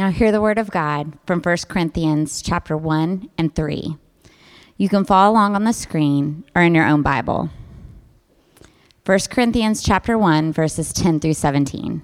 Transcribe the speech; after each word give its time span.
Now 0.00 0.08
hear 0.08 0.32
the 0.32 0.40
word 0.40 0.56
of 0.56 0.70
God 0.70 1.18
from 1.26 1.42
1 1.42 1.56
Corinthians 1.68 2.40
chapter 2.40 2.74
1 2.74 3.28
and 3.36 3.54
3. 3.54 3.98
You 4.78 4.88
can 4.88 5.04
follow 5.04 5.30
along 5.30 5.54
on 5.54 5.64
the 5.64 5.74
screen 5.74 6.42
or 6.56 6.62
in 6.62 6.74
your 6.74 6.86
own 6.86 7.02
Bible. 7.02 7.50
1 9.04 9.18
Corinthians 9.28 9.82
chapter 9.82 10.16
1 10.16 10.54
verses 10.54 10.94
10 10.94 11.20
through 11.20 11.34
17. 11.34 12.00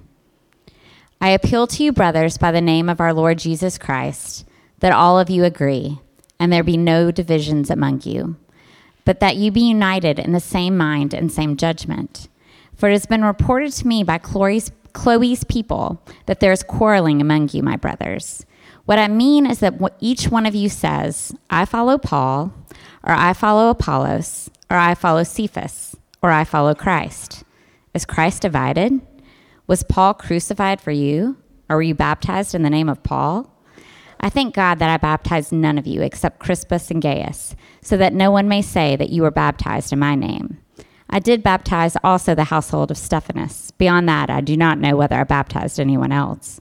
I 1.19 1.29
appeal 1.29 1.65
to 1.65 1.83
you 1.83 1.91
brothers 1.91 2.37
by 2.37 2.51
the 2.51 2.61
name 2.61 2.87
of 2.87 3.01
our 3.01 3.15
Lord 3.15 3.39
Jesus 3.39 3.79
Christ 3.79 4.45
that 4.77 4.93
all 4.93 5.19
of 5.19 5.31
you 5.31 5.43
agree 5.43 5.99
and 6.39 6.53
there 6.53 6.63
be 6.63 6.77
no 6.77 7.09
divisions 7.09 7.71
among 7.71 8.03
you, 8.03 8.35
but 9.05 9.21
that 9.21 9.37
you 9.37 9.49
be 9.49 9.61
united 9.61 10.19
in 10.19 10.33
the 10.33 10.39
same 10.39 10.77
mind 10.77 11.15
and 11.15 11.31
same 11.31 11.57
judgment. 11.57 12.27
For 12.75 12.89
it 12.89 12.93
has 12.93 13.07
been 13.07 13.25
reported 13.25 13.71
to 13.71 13.87
me 13.87 14.03
by 14.03 14.19
Chloe's, 14.19 14.71
Chloe's 14.97 15.43
people 15.43 16.01
that 16.25 16.39
there 16.39 16.51
is 16.51 16.63
quarreling 16.63 17.21
among 17.21 17.49
you, 17.53 17.61
my 17.61 17.77
brothers. 17.77 18.45
What 18.85 18.97
I 18.97 19.07
mean 19.07 19.45
is 19.45 19.59
that 19.59 19.79
each 19.99 20.29
one 20.29 20.47
of 20.47 20.55
you 20.55 20.69
says, 20.69 21.35
I 21.51 21.65
follow 21.65 21.99
Paul, 21.99 22.51
or 23.03 23.13
I 23.13 23.33
follow 23.33 23.69
Apollos, 23.69 24.49
or 24.71 24.77
I 24.77 24.95
follow 24.95 25.23
Cephas, 25.23 25.95
or 26.23 26.31
I 26.31 26.43
follow 26.43 26.73
Christ. 26.73 27.43
Is 27.93 28.05
Christ 28.05 28.41
divided? 28.41 28.99
Was 29.67 29.83
Paul 29.83 30.15
crucified 30.15 30.81
for 30.81 30.91
you? 30.91 31.37
Or 31.69 31.75
were 31.75 31.83
you 31.83 31.93
baptized 31.93 32.55
in 32.55 32.63
the 32.63 32.69
name 32.69 32.89
of 32.89 33.03
Paul? 33.03 33.53
I 34.19 34.29
thank 34.29 34.55
God 34.55 34.79
that 34.79 34.89
I 34.89 34.97
baptized 34.97 35.51
none 35.51 35.77
of 35.77 35.85
you 35.85 36.01
except 36.01 36.39
Crispus 36.39 36.89
and 36.89 37.03
Gaius, 37.03 37.55
so 37.81 37.97
that 37.97 38.13
no 38.13 38.31
one 38.31 38.47
may 38.47 38.63
say 38.63 38.95
that 38.95 39.09
you 39.09 39.21
were 39.21 39.31
baptized 39.31 39.93
in 39.93 39.99
my 39.99 40.15
name. 40.15 40.57
I 41.09 41.19
did 41.19 41.43
baptize 41.43 41.95
also 42.03 42.35
the 42.35 42.45
household 42.45 42.91
of 42.91 42.97
Stephanus. 42.97 43.71
Beyond 43.71 44.09
that, 44.09 44.29
I 44.29 44.41
do 44.41 44.57
not 44.57 44.79
know 44.79 44.95
whether 44.95 45.15
I 45.15 45.23
baptized 45.23 45.79
anyone 45.79 46.11
else. 46.11 46.59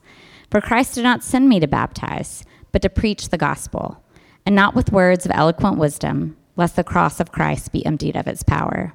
For 0.50 0.60
Christ 0.60 0.94
did 0.94 1.04
not 1.04 1.24
send 1.24 1.48
me 1.48 1.60
to 1.60 1.66
baptize, 1.66 2.44
but 2.72 2.82
to 2.82 2.88
preach 2.88 3.28
the 3.28 3.38
gospel, 3.38 4.02
and 4.44 4.54
not 4.54 4.74
with 4.74 4.92
words 4.92 5.26
of 5.26 5.32
eloquent 5.34 5.78
wisdom, 5.78 6.36
lest 6.56 6.76
the 6.76 6.84
cross 6.84 7.18
of 7.20 7.32
Christ 7.32 7.72
be 7.72 7.84
emptied 7.84 8.16
of 8.16 8.26
its 8.26 8.42
power. 8.42 8.94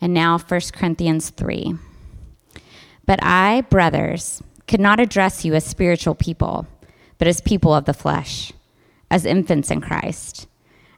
And 0.00 0.12
now 0.12 0.38
1 0.38 0.60
Corinthians 0.72 1.30
3. 1.30 1.74
But 3.06 3.20
I, 3.22 3.60
brothers, 3.62 4.42
could 4.66 4.80
not 4.80 4.98
address 4.98 5.44
you 5.44 5.54
as 5.54 5.64
spiritual 5.64 6.16
people 6.16 6.66
but 7.18 7.28
as 7.28 7.40
people 7.40 7.74
of 7.74 7.84
the 7.84 7.94
flesh, 7.94 8.52
as 9.10 9.24
infants 9.24 9.70
in 9.70 9.80
Christ. 9.80 10.46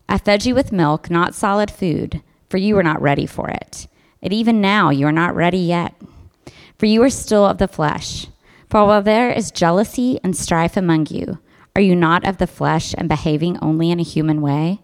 I 0.08 0.18
fed 0.18 0.46
you 0.46 0.54
with 0.54 0.72
milk, 0.72 1.10
not 1.10 1.34
solid 1.34 1.70
food, 1.70 2.22
for 2.48 2.56
you 2.56 2.74
were 2.74 2.82
not 2.82 3.00
ready 3.00 3.26
for 3.26 3.48
it. 3.48 3.86
And 4.22 4.32
even 4.32 4.60
now 4.60 4.90
you 4.90 5.06
are 5.06 5.12
not 5.12 5.34
ready 5.34 5.58
yet, 5.58 5.94
for 6.78 6.86
you 6.86 7.02
are 7.02 7.10
still 7.10 7.46
of 7.46 7.58
the 7.58 7.68
flesh. 7.68 8.26
For 8.68 8.84
while 8.84 9.02
there 9.02 9.30
is 9.30 9.50
jealousy 9.50 10.18
and 10.22 10.36
strife 10.36 10.76
among 10.76 11.06
you, 11.06 11.38
are 11.74 11.82
you 11.82 11.94
not 11.94 12.26
of 12.26 12.38
the 12.38 12.46
flesh 12.46 12.94
and 12.98 13.08
behaving 13.08 13.58
only 13.60 13.90
in 13.90 14.00
a 14.00 14.04
human 14.04 14.42
way? 14.42 14.80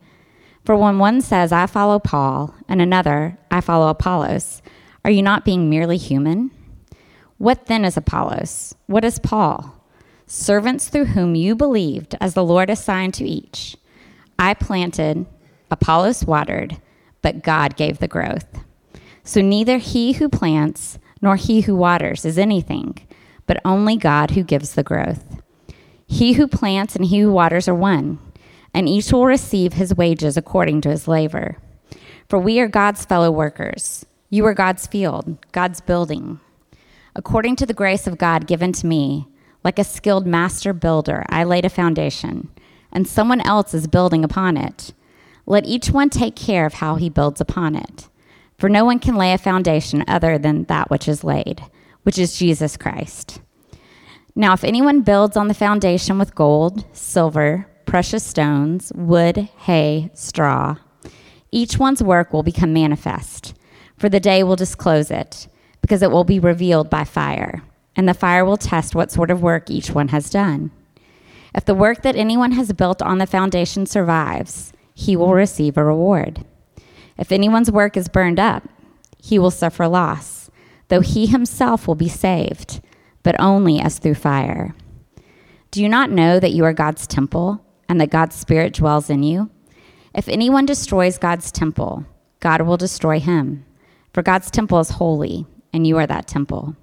For 0.65 0.77
when 0.77 0.99
one 0.99 1.21
says, 1.21 1.53
I 1.53 1.67
follow 1.67 1.99
Paul, 1.99 2.55
and 2.69 2.81
another, 2.81 3.37
I 3.51 3.61
follow 3.61 3.89
Apollos, 3.89 4.63
are 5.05 5.11
you 5.11 5.23
not 5.23 5.45
being 5.45 5.69
merely 5.69 5.99
human? 5.99 6.51
What 7.37 7.67
then 7.67 7.85
is 7.85 7.97
Apollos? 7.97 8.75
What 8.87 9.05
is 9.05 9.19
Paul? 9.19 9.75
servants 10.27 10.89
through 10.89 11.07
whom 11.07 11.35
you 11.35 11.55
believed, 11.55 12.17
as 12.21 12.35
the 12.35 12.45
Lord 12.45 12.71
assigned 12.71 13.15
to 13.15 13.25
each. 13.25 13.77
I 14.39 14.55
planted, 14.55 15.27
Apollos 15.71 16.25
watered, 16.25 16.81
but 17.25 17.43
God 17.43 17.75
gave 17.75 17.99
the 18.01 18.07
growth. 18.07 18.47
So 19.23 19.41
neither 19.41 19.79
he 19.79 20.13
who 20.13 20.29
plants 20.29 20.99
nor 21.23 21.37
he 21.37 21.63
who 21.63 21.75
waters 21.75 22.27
is 22.27 22.37
anything, 22.37 22.99
but 23.47 23.63
only 23.65 23.97
God 23.97 24.33
who 24.33 24.43
gives 24.43 24.75
the 24.75 24.83
growth. 24.83 25.41
He 26.07 26.35
who 26.35 26.47
plants 26.47 26.95
and 26.95 27.07
he 27.07 27.21
who 27.21 27.33
waters 27.33 27.67
are 27.67 27.75
one, 27.75 28.19
and 28.75 28.87
each 28.87 29.11
will 29.11 29.25
receive 29.25 29.73
his 29.73 29.95
wages 29.95 30.37
according 30.37 30.83
to 30.83 30.91
his 30.91 31.09
labor. 31.09 31.57
For 32.29 32.39
we 32.39 32.61
are 32.61 32.69
God's 32.69 33.07
fellow 33.07 33.31
workers. 33.31 34.05
You 34.29 34.45
are 34.45 34.53
God's 34.53 34.87
field, 34.87 35.39
God's 35.51 35.81
building. 35.81 36.41
According 37.17 37.57
to 37.57 37.65
the 37.65 37.73
grace 37.73 38.07
of 38.07 38.19
God 38.19 38.47
given 38.47 38.73
to 38.73 38.87
me, 38.87 39.29
like 39.65 39.79
a 39.79 39.85
skilled 39.85 40.27
master 40.27 40.75
builder, 40.75 41.25
I 41.31 41.45
laid 41.45 41.65
a 41.65 41.71
foundation, 41.71 42.51
and 42.93 43.09
someone 43.09 43.41
else 43.41 43.73
is 43.73 43.87
building 43.87 44.25
upon 44.25 44.59
it. 44.59 44.93
Let 45.47 45.67
each 45.67 45.91
one 45.91 46.11
take 46.11 46.37
care 46.37 46.67
of 46.67 46.75
how 46.75 46.97
he 46.97 47.09
builds 47.09 47.41
upon 47.41 47.77
it. 47.77 48.09
For 48.59 48.69
no 48.69 48.85
one 48.85 48.99
can 48.99 49.17
lay 49.17 49.33
a 49.33 49.39
foundation 49.39 50.05
other 50.07 50.39
than 50.39 50.65
that 50.65 50.91
which 50.91 51.09
is 51.09 51.25
laid, 51.25 51.63
which 52.03 52.19
is 52.19 52.39
Jesus 52.39 52.77
Christ. 52.77 53.41
Now, 54.35 54.53
if 54.53 54.65
anyone 54.65 55.03
builds 55.03 55.37
on 55.37 55.49
the 55.49 55.55
foundation 55.55 56.19
with 56.19 56.35
gold, 56.35 56.85
silver, 56.93 57.67
precious 57.87 58.25
stones, 58.25 58.93
wood, 58.95 59.49
hay, 59.59 60.11
straw, 60.15 60.77
each 61.51 61.79
one's 61.79 62.03
work 62.03 62.33
will 62.33 62.43
become 62.43 62.73
manifest, 62.73 63.55
for 63.97 64.09
the 64.09 64.21
day 64.21 64.43
will 64.43 64.57
disclose 64.57 65.11
it, 65.11 65.47
because 65.81 66.03
it 66.03 66.11
will 66.11 66.25
be 66.25 66.41
revealed 66.41 66.91
by 66.91 67.05
fire 67.05 67.63
and 67.97 68.09
the 68.09 68.15
fire 68.15 68.45
will 68.45 68.57
test 68.57 68.95
what 68.95 69.11
sort 69.11 69.31
of 69.31 69.43
work 69.43 69.71
each 69.71 69.91
one 69.91 70.09
has 70.09 70.31
done. 70.31 70.71
If 71.55 71.65
the 71.65 71.75
work 71.75 72.03
that 72.03 72.17
anyone 72.17 72.53
has 72.53 72.73
built 72.73 73.01
on 73.01 73.19
the 73.19 73.27
foundation 73.27 73.87
survives, 73.87 74.73
he 74.95 75.17
will 75.17 75.35
receive 75.35 75.77
a 75.77 75.85
reward. 75.85 76.45
If 77.19 77.31
anyone's 77.33 77.71
work 77.71 77.97
is 77.97 78.09
burned 78.09 78.41
up, 78.41 78.69
he 79.19 79.39
will 79.39 79.51
suffer 79.51 79.87
loss, 79.89 80.51
though 80.89 81.01
he 81.01 81.27
himself 81.27 81.87
will 81.87 81.95
be 81.95 82.09
saved, 82.09 82.81
but 83.23 83.39
only 83.39 83.81
as 83.81 83.99
through 83.99 84.15
fire. 84.15 84.75
Do 85.71 85.83
you 85.83 85.89
not 85.89 86.11
know 86.11 86.39
that 86.39 86.53
you 86.53 86.65
are 86.65 86.73
God's 86.73 87.07
temple 87.07 87.65
and 87.89 88.01
that 88.01 88.11
God's 88.11 88.37
Spirit 88.37 88.75
dwells 88.75 89.11
in 89.11 89.23
you? 89.23 89.51
If 90.15 90.29
anyone 90.29 90.67
destroys 90.67 91.19
God's 91.19 91.51
temple, 91.51 92.05
God 92.39 92.63
will 92.63 92.77
destroy 92.77 93.19
him. 93.19 93.65
For 94.13 94.23
God's 94.23 94.51
temple 94.51 94.79
is 94.79 94.91
holy, 94.91 95.47
and 95.73 95.87
you 95.87 95.97
are 95.99 96.07
that 96.07 96.29
temple. 96.29 96.77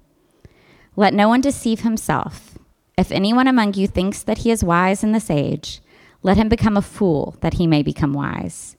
Let 0.96 1.14
no 1.14 1.28
one 1.28 1.40
deceive 1.40 1.80
himself. 1.80 2.58
If 2.98 3.10
anyone 3.10 3.48
among 3.48 3.74
you 3.74 3.86
thinks 3.86 4.22
that 4.22 4.38
he 4.38 4.50
is 4.50 4.62
wise 4.62 5.02
in 5.02 5.12
this 5.12 5.30
age, 5.30 5.80
let 6.22 6.36
him 6.36 6.48
become 6.48 6.76
a 6.76 6.82
fool 6.82 7.36
that 7.40 7.54
he 7.54 7.66
may 7.66 7.82
become 7.82 8.12
wise. 8.12 8.76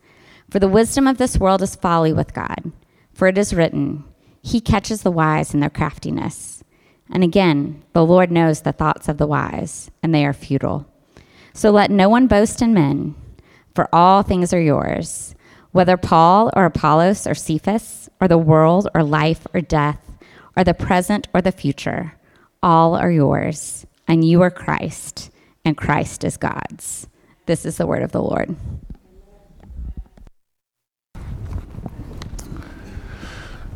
For 0.50 0.60
the 0.60 0.68
wisdom 0.68 1.08
of 1.08 1.18
this 1.18 1.38
world 1.38 1.62
is 1.62 1.76
folly 1.76 2.14
with 2.14 2.34
God. 2.34 2.72
For 3.14 3.28
it 3.28 3.38
is 3.38 3.54
written, 3.54 4.04
He 4.42 4.62
catches 4.62 5.02
the 5.02 5.12
wise 5.12 5.54
in 5.54 5.60
their 5.60 5.70
craftiness. 5.70 6.64
And 7.12 7.24
again, 7.24 7.84
the 7.94 8.06
Lord 8.06 8.32
knows 8.32 8.62
the 8.62 8.72
thoughts 8.72 9.08
of 9.08 9.18
the 9.18 9.28
wise, 9.28 9.92
and 10.02 10.14
they 10.14 10.26
are 10.26 10.34
futile. 10.34 10.88
So 11.54 11.70
let 11.70 11.92
no 11.92 12.10
one 12.10 12.28
boast 12.28 12.62
in 12.62 12.74
men, 12.74 13.16
for 13.76 13.88
all 13.94 14.24
things 14.24 14.54
are 14.54 14.62
yours, 14.62 15.36
whether 15.72 15.98
Paul 15.98 16.50
or 16.56 16.66
Apollos 16.66 17.28
or 17.28 17.36
Cephas, 17.36 18.10
or 18.20 18.28
the 18.28 18.38
world 18.38 18.88
or 18.96 19.04
life 19.04 19.46
or 19.54 19.62
death 19.62 20.00
or 20.56 20.64
the 20.64 20.74
present 20.74 21.28
or 21.34 21.42
the 21.42 21.52
future, 21.52 22.14
all 22.62 22.96
are 22.96 23.12
yours, 23.12 23.86
and 24.08 24.24
you 24.24 24.42
are 24.42 24.52
Christ, 24.52 25.32
and 25.66 25.78
Christ 25.78 26.24
is 26.24 26.38
God's. 26.38 27.08
This 27.46 27.66
is 27.66 27.76
the 27.76 27.86
word 27.86 28.04
of 28.04 28.14
the 28.14 28.22
Lord. 28.22 28.56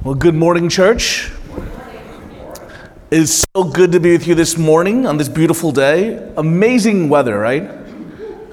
Well, 0.03 0.15
good 0.15 0.35
morning, 0.35 0.69
church. 0.69 1.29
It 3.11 3.19
is 3.19 3.45
so 3.53 3.65
good 3.65 3.91
to 3.91 3.99
be 3.99 4.13
with 4.13 4.25
you 4.25 4.35
this 4.35 4.57
morning 4.57 5.05
on 5.05 5.17
this 5.17 5.27
beautiful 5.27 5.73
day. 5.73 6.31
Amazing 6.37 7.09
weather, 7.09 7.37
right? 7.37 7.69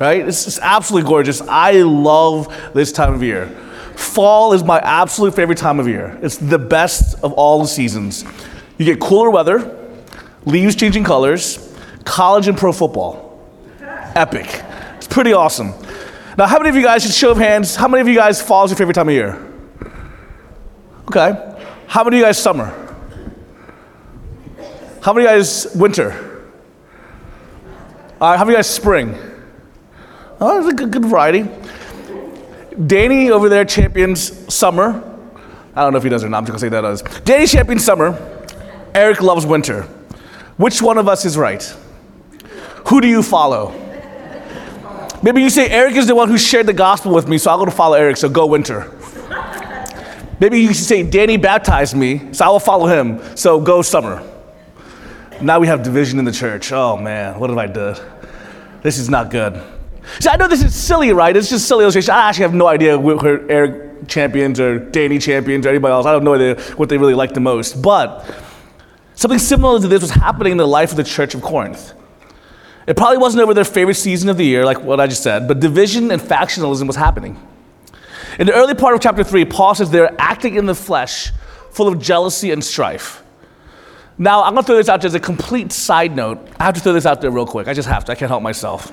Right? 0.01 0.27
It's 0.27 0.47
just 0.47 0.59
absolutely 0.61 1.09
gorgeous. 1.09 1.41
I 1.43 1.83
love 1.83 2.53
this 2.75 2.91
time 2.91 3.15
of 3.15 3.23
year. 3.23 3.47
Fall 3.95 4.53
is 4.53 4.65
my 4.65 4.81
absolute 4.81 5.37
favorite 5.37 5.59
time 5.59 5.79
of 5.79 5.87
year. 5.87 6.19
It's 6.23 6.39
the 6.39 6.59
best 6.59 7.23
of 7.23 7.33
all 7.35 7.63
the 7.63 7.69
seasons. 7.69 8.25
You 8.79 8.85
get 8.85 8.99
cooler 9.01 9.31
weather, 9.31 9.79
leaves 10.45 10.75
changing 10.75 11.05
colors, 11.05 11.73
college 12.05 12.49
and 12.49 12.59
pro 12.59 12.73
football. 12.73 13.41
Epic. 14.17 14.64
Pretty 15.15 15.33
awesome. 15.33 15.73
Now, 16.37 16.49
how 16.49 16.59
many 16.59 16.71
of 16.71 16.75
you 16.75 16.83
guys, 16.83 17.05
just 17.05 17.17
show 17.17 17.31
of 17.31 17.39
hands, 17.39 17.77
how 17.77 17.87
many 17.87 18.01
of 18.01 18.09
you 18.09 18.17
guys 18.17 18.43
fall 18.43 18.65
is 18.65 18.73
your 18.73 18.77
favorite 18.77 18.95
time 18.95 19.09
of 19.09 19.15
year? 19.15 19.41
Okay. 21.07 21.57
How 21.87 22.03
many 22.03 22.17
of 22.17 22.19
you 22.19 22.25
guys 22.25 22.37
summer? 22.37 22.65
How 25.03 25.13
many 25.13 25.25
of 25.25 25.31
you 25.31 25.39
guys 25.39 25.69
winter? 25.77 26.51
All 28.21 28.29
right, 28.29 28.37
how 28.37 28.45
many 28.45 28.49
of 28.49 28.49
you 28.49 28.57
guys 28.57 28.69
spring? 28.69 29.17
Oh, 30.41 30.59
it's 30.59 30.73
a 30.73 30.75
good, 30.75 30.91
good 30.91 31.05
variety. 31.05 31.49
Danny 32.85 33.31
over 33.31 33.49
there 33.49 33.65
champions 33.65 34.53
summer. 34.53 35.01
I 35.77 35.83
don't 35.83 35.93
know 35.93 35.99
if 35.99 36.03
he 36.03 36.11
does 36.11 36.25
or 36.25 36.29
not. 36.29 36.39
I'm 36.39 36.45
just 36.47 36.51
gonna 36.55 36.59
say 36.59 36.69
that 36.71 36.81
does. 36.81 37.03
Danny 37.21 37.47
champions 37.47 37.85
summer. 37.85 38.19
Eric 38.97 39.23
loves 39.23 39.47
winter. 39.47 39.83
Which 40.57 40.83
one 40.83 40.99
of 40.99 41.07
us 41.07 41.25
is 41.25 41.39
right? 41.39 41.63
Who 42.89 43.01
do 43.01 43.07
you 43.07 43.23
follow? 43.23 43.84
Maybe 45.25 45.41
you 45.41 45.49
say 45.49 45.71
Eric 45.71 45.95
is 45.97 46.07
the 46.07 46.15
one 46.15 46.29
who 46.29 46.37
shared 46.37 46.67
the 46.67 46.75
gospel 46.75 47.15
with 47.15 47.27
me, 47.27 47.39
so 47.39 47.51
I'll 47.51 47.57
go 47.57 47.65
to 47.65 47.71
follow 47.71 47.95
Eric. 47.95 48.19
So 48.19 48.29
go 48.29 48.45
winter. 48.45 48.93
Maybe 50.39 50.61
you 50.61 50.75
say 50.75 51.03
Danny 51.03 51.39
baptized 51.39 51.97
me, 51.97 52.31
so 52.35 52.45
I 52.45 52.49
will 52.51 52.61
follow 52.61 52.87
him. 52.87 53.23
So 53.35 53.59
go 53.59 53.81
summer. 53.81 54.23
Now 55.41 55.61
we 55.61 55.67
have 55.67 55.83
division 55.83 56.19
in 56.19 56.27
the 56.27 56.33
church. 56.33 56.73
Oh 56.73 56.99
man, 56.99 57.41
what 57.41 57.49
have 57.49 57.59
I 57.59 57.67
done? 57.69 57.97
This 58.83 58.99
is 58.99 59.09
not 59.09 59.31
good. 59.31 59.63
See, 60.21 60.29
I 60.29 60.37
know 60.37 60.47
this 60.47 60.63
is 60.63 60.75
silly, 60.75 61.11
right? 61.15 61.35
It's 61.35 61.49
just 61.49 61.67
silly 61.67 61.85
illustration. 61.85 62.13
I 62.13 62.29
actually 62.29 62.43
have 62.43 62.55
no 62.55 62.67
idea 62.67 62.99
who 62.99 63.49
Eric 63.49 64.07
champions 64.07 64.61
or 64.61 64.79
Danny 64.79 65.19
champions 65.19 65.65
or 65.65 65.71
anybody 65.71 65.93
else. 65.93 66.05
I 66.05 66.13
don't 66.13 66.25
know 66.25 66.55
what 66.77 66.91
they 66.91 66.99
really 66.99 67.15
like 67.15 67.33
the 67.33 67.41
most. 67.41 67.81
But 67.81 68.31
something 69.15 69.39
similar 69.39 69.81
to 69.81 69.89
this 69.89 70.03
was 70.03 70.11
happening 70.11 70.53
in 70.53 70.59
the 70.59 70.69
life 70.69 70.91
of 70.91 70.99
the 70.99 71.05
church 71.05 71.35
of 71.35 71.41
Corinth. 71.41 71.95
It 72.87 72.97
probably 72.97 73.19
wasn't 73.19 73.43
over 73.43 73.55
their 73.55 73.65
favorite 73.65 73.95
season 73.95 74.29
of 74.29 74.37
the 74.37 74.45
year, 74.45 74.65
like 74.65 74.81
what 74.83 75.01
I 75.01 75.07
just 75.07 75.23
said, 75.23 75.49
but 75.49 75.61
division 75.61 76.11
and 76.11 76.21
factionalism 76.21 76.87
was 76.87 76.97
happening. 76.97 77.41
In 78.39 78.47
the 78.47 78.55
early 78.55 78.75
part 78.75 78.95
of 78.95 79.01
chapter 79.01 79.25
3, 79.25 79.45
Paul 79.45 79.75
says 79.75 79.91
they're 79.91 80.15
acting 80.19 80.57
in 80.57 80.67
the 80.67 80.75
flesh, 80.75 81.33
full 81.71 81.89
of 81.89 82.01
jealousy 82.01 82.51
and 82.51 82.63
strife. 82.63 83.23
Now, 84.19 84.45
I'm 84.45 84.53
going 84.53 84.63
to 84.63 84.67
throw 84.67 84.77
this 84.77 84.89
out 84.89 85.01
there 85.01 85.09
as 85.09 85.15
a 85.15 85.21
complete 85.21 85.73
side 85.73 86.15
note. 86.15 86.47
I 86.61 86.65
have 86.65 86.75
to 86.75 86.81
throw 86.81 86.93
this 86.93 87.07
out 87.07 87.21
there 87.21 87.31
real 87.31 87.47
quick. 87.47 87.69
I 87.69 87.75
just 87.75 87.89
have 87.89 88.05
to. 88.05 88.13
I 88.13 88.15
can't 88.15 88.29
help 88.29 88.43
myself. 88.43 88.93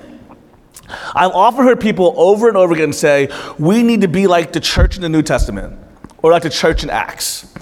I've 1.13 1.31
often 1.31 1.63
heard 1.63 1.79
people 1.79 2.13
over 2.17 2.47
and 2.47 2.57
over 2.57 2.73
again 2.73 2.93
say, 2.93 3.29
we 3.59 3.83
need 3.83 4.01
to 4.01 4.07
be 4.07 4.27
like 4.27 4.51
the 4.51 4.59
church 4.59 4.95
in 4.95 5.01
the 5.01 5.09
New 5.09 5.21
Testament 5.21 5.77
or 6.21 6.31
like 6.31 6.43
the 6.43 6.49
church 6.49 6.83
in 6.83 6.89
Acts. 6.89 7.53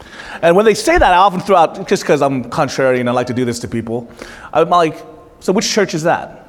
And 0.41 0.55
when 0.55 0.65
they 0.65 0.73
say 0.73 0.97
that, 0.97 1.13
I 1.13 1.17
often 1.17 1.41
throw 1.41 1.57
out, 1.57 1.87
just 1.87 2.03
because 2.03 2.21
I'm 2.21 2.49
contrary 2.49 2.99
and 2.99 3.09
I 3.09 3.11
like 3.11 3.27
to 3.27 3.33
do 3.33 3.45
this 3.45 3.59
to 3.59 3.67
people, 3.67 4.09
I'm 4.53 4.69
like, 4.69 4.95
so 5.39 5.53
which 5.53 5.69
church 5.69 5.93
is 5.93 6.03
that? 6.03 6.47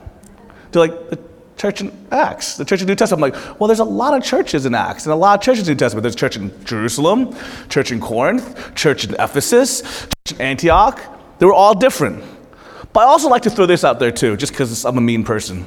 They're 0.72 0.82
like, 0.82 1.10
the 1.10 1.18
church 1.56 1.80
in 1.80 2.06
Acts, 2.10 2.56
the 2.56 2.64
church 2.64 2.80
in 2.80 2.86
New 2.86 2.94
Testament. 2.94 3.34
I'm 3.34 3.42
like, 3.42 3.60
well, 3.60 3.68
there's 3.68 3.80
a 3.80 3.84
lot 3.84 4.16
of 4.16 4.22
churches 4.24 4.66
in 4.66 4.74
Acts 4.74 5.04
and 5.04 5.12
a 5.12 5.16
lot 5.16 5.38
of 5.38 5.44
churches 5.44 5.68
in 5.68 5.72
New 5.72 5.78
Testament. 5.78 6.02
There's 6.02 6.16
church 6.16 6.36
in 6.36 6.52
Jerusalem, 6.64 7.36
church 7.68 7.92
in 7.92 8.00
Corinth, 8.00 8.74
church 8.74 9.04
in 9.04 9.14
Ephesus, 9.14 9.82
church 10.26 10.38
in 10.38 10.40
Antioch. 10.40 11.00
They 11.38 11.46
were 11.46 11.52
all 11.52 11.74
different. 11.74 12.24
But 12.92 13.00
I 13.00 13.04
also 13.04 13.28
like 13.28 13.42
to 13.42 13.50
throw 13.50 13.66
this 13.66 13.84
out 13.84 13.98
there 13.98 14.10
too, 14.10 14.36
just 14.36 14.52
because 14.52 14.84
I'm 14.84 14.98
a 14.98 15.00
mean 15.00 15.22
person. 15.22 15.66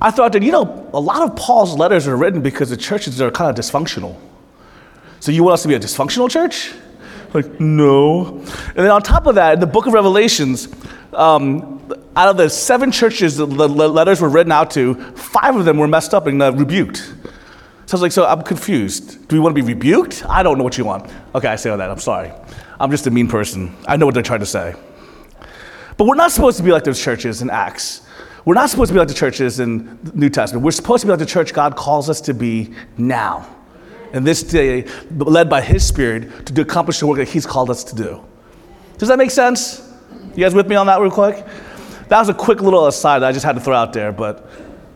I 0.00 0.10
thought 0.10 0.32
that, 0.32 0.42
you 0.42 0.52
know, 0.52 0.88
a 0.92 1.00
lot 1.00 1.22
of 1.22 1.34
Paul's 1.36 1.76
letters 1.76 2.06
are 2.06 2.16
written 2.16 2.40
because 2.40 2.70
the 2.70 2.76
churches 2.76 3.20
are 3.20 3.30
kind 3.30 3.50
of 3.50 3.64
dysfunctional. 3.64 4.16
So 5.20 5.32
you 5.32 5.42
want 5.42 5.54
us 5.54 5.62
to 5.62 5.68
be 5.68 5.74
a 5.74 5.80
dysfunctional 5.80 6.30
church? 6.30 6.72
Like, 7.34 7.60
no. 7.60 8.38
And 8.38 8.76
then 8.76 8.90
on 8.90 9.02
top 9.02 9.26
of 9.26 9.34
that, 9.34 9.54
in 9.54 9.60
the 9.60 9.66
book 9.66 9.86
of 9.86 9.92
Revelations, 9.92 10.68
um, 11.12 11.78
out 12.16 12.28
of 12.28 12.36
the 12.36 12.48
seven 12.48 12.90
churches 12.90 13.36
the 13.36 13.46
letters 13.46 14.20
were 14.20 14.28
written 14.28 14.52
out 14.52 14.70
to, 14.72 14.94
five 15.12 15.56
of 15.56 15.64
them 15.64 15.78
were 15.78 15.88
messed 15.88 16.14
up 16.14 16.26
and 16.26 16.42
uh, 16.42 16.52
rebuked. 16.52 16.96
So 17.86 17.94
I 17.94 17.96
was 17.96 18.02
like, 18.02 18.12
so 18.12 18.26
I'm 18.26 18.42
confused. 18.42 19.28
Do 19.28 19.36
we 19.36 19.40
want 19.40 19.56
to 19.56 19.62
be 19.62 19.66
rebuked? 19.66 20.24
I 20.26 20.42
don't 20.42 20.58
know 20.58 20.64
what 20.64 20.76
you 20.76 20.84
want. 20.84 21.10
Okay, 21.34 21.48
I 21.48 21.56
say 21.56 21.70
all 21.70 21.78
that. 21.78 21.90
I'm 21.90 21.98
sorry. 21.98 22.32
I'm 22.78 22.90
just 22.90 23.06
a 23.06 23.10
mean 23.10 23.28
person. 23.28 23.74
I 23.86 23.96
know 23.96 24.04
what 24.04 24.14
they're 24.14 24.22
trying 24.22 24.40
to 24.40 24.46
say. 24.46 24.74
But 25.96 26.06
we're 26.06 26.14
not 26.14 26.30
supposed 26.30 26.58
to 26.58 26.62
be 26.62 26.70
like 26.70 26.84
those 26.84 27.00
churches 27.02 27.40
in 27.40 27.50
Acts. 27.50 28.02
We're 28.44 28.54
not 28.54 28.70
supposed 28.70 28.88
to 28.88 28.94
be 28.94 28.98
like 28.98 29.08
the 29.08 29.14
churches 29.14 29.58
in 29.58 29.98
the 30.02 30.12
New 30.12 30.28
Testament. 30.28 30.64
We're 30.64 30.70
supposed 30.70 31.00
to 31.00 31.06
be 31.06 31.10
like 31.10 31.18
the 31.18 31.26
church 31.26 31.52
God 31.52 31.76
calls 31.76 32.08
us 32.08 32.20
to 32.22 32.34
be 32.34 32.74
now. 32.96 33.48
In 34.12 34.24
this 34.24 34.42
day, 34.42 34.86
led 35.10 35.50
by 35.50 35.60
His 35.60 35.86
Spirit 35.86 36.46
to 36.46 36.60
accomplish 36.62 37.00
the 37.00 37.06
work 37.06 37.18
that 37.18 37.28
He's 37.28 37.46
called 37.46 37.70
us 37.70 37.84
to 37.84 37.94
do. 37.94 38.24
Does 38.96 39.08
that 39.08 39.18
make 39.18 39.30
sense? 39.30 39.82
You 40.34 40.44
guys 40.44 40.54
with 40.54 40.68
me 40.68 40.76
on 40.76 40.86
that 40.86 41.00
real 41.00 41.10
quick? 41.10 41.44
That 42.08 42.18
was 42.18 42.28
a 42.28 42.34
quick 42.34 42.62
little 42.62 42.86
aside 42.86 43.20
that 43.20 43.28
I 43.28 43.32
just 43.32 43.44
had 43.44 43.54
to 43.56 43.60
throw 43.60 43.74
out 43.74 43.92
there, 43.92 44.12
but 44.12 44.50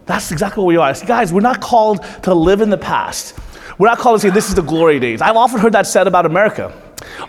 that's 0.06 0.32
exactly 0.32 0.62
what 0.62 0.68
we 0.68 0.76
are. 0.76 0.94
Guys, 1.06 1.32
we're 1.32 1.40
not 1.40 1.60
called 1.60 2.04
to 2.22 2.34
live 2.34 2.60
in 2.60 2.70
the 2.70 2.78
past. 2.78 3.38
We're 3.78 3.88
not 3.88 3.98
called 3.98 4.20
to 4.20 4.28
say 4.28 4.32
this 4.32 4.48
is 4.48 4.54
the 4.54 4.62
glory 4.62 4.98
days. 4.98 5.20
I've 5.20 5.36
often 5.36 5.60
heard 5.60 5.72
that 5.72 5.86
said 5.86 6.06
about 6.06 6.26
America. 6.26 6.72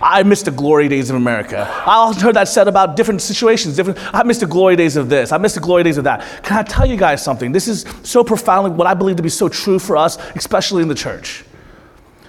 I 0.02 0.24
miss 0.24 0.44
the 0.44 0.52
glory 0.52 0.88
days 0.88 1.10
of 1.10 1.16
America. 1.16 1.68
I 1.86 1.96
also 1.96 2.22
heard 2.22 2.36
that 2.36 2.48
said 2.48 2.68
about 2.68 2.96
different 2.96 3.22
situations. 3.22 3.76
Different, 3.76 4.00
I 4.14 4.24
miss 4.24 4.38
the 4.38 4.46
glory 4.46 4.76
days 4.76 4.96
of 4.96 5.10
this. 5.10 5.32
I 5.32 5.38
miss 5.38 5.54
the 5.54 5.60
glory 5.60 5.84
days 5.84 5.98
of 5.98 6.04
that. 6.06 6.44
Can 6.44 6.58
I 6.58 6.64
tell 6.64 6.86
you 6.86 6.96
guys 6.96 7.24
something? 7.24 7.52
This 7.52 7.68
is 7.68 7.86
so 8.04 8.24
profoundly 8.24 8.72
what 8.72 8.88
I 8.88 8.94
believe 8.94 9.18
to 9.18 9.24
be 9.24 9.30
so 9.30 9.50
true 9.50 9.80
for 9.80 9.98
us, 9.98 10.18
especially 10.36 10.82
in 10.82 10.88
the 10.88 10.96
church. 10.96 11.44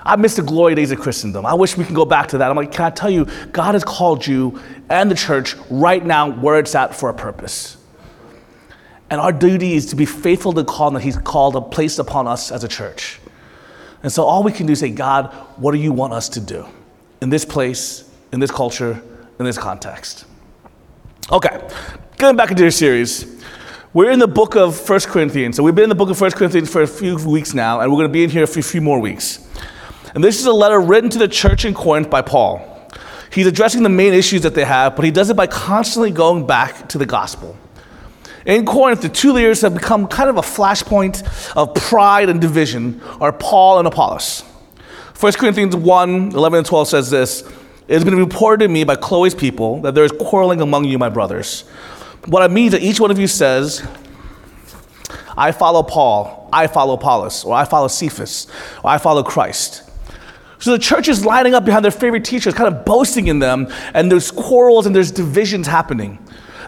I 0.05 0.17
miss 0.17 0.37
the 0.37 0.43
glory 0.43 0.75
days 0.75 0.93
of 0.93 1.01
Christendom. 1.01 1.47
I 1.47 1.55
wish 1.55 1.77
we 1.77 1.85
can 1.85 1.95
go 1.95 2.05
back 2.05 2.29
to 2.29 2.39
that. 2.39 2.51
I'm 2.51 2.57
like, 2.57 2.73
can 2.73 2.85
I 2.85 2.91
tell 2.91 3.11
you, 3.11 3.27
God 3.53 3.75
has 3.75 3.85
called 3.85 4.27
you 4.27 4.61
and 4.91 5.11
the 5.11 5.15
church 5.15 5.57
right 5.71 6.05
now 6.05 6.31
where 6.31 6.59
it's 6.59 6.75
at 6.75 6.95
for 6.95 7.09
a 7.09 7.15
purpose. 7.15 7.77
And 9.11 9.21
our 9.21 9.33
duty 9.33 9.75
is 9.75 9.87
to 9.87 9.97
be 9.97 10.07
faithful 10.07 10.53
to 10.53 10.63
the 10.63 10.71
call 10.71 10.91
that 10.93 11.03
He's 11.03 11.17
called, 11.17 11.57
a 11.57 11.61
place 11.61 11.99
upon 11.99 12.27
us 12.27 12.51
as 12.51 12.65
a 12.65 12.69
church. 12.69 13.21
And 14.03 14.13
so 14.13 14.25
all 14.25 14.43
we 14.43 14.53
can 14.53 14.67
do 14.67 14.73
is 14.73 14.81
say, 14.81 14.91
God, 14.91 15.33
what 15.57 15.73
do 15.73 15.79
you 15.79 15.93
want 15.93 16.13
us 16.13 16.29
to 16.31 16.41
do? 16.41 16.67
in 17.25 17.31
this 17.31 17.45
place, 17.47 18.09
in 18.33 18.39
this 18.39 18.51
culture, 18.51 19.03
in 19.39 19.47
this 19.47 19.57
context. 19.57 20.27
Okay, 21.33 21.67
going 22.19 22.37
back 22.37 22.51
into 22.51 22.63
your 22.63 22.71
series. 22.71 23.43
We're 23.95 24.11
in 24.11 24.19
the 24.19 24.29
book 24.29 24.57
of 24.57 24.79
First 24.79 25.09
Corinthians. 25.09 25.57
So 25.57 25.63
we've 25.63 25.75
been 25.75 25.85
in 25.85 25.89
the 25.89 25.95
book 25.95 26.11
of 26.11 26.19
First 26.19 26.37
Corinthians 26.37 26.71
for 26.71 26.83
a 26.83 26.87
few 26.87 27.17
weeks 27.17 27.55
now, 27.55 27.81
and 27.81 27.91
we're 27.91 27.97
going 27.97 28.09
to 28.09 28.13
be 28.13 28.25
in 28.25 28.29
here 28.29 28.47
for 28.47 28.59
a 28.59 28.63
few 28.63 28.83
more 28.83 29.01
weeks. 29.01 29.49
And 30.15 30.23
this 30.23 30.39
is 30.39 30.47
a 30.47 30.53
letter 30.53 30.81
written 30.81 31.11
to 31.11 31.19
the 31.19 31.29
church 31.29 31.65
in 31.65 31.75
Corinth 31.75 32.09
by 32.09 32.23
Paul. 32.23 32.71
He's 33.33 33.47
addressing 33.49 33.83
the 33.83 33.89
main 33.89 34.15
issues 34.15 34.43
that 34.43 34.55
they 34.55 34.65
have, 34.65 34.95
but 34.95 35.05
he 35.05 35.11
does 35.11 35.29
it 35.29 35.35
by 35.35 35.49
constantly 35.49 36.13
going 36.13 36.47
back 36.47 36.89
to 36.91 36.99
the 36.99 37.07
gospel. 37.07 37.57
In 38.47 38.65
Corinth, 38.65 39.03
the 39.03 39.09
two 39.09 39.33
leaders 39.33 39.63
have 39.63 39.75
become 39.75 40.07
kind 40.07 40.31
of 40.31 40.37
a 40.37 40.43
flashpoint 40.43 41.27
of 41.57 41.75
pride 41.75 42.29
and 42.29 42.41
division 42.41 43.01
are 43.21 43.33
Paul 43.33 43.79
and 43.79 43.89
Apollos. 43.89 44.43
1 45.19 45.33
Corinthians 45.33 45.75
1 45.75 46.33
11 46.33 46.59
and 46.59 46.67
12 46.67 46.89
says 46.89 47.11
this 47.11 47.43
It 47.89 47.95
has 47.95 48.05
been 48.05 48.17
reported 48.17 48.67
to 48.67 48.69
me 48.69 48.85
by 48.85 48.97
Chloe's 48.97 49.35
people 49.35 49.81
that 49.81 49.95
there 49.95 50.05
is 50.05 50.13
quarreling 50.13 50.61
among 50.61 50.85
you, 50.85 50.99
my 50.99 51.09
brothers. 51.09 51.63
What 52.27 52.43
I 52.43 52.49
mean 52.49 52.67
is 52.67 52.73
that 52.73 52.83
each 52.83 53.01
one 53.01 53.11
of 53.11 53.19
you 53.19 53.27
says, 53.27 53.87
I 55.37 55.51
follow 55.51 55.83
Paul, 55.83 56.49
I 56.53 56.67
follow 56.67 56.95
Apollos, 56.95 57.45
or 57.45 57.55
I 57.55 57.65
follow 57.65 57.89
Cephas, 57.89 58.47
or 58.85 58.91
I 58.91 58.99
follow 58.99 59.23
Christ. 59.23 59.84
So 60.65 60.73
the 60.73 60.79
church 60.79 61.09
is 61.09 61.27
lining 61.27 61.53
up 61.53 61.67
behind 61.67 61.85
their 61.85 61.93
favorite 61.93 62.25
teachers, 62.25 62.55
kind 62.55 62.75
of 62.75 62.87
boasting 62.87 63.27
in 63.27 63.39
them, 63.39 63.69
and 63.93 64.11
there's 64.11 64.31
quarrels 64.31 64.87
and 64.87 64.97
there's 64.97 65.11
divisions 65.11 65.67
happening. 65.67 66.19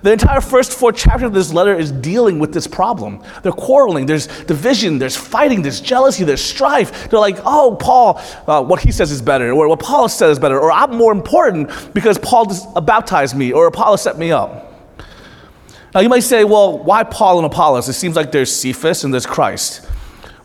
The 0.03 0.13
entire 0.13 0.43
first 0.43 0.79
four 0.79 0.93
chapters 0.93 1.29
of 1.29 1.33
this 1.33 1.51
letter 1.51 1.75
is 1.75 1.93
dealing 1.93 2.39
with 2.39 2.53
this 2.53 2.67
problem. 2.67 3.23
They're 3.43 3.53
quarreling, 3.53 4.05
there's 4.05 4.27
division, 4.45 4.99
there's 4.99 5.17
fighting, 5.17 5.63
there's 5.63 5.81
jealousy, 5.81 6.25
there's 6.25 6.43
strife. 6.43 7.09
They're 7.09 7.19
like, 7.19 7.39
oh, 7.47 7.79
Paul, 7.81 8.21
uh, 8.47 8.63
what 8.63 8.83
he 8.83 8.93
says 8.93 9.11
is 9.11 9.23
better, 9.23 9.51
or 9.51 9.67
what 9.67 9.81
Paul 9.81 10.11
says 10.11 10.33
is 10.33 10.39
better, 10.39 10.61
or 10.61 10.71
I'm 10.71 10.95
more 10.95 11.13
important 11.13 11.95
because 11.95 12.19
Paul 12.19 12.53
baptized 12.83 13.35
me, 13.35 13.53
or 13.53 13.67
Apollos 13.67 14.03
set 14.03 14.19
me 14.19 14.31
up. 14.31 14.75
Now 15.95 16.01
you 16.01 16.11
might 16.11 16.21
say, 16.21 16.45
well, 16.45 16.85
why 16.85 17.03
Paul 17.03 17.39
and 17.39 17.47
Apollos? 17.47 17.89
It 17.89 17.95
seems 17.95 18.15
like 18.15 18.31
there's 18.31 18.55
Cephas 18.55 19.05
and 19.05 19.15
there's 19.15 19.25
Christ. 19.25 19.89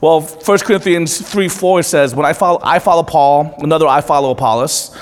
Well, 0.02 0.22
1 0.22 0.58
Corinthians 0.60 1.22
3 1.22 1.48
4 1.48 1.84
says, 1.84 2.16
When 2.16 2.26
I 2.26 2.34
follow, 2.34 2.60
I 2.64 2.80
follow 2.80 3.04
Paul, 3.04 3.54
another 3.60 3.88
I 3.88 4.02
follow 4.02 4.32
Apollos. 4.32 4.98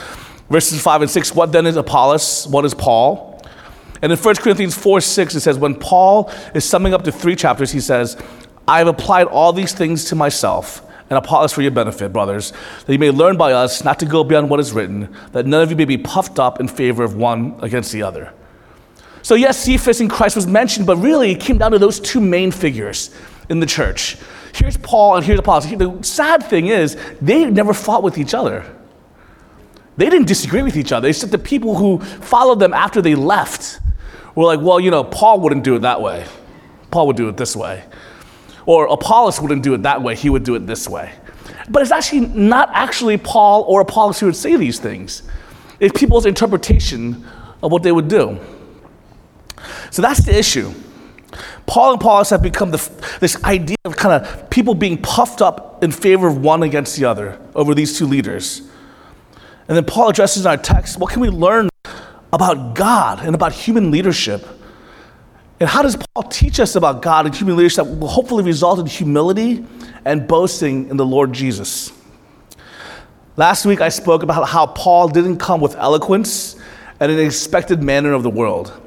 Verses 0.49 0.81
5 0.81 1.03
and 1.03 1.11
6, 1.11 1.35
what 1.35 1.51
then 1.51 1.67
is 1.67 1.77
Apollos? 1.77 2.47
What 2.47 2.65
is 2.65 2.73
Paul? 2.73 3.39
And 4.01 4.11
in 4.11 4.17
1 4.17 4.35
Corinthians 4.37 4.75
4 4.75 4.99
6, 4.99 5.35
it 5.35 5.41
says, 5.41 5.57
when 5.57 5.75
Paul 5.75 6.31
is 6.53 6.65
summing 6.65 6.93
up 6.93 7.03
the 7.03 7.11
three 7.11 7.35
chapters, 7.35 7.71
he 7.71 7.79
says, 7.79 8.17
I 8.67 8.79
have 8.79 8.87
applied 8.87 9.27
all 9.27 9.53
these 9.53 9.73
things 9.73 10.05
to 10.05 10.15
myself 10.15 10.85
and 11.09 11.17
Apollos 11.17 11.53
for 11.53 11.61
your 11.61 11.71
benefit, 11.71 12.13
brothers, 12.13 12.53
that 12.85 12.93
you 12.93 12.99
may 12.99 13.09
learn 13.09 13.35
by 13.35 13.53
us 13.53 13.83
not 13.83 13.99
to 13.99 14.05
go 14.05 14.23
beyond 14.23 14.49
what 14.49 14.59
is 14.59 14.73
written, 14.73 15.15
that 15.31 15.45
none 15.45 15.63
of 15.63 15.71
you 15.71 15.75
may 15.75 15.85
be 15.85 15.97
puffed 15.97 16.39
up 16.39 16.59
in 16.59 16.67
favor 16.67 17.03
of 17.03 17.15
one 17.15 17.55
against 17.61 17.91
the 17.91 18.03
other. 18.03 18.31
So, 19.21 19.35
yes, 19.35 19.63
Cephas 19.63 20.01
and 20.01 20.09
Christ 20.09 20.35
was 20.35 20.45
mentioned, 20.45 20.85
but 20.85 20.97
really 20.97 21.31
it 21.31 21.39
came 21.39 21.57
down 21.57 21.71
to 21.71 21.79
those 21.79 21.99
two 21.99 22.21
main 22.21 22.51
figures 22.51 23.09
in 23.49 23.59
the 23.59 23.65
church. 23.65 24.17
Here's 24.53 24.77
Paul 24.77 25.17
and 25.17 25.25
here's 25.25 25.39
Apollos. 25.39 25.69
The 25.69 25.99
sad 26.01 26.43
thing 26.43 26.67
is, 26.67 26.97
they 27.21 27.49
never 27.49 27.73
fought 27.73 28.03
with 28.03 28.17
each 28.17 28.33
other. 28.33 28.65
They 29.97 30.09
didn't 30.09 30.27
disagree 30.27 30.61
with 30.61 30.77
each 30.77 30.91
other. 30.91 31.07
It's 31.07 31.19
just 31.19 31.31
the 31.31 31.37
people 31.37 31.75
who 31.75 31.99
followed 31.99 32.59
them 32.59 32.73
after 32.73 33.01
they 33.01 33.15
left 33.15 33.79
we're 34.39 34.45
like, 34.45 34.61
well, 34.61 34.79
you 34.79 34.89
know, 34.89 35.03
Paul 35.03 35.41
wouldn't 35.41 35.65
do 35.65 35.75
it 35.75 35.79
that 35.79 36.01
way. 36.01 36.25
Paul 36.91 37.07
would 37.07 37.17
do 37.17 37.27
it 37.27 37.35
this 37.35 37.57
way. 37.57 37.83
Or 38.65 38.87
Apollos 38.87 39.41
wouldn't 39.41 39.63
do 39.63 39.73
it 39.73 39.83
that 39.83 40.01
way, 40.01 40.15
he 40.15 40.29
would 40.29 40.43
do 40.43 40.55
it 40.55 40.65
this 40.65 40.87
way. 40.87 41.11
But 41.69 41.81
it's 41.81 41.91
actually 41.91 42.21
not 42.21 42.69
actually 42.71 43.17
Paul 43.17 43.63
or 43.67 43.81
Apollos 43.81 44.19
who 44.19 44.27
would 44.27 44.37
say 44.37 44.55
these 44.55 44.79
things. 44.79 45.23
It's 45.81 45.97
people's 45.97 46.25
interpretation 46.25 47.25
of 47.61 47.71
what 47.71 47.83
they 47.83 47.91
would 47.91 48.07
do. 48.07 48.39
So 49.91 50.01
that's 50.01 50.23
the 50.23 50.37
issue. 50.37 50.73
Paul 51.65 51.93
and 51.93 52.01
Apollos 52.01 52.29
have 52.31 52.41
become 52.41 52.71
the, 52.71 52.91
this 53.19 53.41
idea 53.43 53.77
of 53.85 53.95
kind 53.95 54.23
of 54.23 54.49
people 54.49 54.73
being 54.73 54.97
puffed 54.97 55.41
up 55.41 55.83
in 55.83 55.91
favor 55.91 56.27
of 56.27 56.37
one 56.37 56.63
against 56.63 56.97
the 56.97 57.05
other 57.05 57.39
over 57.55 57.73
these 57.73 57.97
two 57.97 58.05
leaders. 58.05 58.61
And 59.67 59.77
then 59.77 59.85
Paul 59.85 60.09
addresses 60.09 60.45
in 60.45 60.49
our 60.49 60.57
text 60.57 60.97
what 60.97 61.11
can 61.11 61.21
we 61.21 61.29
learn 61.29 61.69
about 62.33 62.75
God 62.75 63.23
and 63.25 63.35
about 63.35 63.53
human 63.53 63.91
leadership. 63.91 64.45
And 65.59 65.67
how 65.67 65.81
does 65.81 65.95
Paul 65.95 66.23
teach 66.23 66.59
us 66.59 66.75
about 66.75 67.01
God 67.01 67.25
and 67.25 67.35
human 67.35 67.55
leadership 67.55 67.85
that 67.85 67.93
will 67.97 68.07
hopefully 68.07 68.43
result 68.43 68.79
in 68.79 68.85
humility 68.85 69.65
and 70.05 70.27
boasting 70.27 70.89
in 70.89 70.97
the 70.97 71.05
Lord 71.05 71.33
Jesus? 71.33 71.91
Last 73.35 73.65
week 73.65 73.81
I 73.81 73.89
spoke 73.89 74.23
about 74.23 74.47
how 74.47 74.67
Paul 74.67 75.07
didn't 75.09 75.37
come 75.37 75.61
with 75.61 75.75
eloquence 75.75 76.55
and 76.99 77.11
an 77.11 77.19
expected 77.19 77.81
manner 77.81 78.13
of 78.13 78.23
the 78.23 78.29
world. 78.29 78.78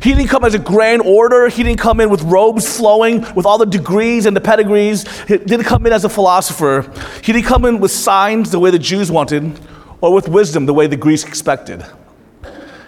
He 0.00 0.14
didn't 0.14 0.28
come 0.28 0.44
as 0.44 0.54
a 0.54 0.58
grand 0.58 1.02
order. 1.02 1.48
He 1.48 1.62
didn't 1.62 1.80
come 1.80 2.00
in 2.00 2.08
with 2.10 2.22
robes 2.22 2.76
flowing, 2.76 3.26
with 3.34 3.46
all 3.46 3.58
the 3.58 3.66
degrees 3.66 4.26
and 4.26 4.36
the 4.36 4.40
pedigrees. 4.40 5.06
He 5.22 5.38
didn't 5.38 5.64
come 5.64 5.86
in 5.86 5.92
as 5.92 6.04
a 6.04 6.08
philosopher. 6.08 6.90
He 7.22 7.32
didn't 7.32 7.46
come 7.46 7.64
in 7.64 7.80
with 7.80 7.90
signs 7.90 8.50
the 8.50 8.58
way 8.58 8.70
the 8.70 8.78
Jews 8.78 9.10
wanted, 9.10 9.60
or 10.00 10.14
with 10.14 10.28
wisdom 10.28 10.66
the 10.66 10.74
way 10.74 10.86
the 10.86 10.96
Greeks 10.96 11.24
expected. 11.24 11.84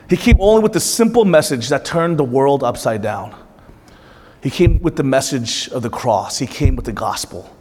He 0.08 0.16
came 0.16 0.36
only 0.40 0.62
with 0.62 0.72
the 0.72 0.80
simple 0.80 1.24
message 1.24 1.68
that 1.68 1.84
turned 1.84 2.18
the 2.18 2.24
world 2.24 2.62
upside 2.62 3.02
down. 3.02 3.34
He 4.42 4.50
came 4.50 4.80
with 4.82 4.96
the 4.96 5.02
message 5.02 5.68
of 5.68 5.82
the 5.82 5.90
cross, 5.90 6.38
he 6.38 6.46
came 6.46 6.76
with 6.76 6.84
the 6.84 6.92
gospel. 6.92 7.53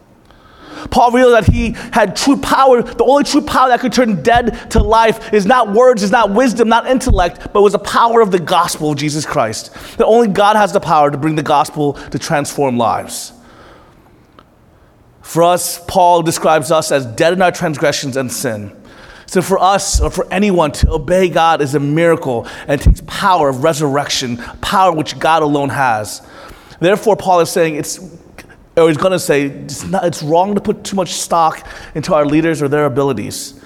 Paul 0.90 1.12
realized 1.12 1.48
that 1.48 1.54
he 1.54 1.72
had 1.92 2.16
true 2.16 2.38
power. 2.38 2.82
The 2.82 3.04
only 3.04 3.24
true 3.24 3.42
power 3.42 3.70
that 3.70 3.80
could 3.80 3.94
turn 3.94 4.22
dead 4.22 4.72
to 4.72 4.82
life 4.82 5.34
is 5.34 5.46
not 5.46 5.72
words, 5.72 6.04
is 6.04 6.12
not 6.12 6.32
wisdom, 6.32 6.70
not 6.70 6.88
intellect, 6.88 7.54
but 7.54 7.62
was 7.62 7.74
the 7.74 7.80
power 7.80 8.22
of 8.22 8.32
the 8.32 8.40
gospel 8.40 8.92
of 8.92 8.98
Jesus 8.98 9.26
Christ. 9.26 9.74
That 9.98 10.06
only 10.06 10.28
God 10.28 10.56
has 10.56 10.74
the 10.74 10.80
power 10.80 11.12
to 11.12 11.18
bring 11.18 11.36
the 11.36 11.44
gospel 11.44 11.94
to 11.94 12.20
transform 12.20 12.78
lives. 12.78 13.34
For 15.22 15.44
us, 15.44 15.84
Paul 15.88 16.22
describes 16.22 16.72
us 16.72 16.92
as 16.92 17.06
dead 17.06 17.34
in 17.34 17.42
our 17.42 17.52
transgressions 17.52 18.18
and 18.18 18.32
sin. 18.32 18.76
So, 19.26 19.42
for 19.42 19.58
us 19.58 20.00
or 20.00 20.12
for 20.12 20.32
anyone 20.32 20.74
to 20.74 20.92
obey 20.92 21.30
God 21.30 21.62
is 21.62 21.74
a 21.74 21.80
miracle 21.80 22.46
and 22.68 22.80
takes 22.80 23.02
power 23.08 23.50
of 23.50 23.64
resurrection, 23.64 24.38
power 24.62 24.92
which 24.92 25.18
God 25.18 25.42
alone 25.42 25.70
has. 25.70 26.22
Therefore, 26.80 27.16
Paul 27.16 27.40
is 27.40 27.50
saying 27.50 27.76
it's 27.76 27.98
or 28.76 28.88
he's 28.88 28.98
going 28.98 29.12
to 29.12 29.20
say 29.20 29.44
it's, 29.44 29.84
not, 29.84 30.04
it's 30.04 30.24
wrong 30.24 30.56
to 30.56 30.62
put 30.62 30.84
too 30.84 30.96
much 30.96 31.14
stock 31.14 31.68
into 31.94 32.14
our 32.14 32.26
leaders 32.26 32.62
or 32.62 32.68
their 32.68 32.86
abilities. 32.86 33.60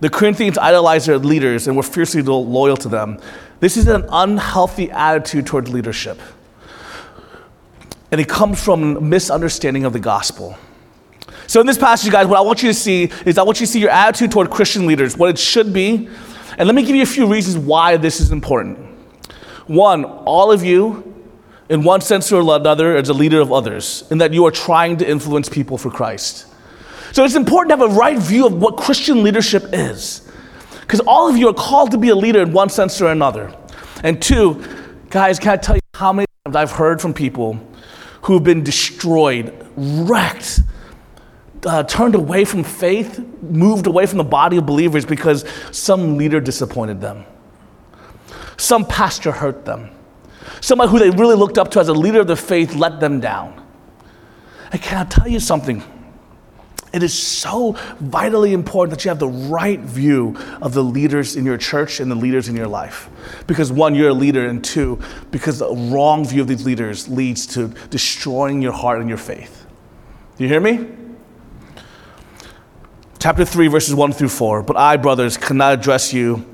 The 0.00 0.10
Corinthians 0.10 0.58
idolize 0.58 1.06
their 1.06 1.18
leaders 1.18 1.68
and 1.68 1.76
were 1.76 1.82
fiercely 1.82 2.20
loyal 2.20 2.76
to 2.78 2.88
them. 2.88 3.18
This 3.60 3.76
is 3.76 3.86
an 3.86 4.04
unhealthy 4.10 4.90
attitude 4.90 5.46
toward 5.46 5.68
leadership. 5.68 6.20
And 8.10 8.20
it 8.20 8.28
comes 8.28 8.62
from 8.62 9.08
misunderstanding 9.08 9.84
of 9.84 9.92
the 9.92 10.00
gospel. 10.00 10.58
So, 11.46 11.60
in 11.60 11.66
this 11.66 11.78
passage, 11.78 12.10
guys, 12.10 12.26
what 12.26 12.38
I 12.38 12.42
want 12.42 12.62
you 12.62 12.70
to 12.70 12.74
see 12.74 13.10
is 13.24 13.38
I 13.38 13.42
want 13.42 13.60
you 13.60 13.66
to 13.66 13.72
see 13.72 13.80
your 13.80 13.90
attitude 13.90 14.30
toward 14.30 14.50
Christian 14.50 14.86
leaders, 14.86 15.16
what 15.16 15.30
it 15.30 15.38
should 15.38 15.72
be. 15.72 16.08
And 16.58 16.66
let 16.66 16.74
me 16.74 16.84
give 16.84 16.96
you 16.96 17.02
a 17.02 17.06
few 17.06 17.26
reasons 17.26 17.58
why 17.58 17.96
this 17.96 18.20
is 18.20 18.30
important. 18.30 18.78
One, 19.66 20.04
all 20.04 20.52
of 20.52 20.64
you 20.64 21.13
in 21.68 21.82
one 21.82 22.00
sense 22.00 22.30
or 22.30 22.40
another, 22.40 22.96
as 22.96 23.08
a 23.08 23.14
leader 23.14 23.40
of 23.40 23.52
others, 23.52 24.04
in 24.10 24.18
that 24.18 24.32
you 24.32 24.44
are 24.44 24.50
trying 24.50 24.96
to 24.98 25.08
influence 25.08 25.48
people 25.48 25.78
for 25.78 25.90
Christ. 25.90 26.46
So 27.12 27.24
it's 27.24 27.34
important 27.34 27.70
to 27.70 27.84
have 27.84 27.92
a 27.92 27.94
right 27.94 28.18
view 28.18 28.46
of 28.46 28.54
what 28.54 28.76
Christian 28.76 29.22
leadership 29.22 29.64
is. 29.72 30.30
Because 30.80 31.00
all 31.00 31.28
of 31.28 31.36
you 31.36 31.48
are 31.48 31.54
called 31.54 31.92
to 31.92 31.98
be 31.98 32.10
a 32.10 32.14
leader 32.14 32.42
in 32.42 32.52
one 32.52 32.68
sense 32.68 33.00
or 33.00 33.10
another. 33.10 33.54
And 34.02 34.20
two, 34.20 34.62
guys, 35.08 35.38
can 35.38 35.52
I 35.52 35.56
tell 35.56 35.76
you 35.76 35.80
how 35.94 36.12
many 36.12 36.26
times 36.44 36.56
I've 36.56 36.72
heard 36.72 37.00
from 37.00 37.14
people 37.14 37.58
who've 38.22 38.44
been 38.44 38.62
destroyed, 38.62 39.66
wrecked, 39.76 40.60
uh, 41.64 41.84
turned 41.84 42.14
away 42.14 42.44
from 42.44 42.62
faith, 42.64 43.18
moved 43.42 43.86
away 43.86 44.04
from 44.04 44.18
the 44.18 44.24
body 44.24 44.58
of 44.58 44.66
believers 44.66 45.06
because 45.06 45.46
some 45.70 46.18
leader 46.18 46.40
disappointed 46.40 47.00
them, 47.00 47.24
some 48.58 48.84
pastor 48.84 49.32
hurt 49.32 49.64
them 49.64 49.90
Somebody 50.60 50.90
who 50.90 50.98
they 50.98 51.10
really 51.10 51.36
looked 51.36 51.58
up 51.58 51.70
to 51.72 51.80
as 51.80 51.88
a 51.88 51.94
leader 51.94 52.20
of 52.20 52.26
the 52.26 52.36
faith 52.36 52.74
let 52.74 53.00
them 53.00 53.20
down. 53.20 53.62
And 54.72 54.82
can 54.82 55.06
I 55.06 55.08
tell 55.08 55.28
you 55.28 55.40
something? 55.40 55.82
It 56.94 57.02
is 57.02 57.12
so 57.12 57.76
vitally 57.98 58.52
important 58.52 58.96
that 58.96 59.04
you 59.04 59.08
have 59.08 59.18
the 59.18 59.26
right 59.26 59.80
view 59.80 60.36
of 60.62 60.74
the 60.74 60.84
leaders 60.84 61.34
in 61.34 61.44
your 61.44 61.58
church 61.58 61.98
and 61.98 62.08
the 62.08 62.14
leaders 62.14 62.48
in 62.48 62.54
your 62.54 62.68
life. 62.68 63.10
Because 63.48 63.72
one, 63.72 63.96
you're 63.96 64.10
a 64.10 64.14
leader, 64.14 64.46
and 64.46 64.62
two, 64.62 65.00
because 65.32 65.58
the 65.58 65.74
wrong 65.74 66.24
view 66.24 66.40
of 66.40 66.46
these 66.46 66.64
leaders 66.64 67.08
leads 67.08 67.48
to 67.48 67.68
destroying 67.90 68.62
your 68.62 68.70
heart 68.70 69.00
and 69.00 69.08
your 69.08 69.18
faith. 69.18 69.66
Do 70.36 70.44
you 70.44 70.48
hear 70.48 70.60
me? 70.60 70.88
Chapter 73.18 73.44
3, 73.44 73.66
verses 73.66 73.94
1 73.96 74.12
through 74.12 74.28
4. 74.28 74.62
But 74.62 74.76
I, 74.76 74.96
brothers, 74.96 75.36
cannot 75.36 75.72
address 75.72 76.12
you 76.12 76.44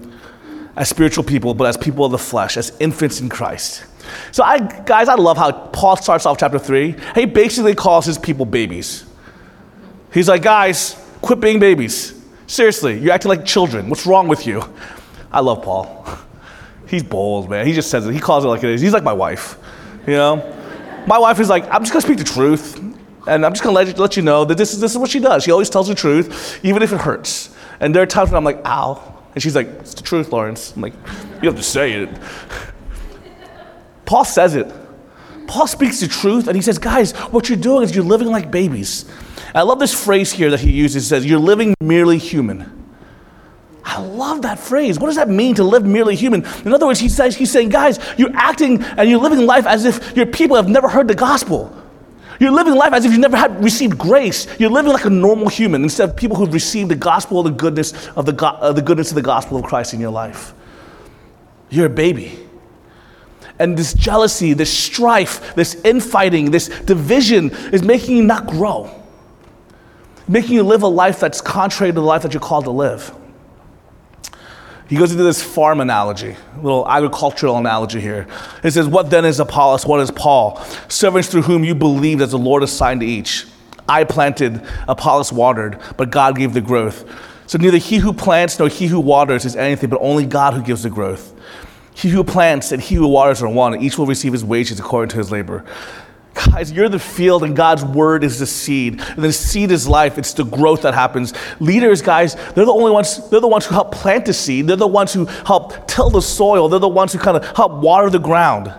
as 0.80 0.88
spiritual 0.88 1.22
people, 1.22 1.52
but 1.52 1.66
as 1.66 1.76
people 1.76 2.06
of 2.06 2.10
the 2.10 2.18
flesh, 2.18 2.56
as 2.56 2.74
infants 2.80 3.20
in 3.20 3.28
Christ. 3.28 3.84
So, 4.32 4.42
I, 4.42 4.60
guys, 4.84 5.08
I 5.08 5.14
love 5.14 5.36
how 5.36 5.52
Paul 5.52 5.94
starts 5.96 6.24
off 6.24 6.38
chapter 6.38 6.58
3. 6.58 6.94
He 7.14 7.26
basically 7.26 7.74
calls 7.74 8.06
his 8.06 8.16
people 8.16 8.46
babies. 8.46 9.04
He's 10.10 10.26
like, 10.26 10.40
guys, 10.40 10.96
quit 11.20 11.38
being 11.38 11.60
babies. 11.60 12.18
Seriously, 12.46 12.98
you're 12.98 13.12
acting 13.12 13.28
like 13.28 13.44
children. 13.44 13.90
What's 13.90 14.06
wrong 14.06 14.26
with 14.26 14.46
you? 14.46 14.62
I 15.30 15.40
love 15.40 15.62
Paul. 15.62 16.08
He's 16.88 17.02
bold, 17.02 17.50
man. 17.50 17.66
He 17.66 17.74
just 17.74 17.90
says 17.90 18.06
it. 18.06 18.14
He 18.14 18.18
calls 18.18 18.46
it 18.46 18.48
like 18.48 18.64
it 18.64 18.70
is. 18.70 18.80
He's 18.80 18.94
like 18.94 19.04
my 19.04 19.12
wife, 19.12 19.58
you 20.06 20.14
know? 20.14 20.36
My 21.06 21.18
wife 21.18 21.40
is 21.40 21.50
like, 21.50 21.64
I'm 21.66 21.82
just 21.82 21.92
gonna 21.92 22.00
speak 22.00 22.16
the 22.16 22.24
truth, 22.24 22.78
and 23.28 23.44
I'm 23.44 23.52
just 23.52 23.62
gonna 23.62 23.76
let 23.76 23.86
you, 23.86 23.92
let 23.92 24.16
you 24.16 24.22
know 24.22 24.46
that 24.46 24.56
this 24.56 24.72
is, 24.72 24.80
this 24.80 24.92
is 24.92 24.96
what 24.98 25.10
she 25.10 25.20
does. 25.20 25.44
She 25.44 25.50
always 25.50 25.68
tells 25.68 25.88
the 25.88 25.94
truth, 25.94 26.58
even 26.64 26.82
if 26.82 26.90
it 26.90 27.02
hurts. 27.02 27.54
And 27.80 27.94
there 27.94 28.02
are 28.02 28.06
times 28.06 28.30
when 28.30 28.38
I'm 28.38 28.44
like, 28.44 28.62
ow. 28.64 29.18
And 29.34 29.42
she's 29.42 29.54
like, 29.54 29.66
it's 29.66 29.94
the 29.94 30.02
truth, 30.02 30.32
Lawrence. 30.32 30.74
I'm 30.74 30.82
like, 30.82 30.94
you 31.42 31.48
have 31.48 31.56
to 31.56 31.62
say 31.62 31.92
it. 31.92 32.08
Paul 34.04 34.24
says 34.24 34.56
it. 34.56 34.72
Paul 35.46 35.66
speaks 35.66 36.00
the 36.00 36.08
truth 36.08 36.46
and 36.46 36.56
he 36.56 36.62
says, 36.62 36.78
guys, 36.78 37.12
what 37.12 37.48
you're 37.48 37.58
doing 37.58 37.82
is 37.82 37.94
you're 37.94 38.04
living 38.04 38.28
like 38.28 38.50
babies. 38.50 39.04
I 39.54 39.62
love 39.62 39.78
this 39.78 39.92
phrase 39.92 40.32
here 40.32 40.50
that 40.50 40.60
he 40.60 40.70
uses. 40.70 41.04
He 41.04 41.08
says, 41.08 41.26
you're 41.26 41.40
living 41.40 41.74
merely 41.80 42.18
human. 42.18 42.76
I 43.84 44.00
love 44.00 44.42
that 44.42 44.58
phrase. 44.58 44.98
What 44.98 45.06
does 45.06 45.16
that 45.16 45.28
mean 45.28 45.56
to 45.56 45.64
live 45.64 45.84
merely 45.84 46.14
human? 46.14 46.44
In 46.64 46.72
other 46.72 46.86
words, 46.86 47.00
he 47.00 47.08
says, 47.08 47.36
he's 47.36 47.50
saying, 47.50 47.70
guys, 47.70 47.98
you're 48.16 48.34
acting 48.34 48.82
and 48.82 49.08
you're 49.08 49.18
living 49.18 49.46
life 49.46 49.66
as 49.66 49.84
if 49.84 50.16
your 50.16 50.26
people 50.26 50.56
have 50.56 50.68
never 50.68 50.88
heard 50.88 51.08
the 51.08 51.14
gospel. 51.14 51.76
You're 52.40 52.50
living 52.50 52.74
life 52.74 52.92
as 52.92 53.04
if 53.04 53.12
you've 53.12 53.20
never 53.20 53.36
had 53.36 53.62
received 53.62 53.96
grace. 53.96 54.48
You're 54.58 54.70
living 54.70 54.92
like 54.92 55.04
a 55.04 55.10
normal 55.10 55.48
human 55.48 55.84
instead 55.84 56.08
of 56.08 56.16
people 56.16 56.36
who've 56.36 56.52
received 56.52 56.90
the 56.90 56.96
gospel, 56.96 57.42
the 57.44 57.50
goodness 57.50 58.08
of 58.08 58.26
the, 58.26 58.32
go- 58.32 58.46
uh, 58.46 58.72
the 58.72 58.82
goodness 58.82 59.10
of 59.10 59.14
the 59.14 59.22
gospel 59.22 59.58
of 59.58 59.64
Christ 59.64 59.94
in 59.94 60.00
your 60.00 60.10
life. 60.10 60.54
You're 61.68 61.86
a 61.86 61.90
baby 61.90 62.46
and 63.60 63.76
this 63.76 63.92
jealousy, 63.92 64.54
this 64.54 64.76
strife, 64.76 65.54
this 65.54 65.74
infighting, 65.84 66.50
this 66.50 66.68
division 66.80 67.50
is 67.72 67.82
making 67.82 68.16
you 68.16 68.24
not 68.24 68.46
grow, 68.46 68.90
making 70.26 70.52
you 70.52 70.62
live 70.62 70.82
a 70.82 70.88
life 70.88 71.20
that's 71.20 71.42
contrary 71.42 71.92
to 71.92 71.94
the 71.94 72.00
life 72.00 72.22
that 72.22 72.32
you're 72.32 72.40
called 72.40 72.64
to 72.64 72.70
live. 72.70 73.14
He 74.90 74.96
goes 74.96 75.12
into 75.12 75.22
this 75.22 75.40
farm 75.40 75.80
analogy, 75.80 76.34
a 76.56 76.60
little 76.60 76.86
agricultural 76.88 77.56
analogy 77.56 78.00
here. 78.00 78.26
It 78.64 78.72
says, 78.72 78.88
What 78.88 79.08
then 79.08 79.24
is 79.24 79.38
Apollos? 79.38 79.86
What 79.86 80.00
is 80.00 80.10
Paul? 80.10 80.60
Servants 80.88 81.28
through 81.28 81.42
whom 81.42 81.62
you 81.62 81.76
believed 81.76 82.20
as 82.20 82.32
the 82.32 82.38
Lord 82.38 82.64
assigned 82.64 83.02
to 83.02 83.06
each. 83.06 83.46
I 83.88 84.02
planted, 84.02 84.60
Apollos 84.88 85.32
watered, 85.32 85.78
but 85.96 86.10
God 86.10 86.36
gave 86.36 86.54
the 86.54 86.60
growth. 86.60 87.08
So 87.46 87.56
neither 87.56 87.78
he 87.78 87.98
who 87.98 88.12
plants 88.12 88.58
nor 88.58 88.68
he 88.68 88.88
who 88.88 88.98
waters 88.98 89.44
is 89.44 89.54
anything, 89.54 89.90
but 89.90 90.00
only 90.00 90.26
God 90.26 90.54
who 90.54 90.62
gives 90.62 90.82
the 90.82 90.90
growth. 90.90 91.34
He 91.94 92.08
who 92.08 92.24
plants 92.24 92.72
and 92.72 92.82
he 92.82 92.96
who 92.96 93.06
waters 93.06 93.42
are 93.42 93.48
one, 93.48 93.74
and 93.74 93.82
each 93.84 93.96
will 93.96 94.06
receive 94.06 94.32
his 94.32 94.44
wages 94.44 94.80
according 94.80 95.10
to 95.10 95.18
his 95.18 95.30
labor. 95.30 95.64
Guys, 96.34 96.70
you're 96.70 96.88
the 96.88 96.98
field 96.98 97.42
and 97.42 97.56
God's 97.56 97.84
word 97.84 98.22
is 98.22 98.38
the 98.38 98.46
seed. 98.46 99.00
And 99.00 99.18
the 99.24 99.32
seed 99.32 99.70
is 99.70 99.88
life. 99.88 100.16
It's 100.16 100.32
the 100.32 100.44
growth 100.44 100.82
that 100.82 100.94
happens. 100.94 101.32
Leaders, 101.58 102.02
guys, 102.02 102.34
they're 102.54 102.64
the 102.64 102.72
only 102.72 102.92
ones, 102.92 103.28
they're 103.30 103.40
the 103.40 103.48
ones 103.48 103.66
who 103.66 103.74
help 103.74 103.92
plant 103.92 104.26
the 104.26 104.32
seed. 104.32 104.66
They're 104.66 104.76
the 104.76 104.86
ones 104.86 105.12
who 105.12 105.24
help 105.26 105.88
till 105.88 106.08
the 106.10 106.22
soil. 106.22 106.68
They're 106.68 106.78
the 106.78 106.88
ones 106.88 107.12
who 107.12 107.18
kind 107.18 107.36
of 107.36 107.44
help 107.56 107.82
water 107.82 108.10
the 108.10 108.18
ground. 108.18 108.72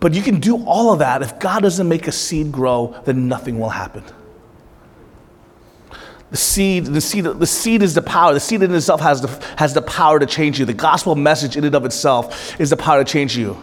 But 0.00 0.14
you 0.14 0.22
can 0.22 0.40
do 0.40 0.64
all 0.64 0.92
of 0.92 0.98
that. 1.00 1.22
If 1.22 1.38
God 1.38 1.62
doesn't 1.62 1.88
make 1.88 2.08
a 2.08 2.12
seed 2.12 2.50
grow, 2.50 3.00
then 3.04 3.28
nothing 3.28 3.58
will 3.58 3.68
happen. 3.68 4.02
The 6.30 6.36
seed, 6.36 6.86
the 6.86 7.00
seed, 7.00 7.24
the 7.24 7.46
seed 7.46 7.82
is 7.82 7.94
the 7.94 8.02
power. 8.02 8.32
The 8.32 8.40
seed 8.40 8.62
in 8.62 8.72
itself 8.72 9.00
has 9.00 9.20
the, 9.20 9.46
has 9.56 9.74
the 9.74 9.82
power 9.82 10.18
to 10.18 10.26
change 10.26 10.58
you. 10.58 10.64
The 10.64 10.74
gospel 10.74 11.14
message 11.16 11.56
in 11.56 11.64
and 11.64 11.74
of 11.74 11.84
itself 11.84 12.58
is 12.60 12.70
the 12.70 12.76
power 12.76 13.04
to 13.04 13.10
change 13.10 13.36
you. 13.36 13.60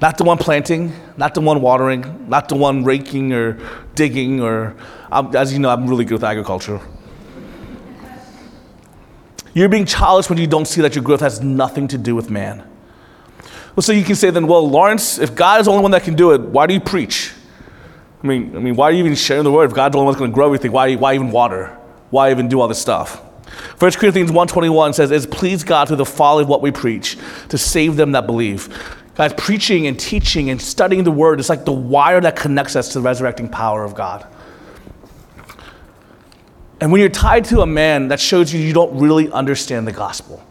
Not 0.00 0.18
the 0.18 0.24
one 0.24 0.38
planting, 0.38 0.92
not 1.16 1.34
the 1.34 1.40
one 1.40 1.60
watering, 1.60 2.28
not 2.28 2.48
the 2.48 2.56
one 2.56 2.84
raking 2.84 3.32
or 3.32 3.58
digging, 3.94 4.40
or 4.40 4.74
um, 5.10 5.34
as 5.36 5.52
you 5.52 5.58
know, 5.58 5.70
I'm 5.70 5.86
really 5.86 6.04
good 6.04 6.14
with 6.14 6.24
agriculture. 6.24 6.80
You're 9.54 9.68
being 9.68 9.86
childish 9.86 10.28
when 10.28 10.38
you 10.38 10.48
don't 10.48 10.66
see 10.66 10.80
that 10.80 10.96
your 10.96 11.04
growth 11.04 11.20
has 11.20 11.40
nothing 11.40 11.86
to 11.88 11.98
do 11.98 12.16
with 12.16 12.28
man. 12.28 12.68
Well, 13.76 13.82
so 13.82 13.92
you 13.92 14.04
can 14.04 14.16
say 14.16 14.30
then, 14.30 14.46
well, 14.46 14.68
Lawrence, 14.68 15.18
if 15.18 15.34
God 15.34 15.60
is 15.60 15.66
the 15.66 15.72
only 15.72 15.82
one 15.82 15.92
that 15.92 16.02
can 16.02 16.14
do 16.14 16.32
it, 16.32 16.40
why 16.40 16.66
do 16.66 16.74
you 16.74 16.80
preach? 16.80 17.32
I 18.22 18.26
mean, 18.26 18.56
I 18.56 18.60
mean, 18.60 18.74
why 18.74 18.88
are 18.88 18.92
you 18.92 18.98
even 18.98 19.14
sharing 19.14 19.44
the 19.44 19.52
word 19.52 19.70
if 19.70 19.74
God's 19.74 19.92
the 19.92 19.98
only 19.98 20.06
one 20.06 20.12
that's 20.12 20.18
going 20.18 20.30
to 20.30 20.34
grow 20.34 20.46
everything? 20.46 20.72
Why, 20.72 20.94
why 20.94 21.14
even 21.14 21.30
water? 21.30 21.76
Why 22.10 22.30
even 22.30 22.48
do 22.48 22.60
all 22.60 22.68
this 22.68 22.80
stuff? 22.80 23.20
1 23.78 23.92
Corinthians 23.92 24.30
1.21 24.30 24.94
says, 24.94 25.10
It's 25.10 25.26
pleased 25.26 25.66
God 25.66 25.88
through 25.88 25.98
the 25.98 26.04
folly 26.04 26.42
of 26.42 26.48
what 26.48 26.62
we 26.62 26.70
preach 26.70 27.16
to 27.48 27.58
save 27.58 27.96
them 27.96 28.12
that 28.12 28.26
believe. 28.26 28.68
Guys, 29.14 29.32
preaching 29.34 29.86
and 29.86 29.98
teaching 29.98 30.50
and 30.50 30.60
studying 30.60 31.04
the 31.04 31.10
word 31.10 31.38
is 31.38 31.48
like 31.48 31.64
the 31.64 31.72
wire 31.72 32.20
that 32.20 32.34
connects 32.34 32.74
us 32.74 32.88
to 32.88 32.98
the 32.98 33.02
resurrecting 33.02 33.48
power 33.48 33.84
of 33.84 33.94
God. 33.94 34.26
And 36.80 36.90
when 36.90 37.00
you're 37.00 37.10
tied 37.10 37.44
to 37.46 37.60
a 37.60 37.66
man, 37.66 38.08
that 38.08 38.18
shows 38.18 38.52
you 38.52 38.60
you 38.60 38.72
don't 38.72 38.98
really 38.98 39.30
understand 39.30 39.86
the 39.86 39.92
gospel. 39.92 40.44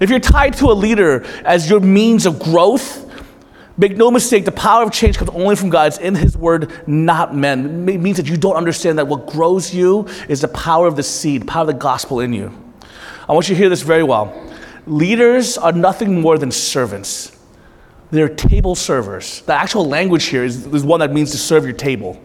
If 0.00 0.08
you're 0.08 0.18
tied 0.18 0.54
to 0.54 0.66
a 0.66 0.72
leader 0.72 1.24
as 1.44 1.68
your 1.68 1.80
means 1.80 2.24
of 2.24 2.38
growth, 2.38 3.06
make 3.76 3.98
no 3.98 4.10
mistake, 4.10 4.46
the 4.46 4.52
power 4.52 4.82
of 4.82 4.92
change 4.92 5.18
comes 5.18 5.30
only 5.30 5.54
from 5.54 5.68
God. 5.68 5.88
It's 5.88 5.98
in 5.98 6.14
His 6.14 6.34
Word, 6.38 6.88
not 6.88 7.36
men. 7.36 7.86
It 7.86 8.00
means 8.00 8.16
that 8.16 8.26
you 8.26 8.38
don't 8.38 8.56
understand 8.56 8.98
that 8.98 9.08
what 9.08 9.26
grows 9.26 9.74
you 9.74 10.06
is 10.26 10.40
the 10.40 10.48
power 10.48 10.86
of 10.86 10.96
the 10.96 11.02
seed, 11.02 11.46
power 11.46 11.62
of 11.62 11.66
the 11.66 11.74
gospel 11.74 12.20
in 12.20 12.32
you. 12.32 12.50
I 13.28 13.34
want 13.34 13.50
you 13.50 13.54
to 13.54 13.58
hear 13.60 13.68
this 13.68 13.82
very 13.82 14.02
well. 14.02 14.34
Leaders 14.86 15.58
are 15.58 15.72
nothing 15.72 16.22
more 16.22 16.38
than 16.38 16.50
servants. 16.50 17.36
They're 18.10 18.28
table 18.28 18.74
servers. 18.74 19.42
The 19.42 19.54
actual 19.54 19.86
language 19.86 20.24
here 20.24 20.44
is, 20.44 20.66
is 20.66 20.84
one 20.84 21.00
that 21.00 21.12
means 21.12 21.30
to 21.32 21.38
serve 21.38 21.64
your 21.64 21.74
table 21.74 22.20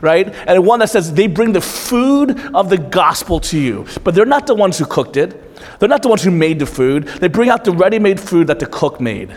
right? 0.00 0.32
And 0.46 0.64
one 0.64 0.78
that 0.80 0.90
says 0.90 1.12
they 1.12 1.26
bring 1.26 1.52
the 1.52 1.60
food 1.60 2.38
of 2.54 2.70
the 2.70 2.78
gospel 2.78 3.40
to 3.40 3.58
you. 3.58 3.86
But 4.04 4.14
they're 4.14 4.26
not 4.26 4.46
the 4.46 4.54
ones 4.54 4.78
who 4.78 4.84
cooked 4.84 5.16
it, 5.16 5.58
they're 5.78 5.88
not 5.88 6.02
the 6.02 6.08
ones 6.08 6.22
who 6.22 6.30
made 6.30 6.58
the 6.58 6.66
food. 6.66 7.06
They 7.06 7.28
bring 7.28 7.48
out 7.48 7.64
the 7.64 7.72
ready 7.72 7.98
made 7.98 8.20
food 8.20 8.46
that 8.48 8.58
the 8.58 8.66
cook 8.66 9.00
made. 9.00 9.34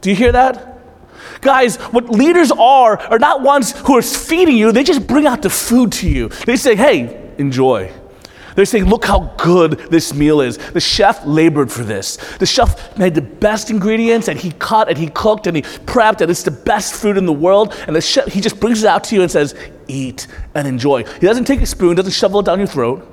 Do 0.00 0.10
you 0.10 0.16
hear 0.16 0.32
that? 0.32 0.78
Guys, 1.40 1.76
what 1.76 2.10
leaders 2.10 2.50
are 2.50 2.98
are 2.98 3.18
not 3.18 3.42
ones 3.42 3.72
who 3.72 3.96
are 3.96 4.02
feeding 4.02 4.56
you, 4.56 4.72
they 4.72 4.84
just 4.84 5.06
bring 5.06 5.26
out 5.26 5.42
the 5.42 5.50
food 5.50 5.92
to 5.92 6.08
you. 6.08 6.28
They 6.28 6.56
say, 6.56 6.76
hey, 6.76 7.32
enjoy. 7.38 7.92
They're 8.54 8.64
saying, 8.64 8.84
look 8.84 9.04
how 9.04 9.34
good 9.36 9.72
this 9.90 10.14
meal 10.14 10.40
is. 10.40 10.58
The 10.58 10.80
chef 10.80 11.24
labored 11.26 11.72
for 11.72 11.82
this. 11.82 12.16
The 12.38 12.46
chef 12.46 12.96
made 12.96 13.14
the 13.14 13.22
best 13.22 13.70
ingredients 13.70 14.28
and 14.28 14.38
he 14.38 14.52
cut 14.52 14.88
and 14.88 14.96
he 14.96 15.08
cooked 15.08 15.46
and 15.46 15.56
he 15.56 15.62
prepped 15.62 16.20
and 16.20 16.30
it's 16.30 16.44
the 16.44 16.52
best 16.52 16.94
food 16.94 17.16
in 17.16 17.26
the 17.26 17.32
world. 17.32 17.74
And 17.86 17.96
the 17.96 18.00
chef, 18.00 18.26
he 18.26 18.40
just 18.40 18.60
brings 18.60 18.82
it 18.82 18.88
out 18.88 19.04
to 19.04 19.16
you 19.16 19.22
and 19.22 19.30
says, 19.30 19.54
eat 19.88 20.28
and 20.54 20.68
enjoy. 20.68 21.04
He 21.04 21.26
doesn't 21.26 21.46
take 21.46 21.60
a 21.60 21.66
spoon, 21.66 21.96
doesn't 21.96 22.12
shovel 22.12 22.40
it 22.40 22.46
down 22.46 22.58
your 22.58 22.68
throat. 22.68 23.10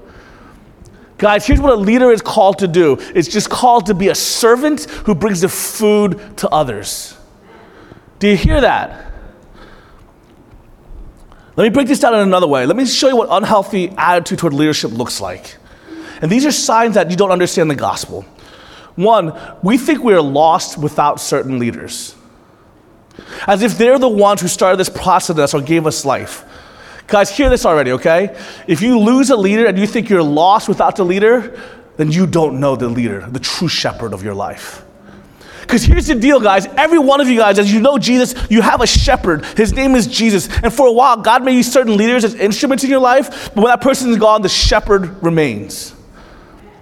Guys, 1.17 1.45
here's 1.45 1.59
what 1.59 1.73
a 1.73 1.75
leader 1.75 2.11
is 2.11 2.21
called 2.21 2.59
to 2.59 2.67
do. 2.67 2.97
It's 3.13 3.27
just 3.27 3.49
called 3.49 3.85
to 3.87 3.93
be 3.93 4.09
a 4.09 4.15
servant 4.15 4.85
who 4.85 5.13
brings 5.13 5.41
the 5.41 5.49
food 5.49 6.37
to 6.37 6.49
others. 6.49 7.15
Do 8.19 8.27
you 8.27 8.35
hear 8.35 8.61
that? 8.61 9.10
Let 11.61 11.67
me 11.67 11.73
break 11.75 11.89
this 11.89 11.99
down 11.99 12.15
in 12.15 12.21
another 12.21 12.47
way. 12.47 12.65
Let 12.65 12.75
me 12.75 12.87
show 12.87 13.07
you 13.07 13.15
what 13.15 13.27
unhealthy 13.29 13.93
attitude 13.95 14.39
toward 14.39 14.53
leadership 14.53 14.93
looks 14.93 15.21
like. 15.21 15.57
And 16.19 16.31
these 16.31 16.43
are 16.43 16.51
signs 16.51 16.95
that 16.95 17.11
you 17.11 17.15
don't 17.15 17.29
understand 17.29 17.69
the 17.69 17.75
gospel. 17.75 18.23
One, 18.95 19.39
we 19.61 19.77
think 19.77 20.03
we 20.03 20.15
are 20.15 20.23
lost 20.23 20.79
without 20.79 21.21
certain 21.21 21.59
leaders, 21.59 22.15
as 23.45 23.61
if 23.61 23.77
they're 23.77 23.99
the 23.99 24.09
ones 24.09 24.41
who 24.41 24.47
started 24.47 24.77
this 24.77 24.89
process 24.89 25.53
or 25.53 25.61
gave 25.61 25.85
us 25.85 26.03
life. 26.03 26.45
Guys, 27.05 27.29
hear 27.29 27.47
this 27.47 27.63
already, 27.63 27.91
okay? 27.91 28.35
If 28.65 28.81
you 28.81 28.97
lose 28.97 29.29
a 29.29 29.37
leader 29.37 29.67
and 29.67 29.77
you 29.77 29.85
think 29.85 30.09
you're 30.09 30.23
lost 30.23 30.67
without 30.67 30.95
the 30.95 31.05
leader, 31.05 31.55
then 31.95 32.11
you 32.11 32.25
don't 32.25 32.59
know 32.59 32.75
the 32.75 32.89
leader, 32.89 33.27
the 33.29 33.39
true 33.39 33.67
shepherd 33.67 34.13
of 34.13 34.23
your 34.23 34.33
life. 34.33 34.83
Because 35.61 35.83
here's 35.83 36.07
the 36.07 36.15
deal, 36.15 36.39
guys. 36.39 36.65
Every 36.77 36.99
one 36.99 37.21
of 37.21 37.29
you 37.29 37.37
guys, 37.37 37.59
as 37.59 37.71
you 37.71 37.79
know 37.79 37.97
Jesus, 37.97 38.35
you 38.49 38.61
have 38.61 38.81
a 38.81 38.87
shepherd. 38.87 39.45
His 39.57 39.73
name 39.73 39.95
is 39.95 40.07
Jesus. 40.07 40.49
And 40.61 40.73
for 40.73 40.87
a 40.87 40.91
while, 40.91 41.17
God 41.17 41.43
may 41.43 41.53
use 41.53 41.71
certain 41.71 41.95
leaders 41.95 42.23
as 42.23 42.35
instruments 42.35 42.83
in 42.83 42.89
your 42.89 42.99
life, 42.99 43.53
but 43.53 43.63
when 43.63 43.65
that 43.65 43.81
person 43.81 44.09
is 44.09 44.17
gone, 44.17 44.41
the 44.41 44.49
shepherd 44.49 45.23
remains. 45.23 45.93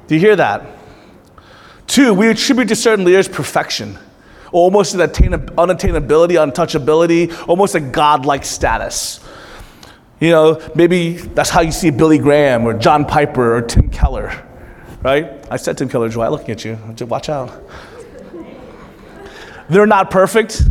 Do 0.07 0.15
you 0.15 0.21
hear 0.21 0.35
that? 0.37 0.65
Two, 1.85 2.13
we 2.13 2.29
attribute 2.29 2.67
to 2.69 2.75
certain 2.75 3.05
leaders 3.05 3.27
perfection, 3.27 3.97
or 4.51 4.63
almost 4.63 4.93
an 4.95 5.01
unattainability, 5.01 6.33
untouchability, 6.35 7.47
almost 7.47 7.75
a 7.75 7.79
godlike 7.79 8.45
status. 8.45 9.19
You 10.19 10.31
know, 10.31 10.71
maybe 10.75 11.13
that's 11.13 11.49
how 11.49 11.61
you 11.61 11.71
see 11.71 11.91
Billy 11.91 12.17
Graham 12.17 12.65
or 12.65 12.73
John 12.73 13.05
Piper 13.05 13.55
or 13.55 13.61
Tim 13.61 13.89
Keller, 13.89 14.45
right? 15.01 15.31
I 15.49 15.57
said 15.57 15.77
Tim 15.77 15.89
Keller, 15.89 16.09
Joy, 16.09 16.29
looking 16.29 16.51
at 16.51 16.65
you. 16.65 16.77
Watch 17.07 17.29
out. 17.29 17.63
They're 19.69 19.85
not 19.85 20.09
perfect, 20.09 20.63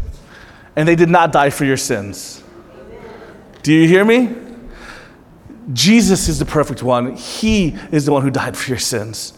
and 0.76 0.88
they 0.88 0.96
did 0.96 1.08
not 1.08 1.32
die 1.32 1.50
for 1.50 1.64
your 1.64 1.76
sins. 1.76 2.42
Do 3.62 3.72
you 3.72 3.86
hear 3.86 4.04
me? 4.04 4.34
Jesus 5.72 6.28
is 6.28 6.38
the 6.38 6.46
perfect 6.46 6.82
one. 6.82 7.14
He 7.14 7.76
is 7.92 8.06
the 8.06 8.12
one 8.12 8.22
who 8.22 8.30
died 8.30 8.56
for 8.56 8.68
your 8.68 8.78
sins. 8.78 9.34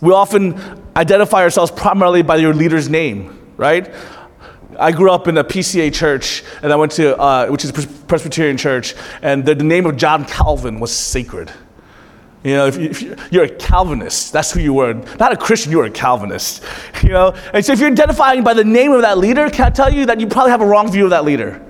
We 0.00 0.12
often 0.12 0.60
identify 0.96 1.42
ourselves 1.42 1.70
primarily 1.70 2.22
by 2.22 2.36
your 2.36 2.54
leader's 2.54 2.88
name, 2.88 3.52
right? 3.56 3.92
I 4.78 4.92
grew 4.92 5.10
up 5.10 5.28
in 5.28 5.36
a 5.38 5.44
PCA 5.44 5.92
church, 5.92 6.42
and 6.62 6.72
I 6.72 6.76
went 6.76 6.92
to, 6.92 7.18
uh, 7.18 7.48
which 7.48 7.64
is 7.64 7.70
a 7.70 7.86
Presbyterian 8.06 8.56
church, 8.56 8.94
and 9.20 9.44
the, 9.44 9.54
the 9.54 9.64
name 9.64 9.86
of 9.86 9.96
John 9.96 10.24
Calvin 10.24 10.80
was 10.80 10.92
sacred. 10.92 11.52
You 12.44 12.54
know, 12.54 12.66
if, 12.66 13.02
you, 13.02 13.40
are 13.40 13.44
a 13.44 13.48
Calvinist, 13.48 14.32
that's 14.32 14.50
who 14.50 14.60
you 14.60 14.74
were. 14.74 14.94
Not 15.20 15.32
a 15.32 15.36
Christian, 15.36 15.70
you 15.70 15.78
were 15.78 15.84
a 15.84 15.90
Calvinist. 15.90 16.64
You 17.02 17.10
know, 17.10 17.34
and 17.52 17.64
so 17.64 17.72
if 17.72 17.78
you're 17.78 17.90
identifying 17.90 18.42
by 18.42 18.54
the 18.54 18.64
name 18.64 18.92
of 18.92 19.02
that 19.02 19.18
leader, 19.18 19.48
can 19.48 19.66
I 19.66 19.70
tell 19.70 19.92
you 19.92 20.06
that 20.06 20.18
you 20.18 20.26
probably 20.26 20.50
have 20.50 20.60
a 20.60 20.66
wrong 20.66 20.90
view 20.90 21.04
of 21.04 21.10
that 21.10 21.24
leader? 21.24 21.64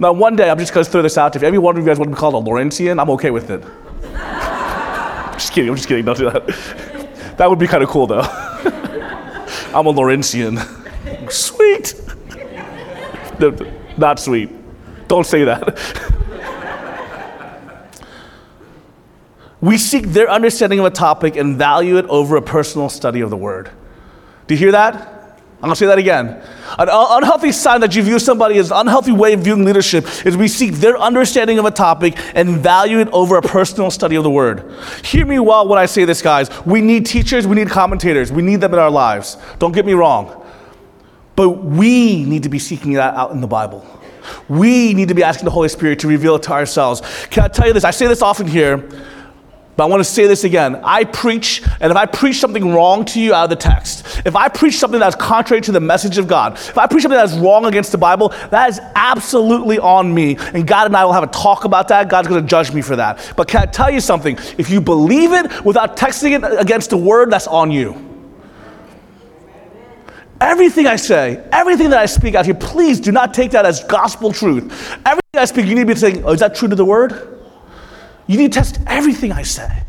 Now, 0.00 0.12
one 0.12 0.36
day, 0.36 0.50
I'm 0.50 0.58
just 0.58 0.72
going 0.72 0.84
to 0.84 0.90
throw 0.90 1.02
this 1.02 1.16
out. 1.16 1.36
If 1.36 1.42
every 1.42 1.58
one 1.58 1.76
of 1.76 1.82
you 1.82 1.88
guys 1.88 1.98
want 1.98 2.10
to 2.10 2.16
be 2.16 2.18
called 2.18 2.34
a 2.34 2.38
Laurentian, 2.38 2.98
I'm 2.98 3.10
okay 3.10 3.30
with 3.30 3.50
it. 3.50 3.62
just 5.34 5.52
kidding. 5.52 5.70
I'm 5.70 5.76
just 5.76 5.88
kidding. 5.88 6.04
Don't 6.04 6.18
do 6.18 6.30
that. 6.30 7.36
That 7.36 7.48
would 7.48 7.58
be 7.58 7.66
kind 7.68 7.82
of 7.82 7.88
cool, 7.88 8.06
though. 8.06 8.22
I'm 9.74 9.86
a 9.86 9.90
Laurentian. 9.90 10.58
Sweet. 11.30 11.94
No, 13.38 13.56
not 13.96 14.18
sweet. 14.18 14.50
Don't 15.06 15.26
say 15.26 15.44
that. 15.44 15.78
We 19.60 19.78
seek 19.78 20.06
their 20.06 20.30
understanding 20.30 20.78
of 20.78 20.84
a 20.84 20.90
topic 20.90 21.36
and 21.36 21.56
value 21.56 21.96
it 21.96 22.06
over 22.06 22.36
a 22.36 22.42
personal 22.42 22.88
study 22.88 23.20
of 23.20 23.30
the 23.30 23.36
word. 23.36 23.70
Do 24.46 24.54
you 24.54 24.58
hear 24.58 24.72
that? 24.72 25.18
I'm 25.60 25.70
to 25.70 25.74
say 25.74 25.86
that 25.86 25.98
again. 25.98 26.40
An 26.78 26.88
unhealthy 26.88 27.50
sign 27.50 27.80
that 27.80 27.96
you 27.96 28.02
view 28.04 28.20
somebody 28.20 28.58
as 28.58 28.70
an 28.70 28.76
unhealthy 28.76 29.10
way 29.10 29.32
of 29.32 29.40
viewing 29.40 29.64
leadership 29.64 30.06
is 30.24 30.36
we 30.36 30.46
seek 30.46 30.74
their 30.74 30.96
understanding 30.96 31.58
of 31.58 31.64
a 31.64 31.72
topic 31.72 32.14
and 32.36 32.58
value 32.58 33.00
it 33.00 33.08
over 33.08 33.36
a 33.36 33.42
personal 33.42 33.90
study 33.90 34.14
of 34.14 34.22
the 34.22 34.30
word. 34.30 34.72
Hear 35.02 35.26
me 35.26 35.40
well 35.40 35.66
when 35.66 35.76
I 35.76 35.86
say 35.86 36.04
this, 36.04 36.22
guys. 36.22 36.48
We 36.64 36.80
need 36.80 37.06
teachers, 37.06 37.44
we 37.44 37.56
need 37.56 37.70
commentators, 37.70 38.30
we 38.30 38.42
need 38.42 38.60
them 38.60 38.72
in 38.72 38.78
our 38.78 38.90
lives. 38.90 39.36
Don't 39.58 39.72
get 39.72 39.84
me 39.84 39.94
wrong. 39.94 40.46
But 41.34 41.50
we 41.50 42.24
need 42.24 42.44
to 42.44 42.48
be 42.48 42.60
seeking 42.60 42.92
that 42.92 43.14
out 43.14 43.32
in 43.32 43.40
the 43.40 43.48
Bible. 43.48 43.84
We 44.48 44.94
need 44.94 45.08
to 45.08 45.14
be 45.14 45.24
asking 45.24 45.46
the 45.46 45.50
Holy 45.50 45.68
Spirit 45.68 45.98
to 46.00 46.08
reveal 46.08 46.36
it 46.36 46.44
to 46.44 46.52
ourselves. 46.52 47.02
Can 47.30 47.42
I 47.42 47.48
tell 47.48 47.66
you 47.66 47.72
this? 47.72 47.82
I 47.82 47.90
say 47.90 48.06
this 48.06 48.22
often 48.22 48.46
here. 48.46 48.88
But 49.78 49.84
I 49.84 49.86
want 49.86 50.00
to 50.00 50.10
say 50.10 50.26
this 50.26 50.42
again. 50.42 50.80
I 50.82 51.04
preach, 51.04 51.62
and 51.80 51.92
if 51.92 51.96
I 51.96 52.04
preach 52.04 52.40
something 52.40 52.74
wrong 52.74 53.04
to 53.04 53.20
you 53.20 53.32
out 53.32 53.44
of 53.44 53.50
the 53.50 53.54
text, 53.54 54.04
if 54.26 54.34
I 54.34 54.48
preach 54.48 54.76
something 54.76 54.98
that's 54.98 55.14
contrary 55.14 55.60
to 55.60 55.70
the 55.70 55.78
message 55.78 56.18
of 56.18 56.26
God, 56.26 56.54
if 56.54 56.76
I 56.76 56.88
preach 56.88 57.02
something 57.02 57.16
that's 57.16 57.34
wrong 57.34 57.64
against 57.64 57.92
the 57.92 57.98
Bible, 57.98 58.30
that 58.50 58.70
is 58.70 58.80
absolutely 58.96 59.78
on 59.78 60.12
me. 60.12 60.36
And 60.52 60.66
God 60.66 60.88
and 60.88 60.96
I 60.96 61.04
will 61.04 61.12
have 61.12 61.22
a 61.22 61.28
talk 61.28 61.64
about 61.64 61.86
that. 61.88 62.08
God's 62.08 62.26
going 62.26 62.42
to 62.42 62.46
judge 62.48 62.72
me 62.72 62.82
for 62.82 62.96
that. 62.96 63.34
But 63.36 63.46
can 63.46 63.62
I 63.62 63.66
tell 63.66 63.88
you 63.88 64.00
something? 64.00 64.36
If 64.58 64.68
you 64.68 64.80
believe 64.80 65.30
it 65.30 65.64
without 65.64 65.96
texting 65.96 66.36
it 66.36 66.60
against 66.60 66.90
the 66.90 66.96
word, 66.96 67.30
that's 67.30 67.46
on 67.46 67.70
you. 67.70 68.04
Everything 70.40 70.88
I 70.88 70.96
say, 70.96 71.40
everything 71.52 71.90
that 71.90 72.00
I 72.00 72.06
speak 72.06 72.34
out 72.34 72.46
here, 72.46 72.54
please 72.56 72.98
do 72.98 73.12
not 73.12 73.32
take 73.32 73.52
that 73.52 73.64
as 73.64 73.84
gospel 73.84 74.32
truth. 74.32 74.72
Everything 75.06 75.36
I 75.36 75.44
speak, 75.44 75.66
you 75.66 75.76
need 75.76 75.86
to 75.86 75.94
be 75.94 75.94
saying, 75.94 76.24
oh, 76.24 76.32
is 76.32 76.40
that 76.40 76.56
true 76.56 76.66
to 76.66 76.74
the 76.74 76.84
word? 76.84 77.37
You 78.28 78.36
need 78.36 78.52
to 78.52 78.58
test 78.58 78.78
everything 78.86 79.32
I 79.32 79.42
say. 79.42 79.82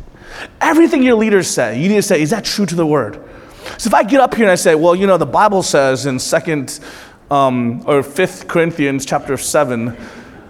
Everything 0.60 1.02
your 1.02 1.14
leaders 1.14 1.48
say, 1.48 1.80
you 1.80 1.88
need 1.88 1.96
to 1.96 2.02
say, 2.02 2.20
is 2.22 2.30
that 2.30 2.44
true 2.44 2.66
to 2.66 2.74
the 2.74 2.86
word? 2.86 3.22
So 3.76 3.88
if 3.88 3.94
I 3.94 4.02
get 4.02 4.20
up 4.20 4.34
here 4.34 4.44
and 4.44 4.50
I 4.50 4.56
say, 4.56 4.74
well, 4.74 4.96
you 4.96 5.06
know, 5.06 5.18
the 5.18 5.26
Bible 5.26 5.62
says 5.62 6.06
in 6.06 6.18
second 6.18 6.80
um, 7.30 7.84
or 7.86 8.02
fifth 8.02 8.48
Corinthians 8.48 9.04
chapter 9.04 9.36
seven 9.36 9.96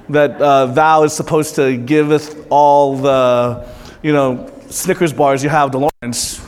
that 0.08 0.40
uh, 0.40 0.66
thou 0.66 1.02
is 1.02 1.12
supposed 1.12 1.56
to 1.56 1.76
giveth 1.76 2.46
all 2.48 2.96
the, 2.96 3.68
you 4.02 4.12
know, 4.12 4.50
Snickers 4.68 5.12
bars 5.12 5.42
you 5.42 5.48
have 5.48 5.72
to 5.72 5.90
Lawrence. 6.02 6.40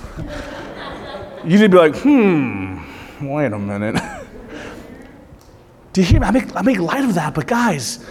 you 1.44 1.58
need 1.58 1.62
to 1.62 1.68
be 1.68 1.76
like, 1.76 1.96
hmm, 1.96 3.28
wait 3.28 3.52
a 3.52 3.58
minute. 3.58 4.00
Do 5.92 6.00
you 6.00 6.06
hear 6.06 6.20
me? 6.20 6.26
I 6.26 6.30
make, 6.30 6.56
I 6.56 6.62
make 6.62 6.78
light 6.78 7.04
of 7.04 7.14
that, 7.14 7.34
but 7.34 7.48
guys, 7.48 8.06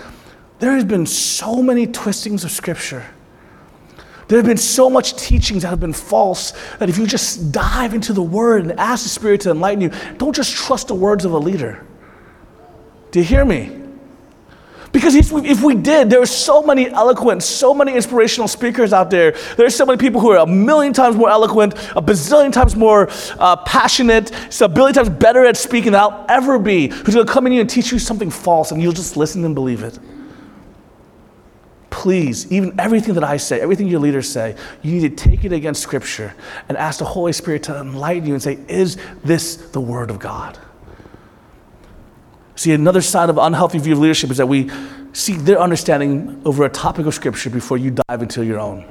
there 0.59 0.73
has 0.73 0.83
been 0.83 1.05
so 1.05 1.63
many 1.63 1.87
twistings 1.87 2.43
of 2.43 2.51
Scripture 2.51 3.05
there 4.31 4.37
have 4.39 4.45
been 4.45 4.55
so 4.55 4.89
much 4.89 5.17
teachings 5.17 5.63
that 5.63 5.67
have 5.67 5.81
been 5.81 5.91
false 5.91 6.53
that 6.79 6.87
if 6.87 6.97
you 6.97 7.05
just 7.05 7.51
dive 7.51 7.93
into 7.93 8.13
the 8.13 8.21
Word 8.21 8.61
and 8.61 8.79
ask 8.79 9.03
the 9.03 9.09
Spirit 9.09 9.41
to 9.41 9.51
enlighten 9.51 9.81
you, 9.81 9.91
don't 10.19 10.33
just 10.33 10.55
trust 10.55 10.87
the 10.87 10.95
words 10.95 11.25
of 11.25 11.33
a 11.33 11.37
leader. 11.37 11.85
Do 13.11 13.19
you 13.19 13.25
hear 13.25 13.43
me? 13.43 13.77
Because 14.93 15.15
if 15.15 15.61
we, 15.61 15.75
did, 15.75 16.09
there 16.09 16.21
are 16.21 16.25
so 16.25 16.63
many 16.63 16.89
eloquent, 16.89 17.43
so 17.43 17.73
many 17.73 17.93
inspirational 17.93 18.47
speakers 18.47 18.93
out 18.93 19.09
there. 19.09 19.33
There 19.57 19.65
are 19.65 19.69
so 19.69 19.85
many 19.85 19.97
people 19.97 20.21
who 20.21 20.31
are 20.31 20.37
a 20.37 20.47
million 20.47 20.93
times 20.93 21.17
more 21.17 21.29
eloquent, 21.29 21.73
a 21.93 22.01
bazillion 22.01 22.53
times 22.53 22.77
more 22.77 23.09
uh, 23.37 23.57
passionate, 23.65 24.31
a 24.61 24.69
billion 24.69 24.93
times 24.93 25.09
better 25.09 25.45
at 25.45 25.57
speaking 25.57 25.91
than 25.91 25.99
I'll 25.99 26.25
ever 26.29 26.57
be, 26.57 26.87
who's 26.87 27.15
going 27.15 27.27
to 27.27 27.33
come 27.33 27.47
in 27.47 27.51
here 27.51 27.61
and 27.61 27.69
teach 27.69 27.91
you 27.91 27.99
something 27.99 28.29
false 28.29 28.71
and 28.71 28.81
you'll 28.81 28.93
just 28.93 29.17
listen 29.17 29.43
and 29.43 29.53
believe 29.53 29.83
it. 29.83 29.99
Please, 32.01 32.51
even 32.51 32.73
everything 32.79 33.13
that 33.13 33.23
I 33.23 33.37
say, 33.37 33.61
everything 33.61 33.87
your 33.87 33.99
leaders 33.99 34.27
say, 34.27 34.55
you 34.81 34.93
need 34.93 35.15
to 35.15 35.29
take 35.29 35.45
it 35.45 35.53
against 35.53 35.83
Scripture 35.83 36.33
and 36.67 36.75
ask 36.75 36.97
the 36.97 37.05
Holy 37.05 37.31
Spirit 37.31 37.61
to 37.63 37.79
enlighten 37.79 38.27
you 38.27 38.33
and 38.33 38.41
say, 38.41 38.57
is 38.67 38.97
this 39.23 39.55
the 39.55 39.79
Word 39.79 40.09
of 40.09 40.17
God? 40.17 40.57
See, 42.55 42.71
another 42.73 43.01
sign 43.01 43.29
of 43.29 43.37
unhealthy 43.37 43.77
view 43.77 43.93
of 43.93 43.99
leadership 43.99 44.31
is 44.31 44.37
that 44.37 44.47
we 44.47 44.71
seek 45.13 45.37
their 45.41 45.61
understanding 45.61 46.41
over 46.43 46.65
a 46.65 46.69
topic 46.69 47.05
of 47.05 47.13
Scripture 47.13 47.51
before 47.51 47.77
you 47.77 47.91
dive 47.91 48.23
into 48.23 48.43
your 48.43 48.59
own. 48.59 48.83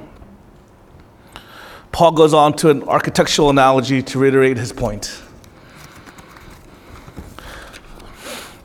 Paul 1.91 2.13
goes 2.13 2.33
on 2.33 2.55
to 2.57 2.69
an 2.69 2.83
architectural 2.83 3.49
analogy 3.49 4.01
to 4.03 4.19
reiterate 4.19 4.55
his 4.55 4.71
point. 4.71 5.21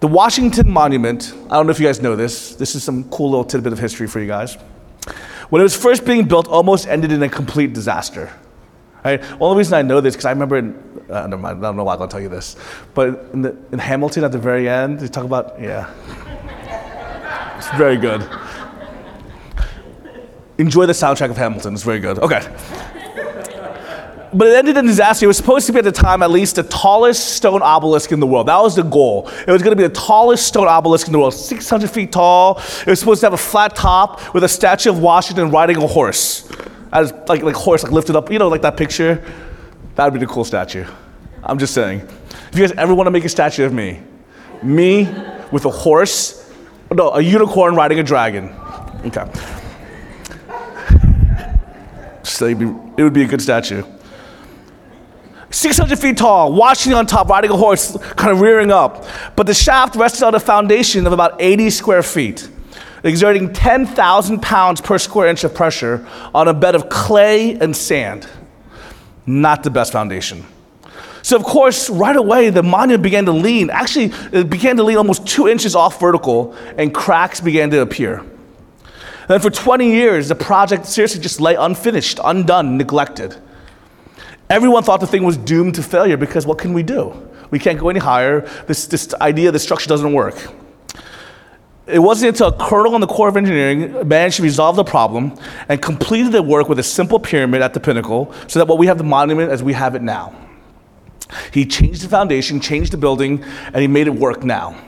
The 0.00 0.08
Washington 0.08 0.70
Monument, 0.70 1.32
I 1.46 1.56
don't 1.56 1.66
know 1.66 1.70
if 1.72 1.80
you 1.80 1.86
guys 1.86 2.02
know 2.02 2.16
this, 2.16 2.54
this 2.56 2.74
is 2.74 2.84
some 2.84 3.04
cool 3.04 3.30
little 3.30 3.44
tidbit 3.44 3.72
of 3.72 3.78
history 3.78 4.06
for 4.06 4.20
you 4.20 4.26
guys. 4.26 4.54
When 5.48 5.60
it 5.60 5.62
was 5.62 5.74
first 5.74 6.04
being 6.04 6.26
built, 6.26 6.48
almost 6.48 6.86
ended 6.86 7.12
in 7.12 7.22
a 7.22 7.28
complete 7.30 7.72
disaster. 7.72 8.30
Right? 9.02 9.22
Only 9.40 9.58
reason 9.58 9.74
I 9.74 9.82
know 9.82 10.02
this 10.02 10.14
because 10.14 10.26
I 10.26 10.32
remember, 10.32 10.58
in, 10.58 10.74
uh, 11.08 11.26
never 11.26 11.40
mind, 11.40 11.58
I 11.58 11.68
don't 11.68 11.76
know 11.76 11.84
why 11.84 11.94
I'm 11.94 11.98
going 11.98 12.10
to 12.10 12.12
tell 12.12 12.20
you 12.20 12.28
this, 12.28 12.56
but 12.92 13.30
in, 13.32 13.40
the, 13.42 13.56
in 13.72 13.78
Hamilton 13.78 14.24
at 14.24 14.32
the 14.32 14.38
very 14.38 14.68
end, 14.68 15.00
they 15.00 15.08
talk 15.08 15.24
about, 15.24 15.58
yeah. 15.60 15.90
It's 17.56 17.70
very 17.78 17.96
good. 17.96 18.28
Enjoy 20.58 20.84
the 20.84 20.92
soundtrack 20.92 21.30
of 21.30 21.38
Hamilton, 21.38 21.72
it's 21.72 21.84
very 21.84 22.00
good. 22.00 22.18
Okay 22.18 22.46
but 24.32 24.48
it 24.48 24.56
ended 24.56 24.76
in 24.76 24.86
disaster. 24.86 25.24
It 25.24 25.28
was 25.28 25.36
supposed 25.36 25.66
to 25.66 25.72
be 25.72 25.78
at 25.78 25.84
the 25.84 25.92
time 25.92 26.22
at 26.22 26.30
least 26.30 26.56
the 26.56 26.62
tallest 26.62 27.36
stone 27.36 27.62
obelisk 27.62 28.12
in 28.12 28.20
the 28.20 28.26
world. 28.26 28.48
That 28.48 28.60
was 28.60 28.76
the 28.76 28.82
goal. 28.82 29.28
It 29.46 29.50
was 29.50 29.62
going 29.62 29.76
to 29.76 29.80
be 29.80 29.86
the 29.86 29.94
tallest 29.94 30.46
stone 30.46 30.68
obelisk 30.68 31.06
in 31.06 31.12
the 31.12 31.18
world, 31.18 31.34
600 31.34 31.90
feet 31.90 32.12
tall. 32.12 32.58
It 32.58 32.86
was 32.86 33.00
supposed 33.00 33.20
to 33.20 33.26
have 33.26 33.32
a 33.32 33.38
flat 33.38 33.76
top 33.76 34.34
with 34.34 34.44
a 34.44 34.48
statue 34.48 34.90
of 34.90 34.98
Washington 35.00 35.50
riding 35.50 35.76
a 35.76 35.86
horse, 35.86 36.50
as 36.92 37.12
like 37.28 37.42
like 37.42 37.54
horse 37.54 37.82
like 37.82 37.92
lifted 37.92 38.16
up. 38.16 38.30
You 38.30 38.38
know, 38.38 38.48
like 38.48 38.62
that 38.62 38.76
picture. 38.76 39.22
That 39.94 40.04
would 40.04 40.14
be 40.14 40.20
the 40.20 40.30
cool 40.30 40.44
statue. 40.44 40.84
I'm 41.42 41.58
just 41.58 41.72
saying. 41.72 42.00
If 42.52 42.58
you 42.58 42.66
guys 42.66 42.76
ever 42.76 42.94
want 42.94 43.06
to 43.06 43.10
make 43.10 43.24
a 43.24 43.28
statue 43.28 43.64
of 43.64 43.72
me, 43.72 44.00
me 44.62 45.04
with 45.52 45.64
a 45.64 45.70
horse, 45.70 46.52
no, 46.92 47.10
a 47.10 47.20
unicorn 47.20 47.74
riding 47.74 47.98
a 47.98 48.02
dragon. 48.02 48.54
Okay. 49.06 49.24
So 52.22 52.46
it 52.46 52.56
would 53.02 53.12
be 53.12 53.22
a 53.22 53.26
good 53.26 53.40
statue. 53.40 53.84
600 55.50 55.98
feet 55.98 56.18
tall, 56.18 56.52
Washington 56.52 56.98
on 56.98 57.06
top, 57.06 57.28
riding 57.28 57.50
a 57.50 57.56
horse, 57.56 57.96
kind 58.16 58.32
of 58.32 58.40
rearing 58.40 58.70
up. 58.70 59.06
But 59.36 59.46
the 59.46 59.54
shaft 59.54 59.94
rested 59.96 60.24
on 60.24 60.34
a 60.34 60.40
foundation 60.40 61.06
of 61.06 61.12
about 61.12 61.40
80 61.40 61.70
square 61.70 62.02
feet, 62.02 62.48
exerting 63.04 63.52
10,000 63.52 64.42
pounds 64.42 64.80
per 64.80 64.98
square 64.98 65.28
inch 65.28 65.44
of 65.44 65.54
pressure 65.54 66.06
on 66.34 66.48
a 66.48 66.54
bed 66.54 66.74
of 66.74 66.88
clay 66.88 67.54
and 67.54 67.76
sand. 67.76 68.28
Not 69.24 69.62
the 69.62 69.70
best 69.70 69.92
foundation. 69.92 70.44
So, 71.22 71.36
of 71.36 71.42
course, 71.42 71.90
right 71.90 72.14
away, 72.14 72.50
the 72.50 72.62
monument 72.62 73.02
began 73.02 73.24
to 73.24 73.32
lean. 73.32 73.68
Actually, 73.70 74.12
it 74.32 74.48
began 74.48 74.76
to 74.76 74.84
lean 74.84 74.96
almost 74.96 75.26
two 75.26 75.48
inches 75.48 75.74
off 75.74 75.98
vertical, 75.98 76.54
and 76.78 76.94
cracks 76.94 77.40
began 77.40 77.70
to 77.70 77.80
appear. 77.80 78.24
And 79.28 79.42
for 79.42 79.50
20 79.50 79.90
years, 79.90 80.28
the 80.28 80.36
project 80.36 80.86
seriously 80.86 81.20
just 81.20 81.40
lay 81.40 81.56
unfinished, 81.56 82.20
undone, 82.22 82.76
neglected. 82.76 83.36
Everyone 84.48 84.82
thought 84.82 85.00
the 85.00 85.06
thing 85.06 85.24
was 85.24 85.36
doomed 85.36 85.74
to 85.74 85.82
failure 85.82 86.16
because 86.16 86.46
what 86.46 86.58
can 86.58 86.72
we 86.72 86.82
do? 86.82 87.28
We 87.50 87.58
can't 87.58 87.78
go 87.78 87.88
any 87.88 88.00
higher. 88.00 88.40
This, 88.66 88.86
this 88.86 89.12
idea, 89.14 89.50
this 89.50 89.62
structure 89.62 89.88
doesn't 89.88 90.12
work. 90.12 90.52
It 91.86 92.00
wasn't 92.00 92.30
until 92.30 92.48
a 92.48 92.68
colonel 92.68 92.94
in 92.96 93.00
the 93.00 93.06
Corps 93.06 93.28
of 93.28 93.36
Engineering 93.36 94.08
managed 94.08 94.36
to 94.36 94.42
resolve 94.42 94.74
the 94.74 94.84
problem 94.84 95.38
and 95.68 95.80
completed 95.80 96.32
the 96.32 96.42
work 96.42 96.68
with 96.68 96.80
a 96.80 96.82
simple 96.82 97.20
pyramid 97.20 97.62
at 97.62 97.74
the 97.74 97.80
pinnacle 97.80 98.32
so 98.48 98.58
that 98.58 98.66
what 98.66 98.78
we 98.78 98.86
have 98.86 98.98
the 98.98 99.04
monument 99.04 99.52
as 99.52 99.62
we 99.62 99.72
have 99.72 99.94
it 99.94 100.02
now. 100.02 100.34
He 101.52 101.64
changed 101.64 102.02
the 102.02 102.08
foundation, 102.08 102.60
changed 102.60 102.92
the 102.92 102.96
building, 102.96 103.42
and 103.66 103.76
he 103.76 103.86
made 103.86 104.06
it 104.06 104.14
work 104.14 104.42
now. 104.42 104.80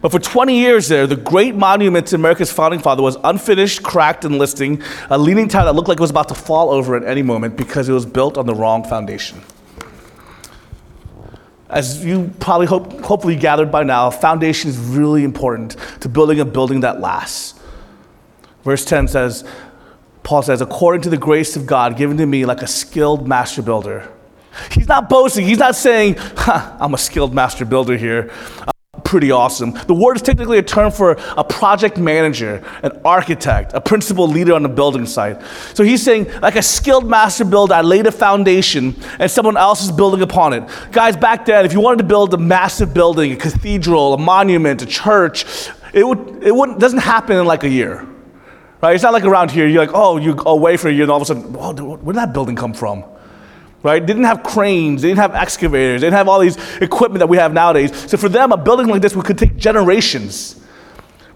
But 0.00 0.10
for 0.10 0.18
20 0.18 0.58
years 0.58 0.88
there, 0.88 1.06
the 1.06 1.16
great 1.16 1.54
monument 1.54 2.06
to 2.08 2.16
America's 2.16 2.50
founding 2.50 2.80
father 2.80 3.02
was 3.02 3.16
unfinished, 3.24 3.82
cracked, 3.82 4.24
and 4.24 4.38
listing, 4.38 4.82
a 5.10 5.18
leaning 5.18 5.48
tower 5.48 5.64
that 5.66 5.74
looked 5.74 5.88
like 5.88 5.98
it 5.98 6.00
was 6.00 6.10
about 6.10 6.28
to 6.28 6.34
fall 6.34 6.70
over 6.70 6.96
at 6.96 7.04
any 7.04 7.22
moment 7.22 7.56
because 7.56 7.88
it 7.88 7.92
was 7.92 8.06
built 8.06 8.38
on 8.38 8.46
the 8.46 8.54
wrong 8.54 8.84
foundation. 8.84 9.42
As 11.68 12.04
you 12.04 12.32
probably 12.38 12.66
hope, 12.66 13.00
hopefully 13.00 13.36
gathered 13.36 13.72
by 13.72 13.82
now, 13.82 14.10
foundation 14.10 14.70
is 14.70 14.78
really 14.78 15.24
important 15.24 15.76
to 16.00 16.08
building 16.08 16.40
a 16.40 16.44
building 16.44 16.80
that 16.80 17.00
lasts. 17.00 17.58
Verse 18.62 18.84
10 18.84 19.08
says, 19.08 19.44
Paul 20.22 20.42
says, 20.42 20.60
according 20.60 21.02
to 21.02 21.10
the 21.10 21.16
grace 21.16 21.56
of 21.56 21.66
God 21.66 21.96
given 21.96 22.16
to 22.18 22.26
me 22.26 22.44
like 22.44 22.62
a 22.62 22.66
skilled 22.66 23.26
master 23.26 23.62
builder. 23.62 24.08
He's 24.70 24.86
not 24.86 25.08
boasting. 25.08 25.46
He's 25.46 25.58
not 25.58 25.74
saying, 25.74 26.16
I'm 26.46 26.92
a 26.92 26.98
skilled 26.98 27.34
master 27.34 27.64
builder 27.64 27.96
here 27.96 28.30
pretty 29.12 29.30
awesome. 29.30 29.72
The 29.72 29.92
word 29.92 30.16
is 30.16 30.22
technically 30.22 30.56
a 30.56 30.62
term 30.62 30.90
for 30.90 31.18
a 31.36 31.44
project 31.44 31.98
manager, 31.98 32.64
an 32.82 32.98
architect, 33.04 33.72
a 33.74 33.80
principal 33.80 34.26
leader 34.26 34.54
on 34.54 34.64
a 34.64 34.70
building 34.70 35.04
site. 35.04 35.42
So 35.74 35.84
he's 35.84 36.02
saying, 36.02 36.32
like 36.40 36.56
a 36.56 36.62
skilled 36.62 37.06
master 37.06 37.44
builder, 37.44 37.74
I 37.74 37.82
laid 37.82 38.06
a 38.06 38.10
foundation 38.10 38.96
and 39.18 39.30
someone 39.30 39.58
else 39.58 39.84
is 39.84 39.92
building 39.92 40.22
upon 40.22 40.54
it. 40.54 40.62
Guys, 40.92 41.14
back 41.14 41.44
then, 41.44 41.66
if 41.66 41.74
you 41.74 41.80
wanted 41.80 41.98
to 41.98 42.04
build 42.04 42.32
a 42.32 42.38
massive 42.38 42.94
building, 42.94 43.32
a 43.32 43.36
cathedral, 43.36 44.14
a 44.14 44.18
monument, 44.18 44.80
a 44.80 44.86
church, 44.86 45.44
it, 45.92 46.08
would, 46.08 46.42
it 46.42 46.54
wouldn't, 46.54 46.80
doesn't 46.80 47.00
happen 47.00 47.36
in 47.36 47.44
like 47.44 47.64
a 47.64 47.68
year. 47.68 48.08
Right? 48.80 48.94
It's 48.94 49.02
not 49.02 49.12
like 49.12 49.24
around 49.24 49.50
here, 49.50 49.66
you're 49.66 49.84
like, 49.84 49.94
oh, 49.94 50.16
you 50.16 50.36
go 50.36 50.52
away 50.52 50.78
for 50.78 50.88
a 50.88 50.90
year, 50.90 51.02
and 51.02 51.10
all 51.10 51.18
of 51.18 51.22
a 51.22 51.26
sudden, 51.26 51.52
where 51.52 52.14
did 52.14 52.14
that 52.14 52.32
building 52.32 52.56
come 52.56 52.72
from? 52.72 53.04
Right? 53.82 54.00
They 54.00 54.06
didn't 54.06 54.24
have 54.24 54.42
cranes, 54.42 55.02
they 55.02 55.08
didn't 55.08 55.20
have 55.20 55.34
excavators, 55.34 56.00
they 56.00 56.06
didn't 56.06 56.16
have 56.16 56.28
all 56.28 56.40
these 56.40 56.56
equipment 56.80 57.20
that 57.20 57.28
we 57.28 57.36
have 57.36 57.52
nowadays. 57.52 58.10
So 58.10 58.16
for 58.16 58.28
them, 58.28 58.52
a 58.52 58.56
building 58.56 58.86
like 58.88 59.02
this 59.02 59.14
would, 59.14 59.24
could 59.24 59.38
take 59.38 59.56
generations. 59.56 60.60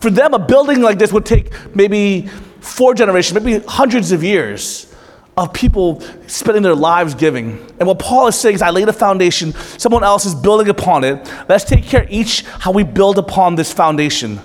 For 0.00 0.10
them, 0.10 0.34
a 0.34 0.38
building 0.38 0.82
like 0.82 0.98
this 0.98 1.12
would 1.12 1.26
take 1.26 1.52
maybe 1.74 2.28
four 2.60 2.94
generations, 2.94 3.42
maybe 3.42 3.64
hundreds 3.66 4.12
of 4.12 4.22
years 4.22 4.92
of 5.36 5.52
people 5.52 6.00
spending 6.26 6.62
their 6.62 6.74
lives 6.74 7.14
giving. 7.14 7.58
And 7.78 7.86
what 7.86 7.98
Paul 7.98 8.26
is 8.26 8.36
saying 8.36 8.56
is, 8.56 8.62
I 8.62 8.70
laid 8.70 8.88
a 8.88 8.92
foundation, 8.92 9.52
someone 9.78 10.02
else 10.02 10.24
is 10.24 10.34
building 10.34 10.68
upon 10.68 11.04
it. 11.04 11.30
Let's 11.48 11.64
take 11.64 11.84
care 11.84 12.06
each 12.08 12.42
how 12.42 12.72
we 12.72 12.84
build 12.84 13.18
upon 13.18 13.54
this 13.54 13.72
foundation. 13.72 14.40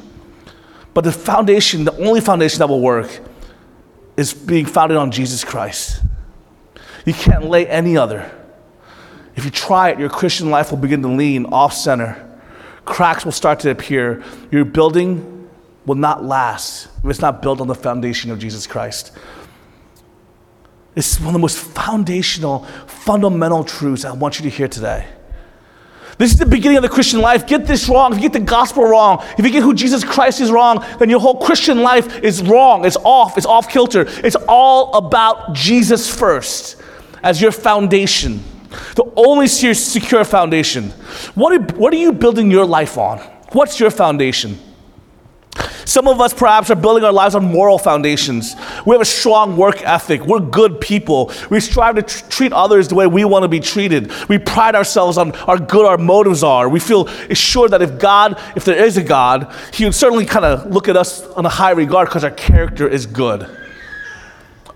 But 0.93 1.05
the 1.05 1.11
foundation, 1.13 1.85
the 1.85 1.95
only 1.97 2.19
foundation 2.19 2.59
that 2.59 2.67
will 2.67 2.81
work, 2.81 3.21
is 4.17 4.33
being 4.33 4.65
founded 4.65 4.97
on 4.97 5.11
Jesus 5.11 5.45
Christ. 5.45 6.01
You 7.05 7.13
can't 7.13 7.45
lay 7.45 7.67
any 7.67 7.97
other. 7.97 8.29
If 9.35 9.45
you 9.45 9.51
try 9.51 9.89
it, 9.89 9.99
your 9.99 10.09
Christian 10.09 10.49
life 10.49 10.71
will 10.71 10.77
begin 10.77 11.01
to 11.01 11.07
lean 11.07 11.45
off 11.47 11.73
center. 11.73 12.27
Cracks 12.85 13.25
will 13.25 13.31
start 13.31 13.59
to 13.61 13.71
appear. 13.71 14.23
Your 14.51 14.65
building 14.65 15.49
will 15.85 15.95
not 15.95 16.23
last 16.23 16.89
if 17.03 17.09
it's 17.09 17.21
not 17.21 17.41
built 17.41 17.61
on 17.61 17.67
the 17.67 17.75
foundation 17.75 18.31
of 18.31 18.39
Jesus 18.39 18.67
Christ. 18.67 19.17
This 20.93 21.13
is 21.13 21.19
one 21.19 21.29
of 21.29 21.33
the 21.33 21.39
most 21.39 21.57
foundational, 21.57 22.65
fundamental 22.85 23.63
truths 23.63 24.03
I 24.03 24.11
want 24.11 24.39
you 24.39 24.49
to 24.49 24.55
hear 24.55 24.67
today. 24.67 25.07
This 26.17 26.33
is 26.33 26.37
the 26.37 26.45
beginning 26.45 26.77
of 26.77 26.83
the 26.83 26.89
Christian 26.89 27.21
life. 27.21 27.47
Get 27.47 27.65
this 27.65 27.87
wrong. 27.89 28.11
If 28.11 28.17
you 28.17 28.29
get 28.29 28.33
the 28.33 28.45
gospel 28.45 28.83
wrong, 28.83 29.23
if 29.39 29.45
you 29.45 29.49
get 29.49 29.63
who 29.63 29.73
Jesus 29.73 30.03
Christ 30.03 30.41
is 30.41 30.51
wrong, 30.51 30.85
then 30.99 31.09
your 31.09 31.19
whole 31.19 31.39
Christian 31.39 31.81
life 31.81 32.19
is 32.19 32.43
wrong. 32.43 32.85
It's 32.85 32.97
off. 32.97 33.37
It's 33.37 33.47
off 33.47 33.69
kilter. 33.69 34.05
It's 34.23 34.35
all 34.47 34.93
about 34.95 35.53
Jesus 35.53 36.13
first 36.13 36.80
as 37.23 37.41
your 37.41 37.51
foundation, 37.51 38.43
the 38.95 39.11
only 39.15 39.47
secure 39.47 40.23
foundation. 40.23 40.89
What 41.35 41.53
are, 41.53 41.75
what 41.75 41.93
are 41.93 41.97
you 41.97 42.13
building 42.13 42.49
your 42.51 42.65
life 42.65 42.97
on? 42.97 43.19
What's 43.51 43.79
your 43.79 43.91
foundation? 43.91 44.57
Some 45.85 46.07
of 46.07 46.21
us 46.21 46.33
perhaps 46.33 46.69
are 46.69 46.75
building 46.75 47.03
our 47.03 47.11
lives 47.11 47.35
on 47.35 47.43
moral 47.43 47.77
foundations. 47.77 48.55
We 48.85 48.93
have 48.93 49.01
a 49.01 49.05
strong 49.05 49.57
work 49.57 49.81
ethic. 49.81 50.21
We're 50.21 50.39
good 50.39 50.79
people. 50.79 51.33
We 51.49 51.59
strive 51.59 51.95
to 51.95 52.01
tr- 52.01 52.25
treat 52.29 52.53
others 52.53 52.87
the 52.87 52.95
way 52.95 53.07
we 53.07 53.25
want 53.25 53.43
to 53.43 53.49
be 53.49 53.59
treated. 53.59 54.11
We 54.29 54.37
pride 54.37 54.75
ourselves 54.75 55.17
on 55.17 55.31
how 55.31 55.57
good 55.57 55.85
our 55.85 55.97
motives 55.97 56.43
are. 56.43 56.69
We 56.69 56.79
feel 56.79 57.07
assured 57.29 57.71
that 57.71 57.81
if 57.81 57.99
God, 57.99 58.39
if 58.55 58.63
there 58.63 58.81
is 58.81 58.95
a 58.95 59.03
God, 59.03 59.53
He 59.73 59.83
would 59.83 59.95
certainly 59.95 60.25
kind 60.25 60.45
of 60.45 60.71
look 60.71 60.87
at 60.87 60.95
us 60.95 61.27
on 61.31 61.45
a 61.45 61.49
high 61.49 61.71
regard 61.71 62.07
because 62.07 62.23
our 62.23 62.31
character 62.31 62.87
is 62.87 63.05
good. 63.05 63.49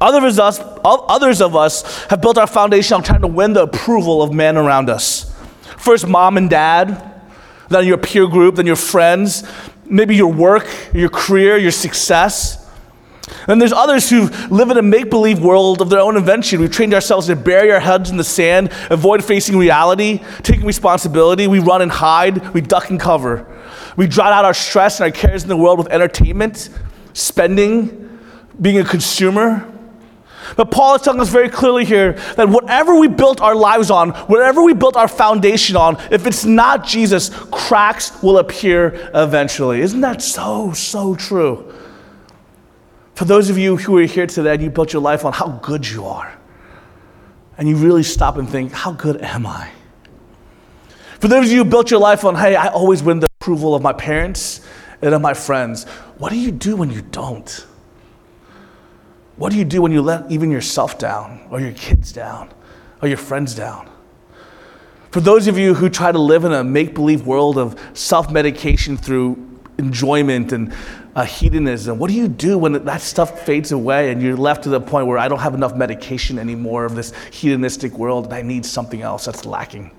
Others 0.02 0.40
of, 0.40 0.46
us, 0.46 0.60
others 0.84 1.42
of 1.42 1.56
us 1.56 2.04
have 2.06 2.22
built 2.22 2.38
our 2.38 2.48
foundation 2.48 2.96
on 2.96 3.04
trying 3.04 3.22
to 3.22 3.28
win 3.28 3.54
the 3.54 3.64
approval 3.64 4.22
of 4.22 4.34
men 4.34 4.58
around 4.58 4.90
us. 4.90 5.34
First, 5.78 6.08
mom 6.08 6.38
and 6.38 6.50
dad, 6.50 7.22
then 7.70 7.86
your 7.86 7.98
peer 7.98 8.28
group, 8.28 8.56
then 8.56 8.66
your 8.66 8.76
friends, 8.76 9.44
maybe 9.86 10.16
your 10.16 10.32
work, 10.32 10.68
your 10.94 11.10
career, 11.10 11.58
your 11.58 11.72
success. 11.72 12.62
And 13.48 13.60
there's 13.60 13.74
others 13.74 14.10
who 14.10 14.30
live 14.50 14.70
in 14.70 14.78
a 14.78 14.82
make 14.82 15.10
believe 15.10 15.40
world 15.40 15.82
of 15.82 15.90
their 15.90 16.00
own 16.00 16.16
invention. 16.16 16.60
We've 16.60 16.72
trained 16.72 16.94
ourselves 16.94 17.28
to 17.28 17.36
bury 17.36 17.72
our 17.72 17.80
heads 17.80 18.12
in 18.12 18.18
the 18.18 18.24
sand, 18.24 18.72
avoid 18.90 19.24
facing 19.24 19.58
reality, 19.58 20.22
taking 20.44 20.66
responsibility. 20.66 21.48
We 21.48 21.60
run 21.60 21.82
and 21.82 21.92
hide, 21.92 22.54
we 22.54 22.62
duck 22.62 22.90
and 22.90 23.00
cover. 23.00 23.52
We 23.98 24.08
drown 24.08 24.34
out 24.34 24.46
our 24.46 24.54
stress 24.54 25.00
and 25.00 25.06
our 25.06 25.12
cares 25.12 25.44
in 25.44 25.50
the 25.50 25.58
world 25.58 25.80
with 25.80 25.88
entertainment, 25.88 26.70
spending, 27.14 28.20
being 28.62 28.80
a 28.80 28.84
consumer. 28.84 29.72
But 30.56 30.72
Paul 30.72 30.96
is 30.96 31.02
telling 31.02 31.20
us 31.22 31.30
very 31.30 31.50
clearly 31.50 31.86
here 31.86 32.14
that 32.36 32.48
whatever 32.48 32.96
we 32.96 33.08
built 33.08 33.42
our 33.42 33.56
lives 33.56 33.92
on, 33.92 34.12
whatever 34.28 34.64
we 34.64 34.74
built 34.74 34.96
our 34.96 35.08
foundation 35.08 35.76
on, 35.76 35.98
if 36.12 36.28
it's 36.28 36.46
not 36.46 36.86
Jesus, 36.86 37.30
cracks 37.52 38.22
will 38.22 38.38
appear 38.38 39.10
eventually. 39.14 39.82
Isn't 39.82 40.02
that 40.02 40.22
so, 40.22 40.72
so 40.74 41.16
true? 41.16 41.74
For 43.16 43.26
those 43.26 43.50
of 43.50 43.58
you 43.58 43.78
who 43.78 43.98
are 43.98 44.04
here 44.04 44.28
today 44.28 44.54
and 44.54 44.62
you 44.62 44.70
built 44.70 44.94
your 44.94 45.02
life 45.02 45.26
on 45.26 45.34
how 45.34 45.60
good 45.64 45.88
you 45.88 46.06
are, 46.06 46.38
and 47.58 47.68
you 47.70 47.78
really 47.78 48.04
stop 48.04 48.38
and 48.38 48.50
think, 48.50 48.72
how 48.74 48.92
good 48.92 49.22
am 49.22 49.46
I? 49.46 49.72
For 51.20 51.30
those 51.30 51.46
of 51.46 51.52
you 51.52 51.64
who 51.64 51.70
built 51.70 51.90
your 51.90 52.02
life 52.02 52.26
on, 52.26 52.36
hey, 52.36 52.56
I 52.56 52.68
always 52.68 53.02
win 53.02 53.22
the 53.22 53.28
approval 53.40 53.74
of 53.74 53.82
my 53.82 53.94
parents 53.94 54.62
and 55.02 55.14
of 55.14 55.22
my 55.22 55.34
friends, 55.34 55.86
what 56.18 56.32
do 56.32 56.38
you 56.38 56.52
do 56.52 56.76
when 56.76 56.92
you 56.92 57.02
don't? 57.02 57.66
What 59.38 59.52
do 59.52 59.58
you 59.58 59.66
do 59.66 59.82
when 59.82 59.92
you 59.92 60.02
let 60.02 60.32
even 60.32 60.50
yourself 60.50 60.98
down, 60.98 61.46
or 61.50 61.60
your 61.60 61.74
kids 61.74 62.12
down, 62.12 62.50
or 63.02 63.08
your 63.08 63.18
friends 63.18 63.54
down? 63.54 63.90
For 65.12 65.20
those 65.20 65.48
of 65.48 65.58
you 65.58 65.74
who 65.74 65.90
try 65.90 66.12
to 66.12 66.20
live 66.20 66.44
in 66.46 66.52
a 66.52 66.64
make 66.64 66.94
believe 66.94 67.26
world 67.26 67.58
of 67.58 67.80
self 67.94 68.32
medication 68.32 68.98
through 68.98 69.60
enjoyment 69.78 70.52
and 70.52 70.74
uh, 71.16 71.24
hedonism, 71.24 72.00
what 72.00 72.10
do 72.10 72.16
you 72.16 72.28
do 72.28 72.58
when 72.58 72.84
that 72.86 73.02
stuff 73.02 73.46
fades 73.46 73.72
away 73.72 74.12
and 74.12 74.22
you're 74.22 74.38
left 74.38 74.64
to 74.64 74.70
the 74.70 74.82
point 74.82 75.08
where 75.08 75.18
I 75.18 75.28
don't 75.28 75.40
have 75.40 75.54
enough 75.54 75.76
medication 75.76 76.40
anymore 76.40 76.86
of 76.86 76.96
this 76.96 77.14
hedonistic 77.32 77.94
world 77.94 78.26
and 78.26 78.34
I 78.34 78.42
need 78.42 78.66
something 78.66 79.02
else 79.02 79.26
that's 79.26 79.46
lacking? 79.46 79.92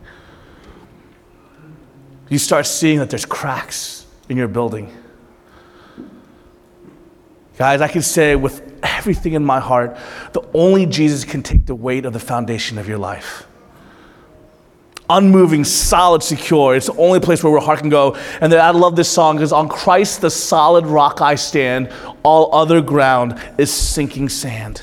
You 2.28 2.38
start 2.38 2.66
seeing 2.66 2.98
that 2.98 3.08
there's 3.08 3.24
cracks 3.24 4.06
in 4.28 4.36
your 4.36 4.48
building. 4.48 4.94
Guys, 7.56 7.80
I 7.80 7.88
can 7.88 8.02
say 8.02 8.36
with 8.36 8.65
everything 8.86 9.34
in 9.34 9.44
my 9.44 9.60
heart, 9.60 9.96
the 10.32 10.42
only 10.54 10.86
Jesus 10.86 11.24
can 11.24 11.42
take 11.42 11.66
the 11.66 11.74
weight 11.74 12.04
of 12.04 12.12
the 12.12 12.20
foundation 12.20 12.78
of 12.78 12.88
your 12.88 12.98
life. 12.98 13.46
Unmoving, 15.08 15.62
solid, 15.62 16.22
secure. 16.22 16.74
It's 16.74 16.86
the 16.86 16.96
only 16.96 17.20
place 17.20 17.44
where 17.44 17.52
our 17.52 17.60
heart 17.60 17.78
can 17.78 17.90
go. 17.90 18.16
And 18.40 18.52
then 18.52 18.60
I 18.60 18.70
love 18.70 18.96
this 18.96 19.08
song 19.08 19.36
because 19.36 19.52
on 19.52 19.68
Christ, 19.68 20.20
the 20.20 20.30
solid 20.30 20.84
rock 20.86 21.20
I 21.20 21.36
stand, 21.36 21.92
all 22.24 22.52
other 22.54 22.80
ground 22.80 23.40
is 23.56 23.72
sinking 23.72 24.28
sand. 24.28 24.82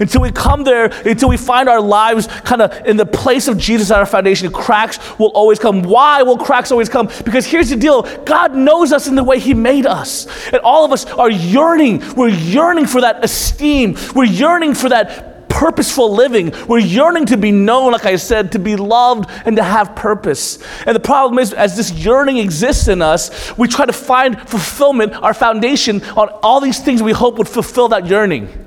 Until 0.00 0.20
we 0.20 0.32
come 0.32 0.64
there, 0.64 0.86
until 0.86 1.28
we 1.28 1.36
find 1.36 1.68
our 1.68 1.80
lives 1.80 2.26
kind 2.26 2.62
of 2.62 2.86
in 2.86 2.96
the 2.96 3.06
place 3.06 3.48
of 3.48 3.58
Jesus 3.58 3.90
at 3.90 3.98
our 3.98 4.06
foundation, 4.06 4.50
cracks 4.52 4.98
will 5.18 5.28
always 5.28 5.58
come. 5.58 5.82
Why 5.82 6.22
will 6.22 6.38
cracks 6.38 6.70
always 6.70 6.88
come? 6.88 7.08
Because 7.24 7.46
here's 7.46 7.70
the 7.70 7.76
deal 7.76 8.02
God 8.24 8.54
knows 8.54 8.92
us 8.92 9.06
in 9.06 9.14
the 9.14 9.24
way 9.24 9.38
He 9.38 9.54
made 9.54 9.86
us. 9.86 10.26
And 10.46 10.58
all 10.58 10.84
of 10.84 10.92
us 10.92 11.06
are 11.06 11.30
yearning. 11.30 12.02
We're 12.14 12.28
yearning 12.28 12.86
for 12.86 13.00
that 13.00 13.24
esteem. 13.24 13.96
We're 14.14 14.24
yearning 14.24 14.74
for 14.74 14.88
that 14.88 15.34
purposeful 15.54 16.12
living. 16.12 16.52
We're 16.66 16.80
yearning 16.80 17.26
to 17.26 17.36
be 17.36 17.52
known, 17.52 17.92
like 17.92 18.04
I 18.04 18.16
said, 18.16 18.52
to 18.52 18.58
be 18.58 18.74
loved 18.74 19.30
and 19.44 19.56
to 19.56 19.62
have 19.62 19.94
purpose. 19.94 20.58
And 20.84 20.96
the 20.96 21.00
problem 21.00 21.38
is, 21.38 21.52
as 21.52 21.76
this 21.76 21.92
yearning 21.92 22.38
exists 22.38 22.88
in 22.88 23.00
us, 23.00 23.56
we 23.56 23.68
try 23.68 23.86
to 23.86 23.92
find 23.92 24.38
fulfillment, 24.48 25.14
our 25.14 25.32
foundation, 25.32 26.02
on 26.16 26.28
all 26.42 26.60
these 26.60 26.80
things 26.80 27.02
we 27.02 27.12
hope 27.12 27.38
would 27.38 27.48
fulfill 27.48 27.88
that 27.88 28.06
yearning. 28.06 28.63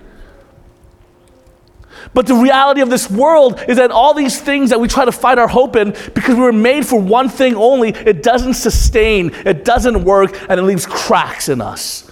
But 2.17 2.25
the 2.25 2.34
reality 2.34 2.82
of 2.82 2.89
this 2.89 3.12
world 3.12 3.63
is 3.67 3.77
that 3.77 3.91
all 3.91 4.15
these 4.15 4.41
things 4.41 4.71
that 4.71 4.80
we 4.80 4.88
try 4.88 5.06
to 5.06 5.12
find 5.12 5.39
our 5.39 5.47
hope 5.47 5.75
in, 5.75 5.91
because 6.15 6.34
we 6.34 6.41
were 6.41 6.51
made 6.51 6.84
for 6.84 6.99
one 6.99 7.30
thing 7.30 7.53
only, 7.53 7.89
it 7.89 8.23
doesn't 8.23 8.56
sustain, 8.56 9.30
it 9.45 9.63
doesn't 9.63 10.03
work, 10.03 10.36
and 10.49 10.60
it 10.60 10.63
leaves 10.63 10.88
cracks 10.88 11.47
in 11.47 11.62
us. 11.62 12.10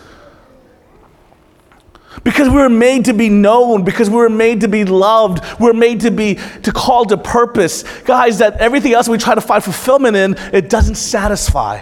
Because 2.24 2.50
we 2.50 2.54
were 2.58 2.70
made 2.70 3.06
to 3.06 3.16
be 3.16 3.30
known, 3.30 3.84
because 3.84 4.08
we 4.08 4.18
were 4.18 4.30
made 4.30 4.62
to 4.62 4.68
be 4.68 4.86
loved, 4.86 5.44
we 5.60 5.66
we're 5.66 5.74
made 5.74 6.02
to 6.02 6.12
be 6.12 6.36
to 6.62 6.72
call 6.72 7.06
to 7.06 7.18
purpose. 7.18 7.82
Guys, 8.02 8.38
that 8.38 8.58
everything 8.58 8.94
else 8.94 9.10
we 9.10 9.18
try 9.18 9.34
to 9.34 9.42
find 9.42 9.64
fulfillment 9.64 10.16
in, 10.16 10.36
it 10.54 10.70
doesn't 10.70 10.98
satisfy. 10.98 11.82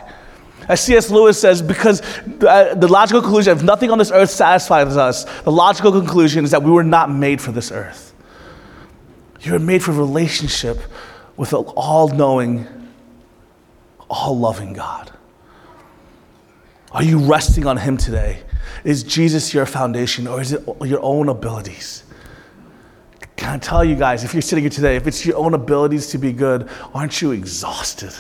As 0.70 0.80
C.S. 0.80 1.12
Lewis 1.12 1.38
says, 1.38 1.62
because 1.62 2.00
the, 2.26 2.74
the 2.78 2.88
logical 2.88 3.22
conclusion, 3.22 3.58
if 3.58 3.64
nothing 3.64 3.92
on 3.92 3.98
this 3.98 4.12
earth 4.12 4.30
satisfies 4.30 4.96
us, 4.96 5.26
the 5.42 5.52
logical 5.52 5.92
conclusion 5.92 6.46
is 6.46 6.52
that 6.52 6.64
we 6.64 6.72
were 6.72 6.86
not 6.86 7.12
made 7.12 7.42
for 7.42 7.52
this 7.52 7.70
earth. 7.70 8.12
You 9.44 9.56
are 9.56 9.60
made 9.60 9.84
for 9.84 9.92
relationship 9.92 10.80
with 11.36 11.52
an 11.52 11.66
all 11.76 12.08
knowing, 12.08 12.66
all 14.10 14.38
loving 14.40 14.74
God. 14.74 15.12
Are 16.94 17.04
you 17.04 17.20
resting 17.20 17.66
on 17.66 17.78
Him 17.78 17.98
today? 17.98 18.42
Is 18.86 19.04
Jesus 19.04 19.54
your 19.54 19.66
foundation 19.66 20.28
or 20.28 20.40
is 20.40 20.54
it 20.54 20.66
your 20.84 21.02
own 21.02 21.28
abilities? 21.28 22.04
Can 23.36 23.56
I 23.56 23.58
tell 23.58 23.84
you 23.84 23.96
guys, 23.96 24.24
if 24.24 24.34
you're 24.34 24.42
sitting 24.42 24.64
here 24.64 24.70
today, 24.70 24.96
if 24.96 25.08
it's 25.08 25.26
your 25.26 25.36
own 25.38 25.54
abilities 25.54 26.08
to 26.08 26.18
be 26.18 26.32
good, 26.32 26.70
aren't 26.94 27.22
you 27.22 27.32
exhausted? 27.32 28.14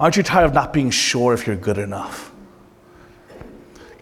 Aren't 0.00 0.16
you 0.16 0.24
tired 0.24 0.46
of 0.46 0.54
not 0.54 0.72
being 0.72 0.90
sure 0.90 1.34
if 1.34 1.46
you're 1.46 1.54
good 1.54 1.78
enough? 1.78 2.31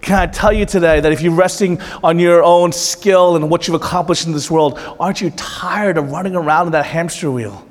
Can 0.01 0.19
I 0.19 0.27
tell 0.27 0.53
you 0.53 0.65
today 0.65 1.01
that 1.01 1.13
if 1.13 1.21
you're 1.21 1.35
resting 1.35 1.81
on 2.03 2.19
your 2.19 2.43
own 2.43 2.73
skill 2.73 3.37
and 3.37 3.51
what 3.51 3.69
you've 3.69 3.81
accomplished 3.81 4.27
in 4.27 4.33
this 4.33 4.51
world, 4.51 4.79
aren't 4.99 5.21
you 5.21 5.31
tired 5.31 5.99
of 5.99 6.11
running 6.11 6.35
around 6.35 6.67
in 6.67 6.73
that 6.73 6.87
hamster 6.87 7.31
wheel? 7.31 7.67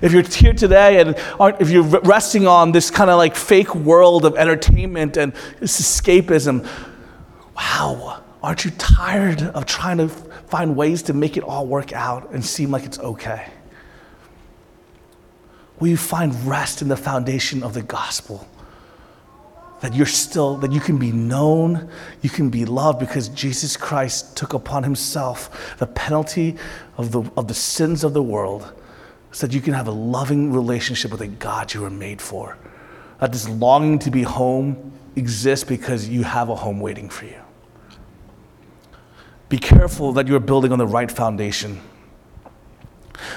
If 0.00 0.12
you're 0.12 0.22
here 0.22 0.52
today 0.52 1.00
and 1.00 1.16
if 1.60 1.70
you're 1.70 1.82
resting 1.82 2.46
on 2.46 2.72
this 2.72 2.90
kind 2.90 3.10
of 3.10 3.16
like 3.16 3.34
fake 3.34 3.74
world 3.74 4.24
of 4.24 4.36
entertainment 4.36 5.16
and 5.16 5.32
this 5.60 5.80
escapism, 5.80 6.68
wow, 7.56 8.22
aren't 8.42 8.64
you 8.64 8.70
tired 8.72 9.42
of 9.42 9.66
trying 9.66 9.98
to 9.98 10.08
find 10.08 10.76
ways 10.76 11.02
to 11.04 11.12
make 11.12 11.36
it 11.36 11.42
all 11.42 11.66
work 11.66 11.92
out 11.92 12.30
and 12.32 12.44
seem 12.44 12.70
like 12.70 12.84
it's 12.84 12.98
okay? 12.98 13.48
Will 15.80 15.88
you 15.88 15.96
find 15.96 16.34
rest 16.46 16.82
in 16.82 16.88
the 16.88 16.96
foundation 16.96 17.62
of 17.62 17.74
the 17.74 17.82
gospel? 17.82 18.46
That 19.84 19.92
you're 19.92 20.06
still, 20.06 20.56
that 20.56 20.72
you 20.72 20.80
can 20.80 20.96
be 20.96 21.12
known, 21.12 21.90
you 22.22 22.30
can 22.30 22.48
be 22.48 22.64
loved 22.64 22.98
because 22.98 23.28
Jesus 23.28 23.76
Christ 23.76 24.34
took 24.34 24.54
upon 24.54 24.82
himself 24.82 25.76
the 25.76 25.86
penalty 25.86 26.56
of 26.96 27.12
the, 27.12 27.30
of 27.36 27.48
the 27.48 27.54
sins 27.54 28.02
of 28.02 28.14
the 28.14 28.22
world 28.22 28.72
so 29.30 29.46
that 29.46 29.54
you 29.54 29.60
can 29.60 29.74
have 29.74 29.86
a 29.86 29.90
loving 29.90 30.54
relationship 30.54 31.10
with 31.10 31.20
a 31.20 31.26
God 31.26 31.74
you 31.74 31.82
were 31.82 31.90
made 31.90 32.22
for. 32.22 32.56
That 33.20 33.32
this 33.32 33.46
longing 33.46 33.98
to 33.98 34.10
be 34.10 34.22
home 34.22 34.90
exists 35.16 35.66
because 35.66 36.08
you 36.08 36.22
have 36.22 36.48
a 36.48 36.56
home 36.56 36.80
waiting 36.80 37.10
for 37.10 37.26
you. 37.26 37.42
Be 39.50 39.58
careful 39.58 40.14
that 40.14 40.26
you're 40.26 40.40
building 40.40 40.72
on 40.72 40.78
the 40.78 40.86
right 40.86 41.12
foundation. 41.12 41.82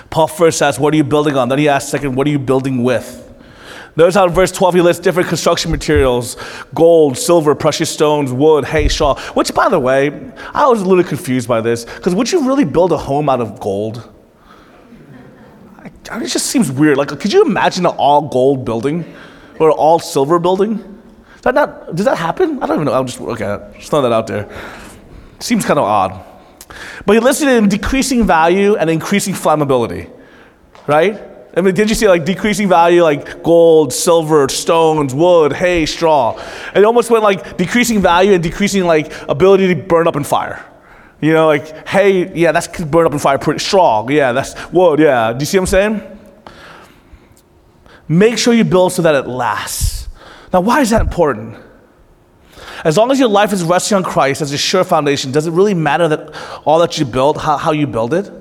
Paul 0.10 0.27
first 0.27 0.62
asks, 0.62 0.79
What 0.79 0.93
are 0.93 0.97
you 0.97 1.03
building 1.03 1.36
on? 1.36 1.49
Then 1.49 1.60
he 1.60 1.67
asks, 1.67 1.91
second, 1.91 2.15
What 2.15 2.25
are 2.25 2.29
you 2.29 2.39
building 2.39 2.86
with? 2.86 3.27
Notice 3.97 4.13
how 4.13 4.27
in 4.27 4.31
verse 4.31 4.51
12 4.51 4.75
he 4.75 4.81
lists 4.81 5.01
different 5.01 5.27
construction 5.27 5.71
materials 5.71 6.38
gold, 6.75 7.17
silver, 7.17 7.55
precious 7.55 7.89
stones, 7.89 8.31
wood, 8.31 8.63
hay, 8.63 8.88
straw. 8.88 9.19
Which, 9.31 9.53
by 9.53 9.69
the 9.69 9.79
way, 9.79 10.31
I 10.53 10.67
was 10.67 10.81
a 10.81 10.86
little 10.86 11.03
confused 11.03 11.47
by 11.47 11.62
this 11.62 11.83
because 11.83 12.13
would 12.13 12.31
you 12.31 12.47
really 12.47 12.63
build 12.63 12.91
a 12.91 12.97
home 12.97 13.27
out 13.27 13.41
of 13.41 13.60
gold? 13.60 14.13
it 15.83 16.27
just 16.27 16.45
seems 16.45 16.71
weird. 16.71 16.97
Like, 16.97 17.10
could 17.10 17.33
you 17.33 17.43
imagine 17.43 17.86
an 17.86 17.93
all 17.97 18.29
gold 18.29 18.63
building 18.63 19.03
or 19.60 19.69
an 19.69 19.75
all 19.77 19.99
silver 19.99 20.39
building? 20.39 21.01
Is 21.36 21.41
that 21.41 21.55
not, 21.55 21.95
does 21.95 22.05
that 22.05 22.17
happen? 22.17 22.62
I 22.62 22.67
don't 22.67 22.77
even 22.77 22.86
know. 22.86 22.93
I'm 22.93 23.07
just, 23.07 23.19
okay, 23.19 23.73
just 23.75 23.89
throw 23.89 24.01
that 24.03 24.13
out 24.13 24.27
there. 24.27 24.49
Seems 25.39 25.65
kind 25.65 25.79
of 25.79 25.86
odd. 25.86 26.23
But 27.05 27.13
he 27.13 27.19
listed 27.19 27.47
in 27.47 27.67
decreasing 27.67 28.25
value 28.25 28.75
and 28.75 28.89
increasing 28.89 29.33
flammability, 29.33 30.10
right? 30.88 31.27
I 31.58 31.62
mean, 31.62 31.74
did 31.74 31.89
you 31.89 31.96
see 31.96 32.08
like 32.08 32.24
decreasing 32.24 32.70
value, 32.70 33.02
like 33.02 33.41
gold, 33.41 33.91
silver, 33.91 34.48
stones, 34.48 35.15
wood, 35.15 35.54
hay, 35.54 35.88
straw? 35.88 36.39
It 36.76 36.86
almost 36.86 37.10
went 37.10 37.24
like 37.24 37.58
decreasing 37.58 38.00
value 38.00 38.34
and 38.34 38.43
decreasing 38.43 38.86
like 38.86 39.12
ability 39.28 39.74
to 39.74 39.76
burn 39.76 40.08
up 40.08 40.15
in 40.15 40.24
fire. 40.24 40.63
You 41.20 41.34
know, 41.34 41.48
like 41.48 41.88
hay, 41.88 42.32
yeah, 42.36 42.52
that's 42.52 42.67
burn 42.67 43.08
up 43.08 43.12
in 43.12 43.17
fire 43.17 43.39
pretty 43.39 43.60
strong. 43.60 44.12
Yeah, 44.12 44.34
that's 44.34 44.72
wood. 44.72 45.00
Yeah, 45.00 45.34
do 45.34 45.39
you 45.39 45.46
see 45.48 45.58
what 45.58 45.63
I'm 45.63 45.67
saying? 45.67 46.20
Make 48.08 48.38
sure 48.38 48.54
you 48.54 48.63
build 48.63 48.93
so 48.93 49.02
that 49.02 49.15
it 49.15 49.28
lasts. 49.28 50.10
Now, 50.54 50.62
why 50.62 50.82
is 50.82 50.91
that 50.91 51.02
important? 51.02 51.58
As 52.84 52.98
long 52.98 53.10
as 53.10 53.20
your 53.20 53.30
life 53.30 53.52
is 53.52 53.63
resting 53.63 53.96
on 53.96 54.04
Christ 54.04 54.43
as 54.43 54.52
a 54.52 54.60
sure 54.60 54.84
foundation, 54.84 55.32
does 55.32 55.48
it 55.48 55.52
really 55.52 55.74
matter 55.74 56.08
that 56.08 56.36
all 56.65 56.78
that 56.80 57.00
you 57.00 57.06
build, 57.06 57.39
how, 57.39 57.58
how 57.58 57.72
you 57.72 57.88
build 57.88 58.13
it? 58.13 58.32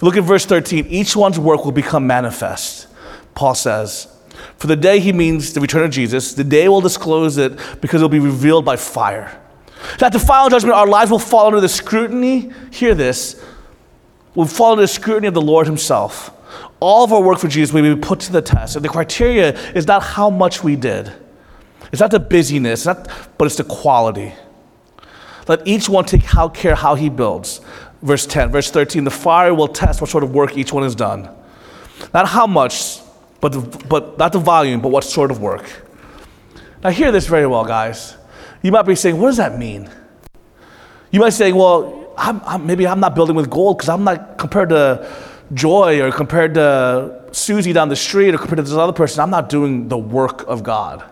Look 0.00 0.16
at 0.16 0.24
verse 0.24 0.44
13, 0.44 0.86
each 0.86 1.16
one's 1.16 1.38
work 1.38 1.64
will 1.64 1.72
become 1.72 2.06
manifest, 2.06 2.88
Paul 3.34 3.54
says. 3.54 4.08
For 4.58 4.66
the 4.66 4.76
day 4.76 5.00
he 5.00 5.12
means 5.12 5.52
the 5.52 5.60
return 5.60 5.84
of 5.84 5.90
Jesus, 5.90 6.34
the 6.34 6.44
day 6.44 6.68
will 6.68 6.80
disclose 6.80 7.38
it 7.38 7.58
because 7.80 8.00
it 8.00 8.04
will 8.04 8.10
be 8.10 8.18
revealed 8.18 8.64
by 8.64 8.76
fire. 8.76 9.40
That 9.98 10.12
the 10.12 10.18
final 10.18 10.50
judgment, 10.50 10.74
our 10.74 10.86
lives 10.86 11.10
will 11.10 11.18
fall 11.18 11.46
under 11.46 11.60
the 11.60 11.68
scrutiny, 11.68 12.52
hear 12.70 12.94
this, 12.94 13.42
will 14.34 14.46
fall 14.46 14.72
under 14.72 14.82
the 14.82 14.88
scrutiny 14.88 15.28
of 15.28 15.34
the 15.34 15.42
Lord 15.42 15.66
Himself. 15.66 16.30
All 16.80 17.04
of 17.04 17.12
our 17.12 17.22
work 17.22 17.38
for 17.38 17.48
Jesus 17.48 17.72
will 17.72 17.94
be 17.94 18.00
put 18.00 18.20
to 18.20 18.32
the 18.32 18.42
test. 18.42 18.76
And 18.76 18.84
the 18.84 18.88
criteria 18.88 19.58
is 19.72 19.86
not 19.86 20.02
how 20.02 20.28
much 20.28 20.62
we 20.62 20.76
did, 20.76 21.12
it's 21.92 22.00
not 22.00 22.10
the 22.10 22.20
busyness, 22.20 22.84
not, 22.84 23.08
but 23.38 23.46
it's 23.46 23.56
the 23.56 23.64
quality. 23.64 24.34
Let 25.48 25.66
each 25.66 25.88
one 25.88 26.04
take 26.04 26.22
how, 26.22 26.48
care 26.48 26.74
how 26.74 26.96
he 26.96 27.08
builds. 27.08 27.60
Verse 28.02 28.26
10, 28.26 28.50
verse 28.50 28.70
13 28.70 29.04
the 29.04 29.10
fire 29.10 29.54
will 29.54 29.68
test 29.68 30.00
what 30.00 30.10
sort 30.10 30.22
of 30.22 30.34
work 30.34 30.56
each 30.56 30.72
one 30.72 30.82
has 30.82 30.94
done. 30.94 31.28
Not 32.12 32.28
how 32.28 32.46
much, 32.46 33.00
but, 33.40 33.52
the, 33.52 33.60
but 33.88 34.18
not 34.18 34.32
the 34.32 34.38
volume, 34.38 34.80
but 34.80 34.90
what 34.90 35.04
sort 35.04 35.30
of 35.30 35.40
work. 35.40 35.64
Now, 36.82 36.90
hear 36.90 37.10
this 37.10 37.26
very 37.26 37.46
well, 37.46 37.64
guys. 37.64 38.16
You 38.62 38.70
might 38.70 38.82
be 38.82 38.94
saying, 38.94 39.18
what 39.18 39.28
does 39.28 39.38
that 39.38 39.58
mean? 39.58 39.90
You 41.10 41.20
might 41.20 41.26
be 41.26 41.32
saying, 41.32 41.54
well, 41.54 42.14
I'm, 42.16 42.40
I'm, 42.44 42.66
maybe 42.66 42.86
I'm 42.86 43.00
not 43.00 43.14
building 43.14 43.36
with 43.36 43.50
gold 43.50 43.78
because 43.78 43.88
I'm 43.88 44.04
not 44.04 44.38
compared 44.38 44.68
to 44.70 45.10
Joy 45.54 46.00
or 46.02 46.10
compared 46.10 46.54
to 46.54 47.28
Susie 47.32 47.72
down 47.72 47.88
the 47.88 47.96
street 47.96 48.34
or 48.34 48.38
compared 48.38 48.56
to 48.56 48.62
this 48.62 48.72
other 48.72 48.92
person, 48.92 49.20
I'm 49.20 49.30
not 49.30 49.48
doing 49.48 49.88
the 49.88 49.98
work 49.98 50.42
of 50.48 50.62
God. 50.62 51.04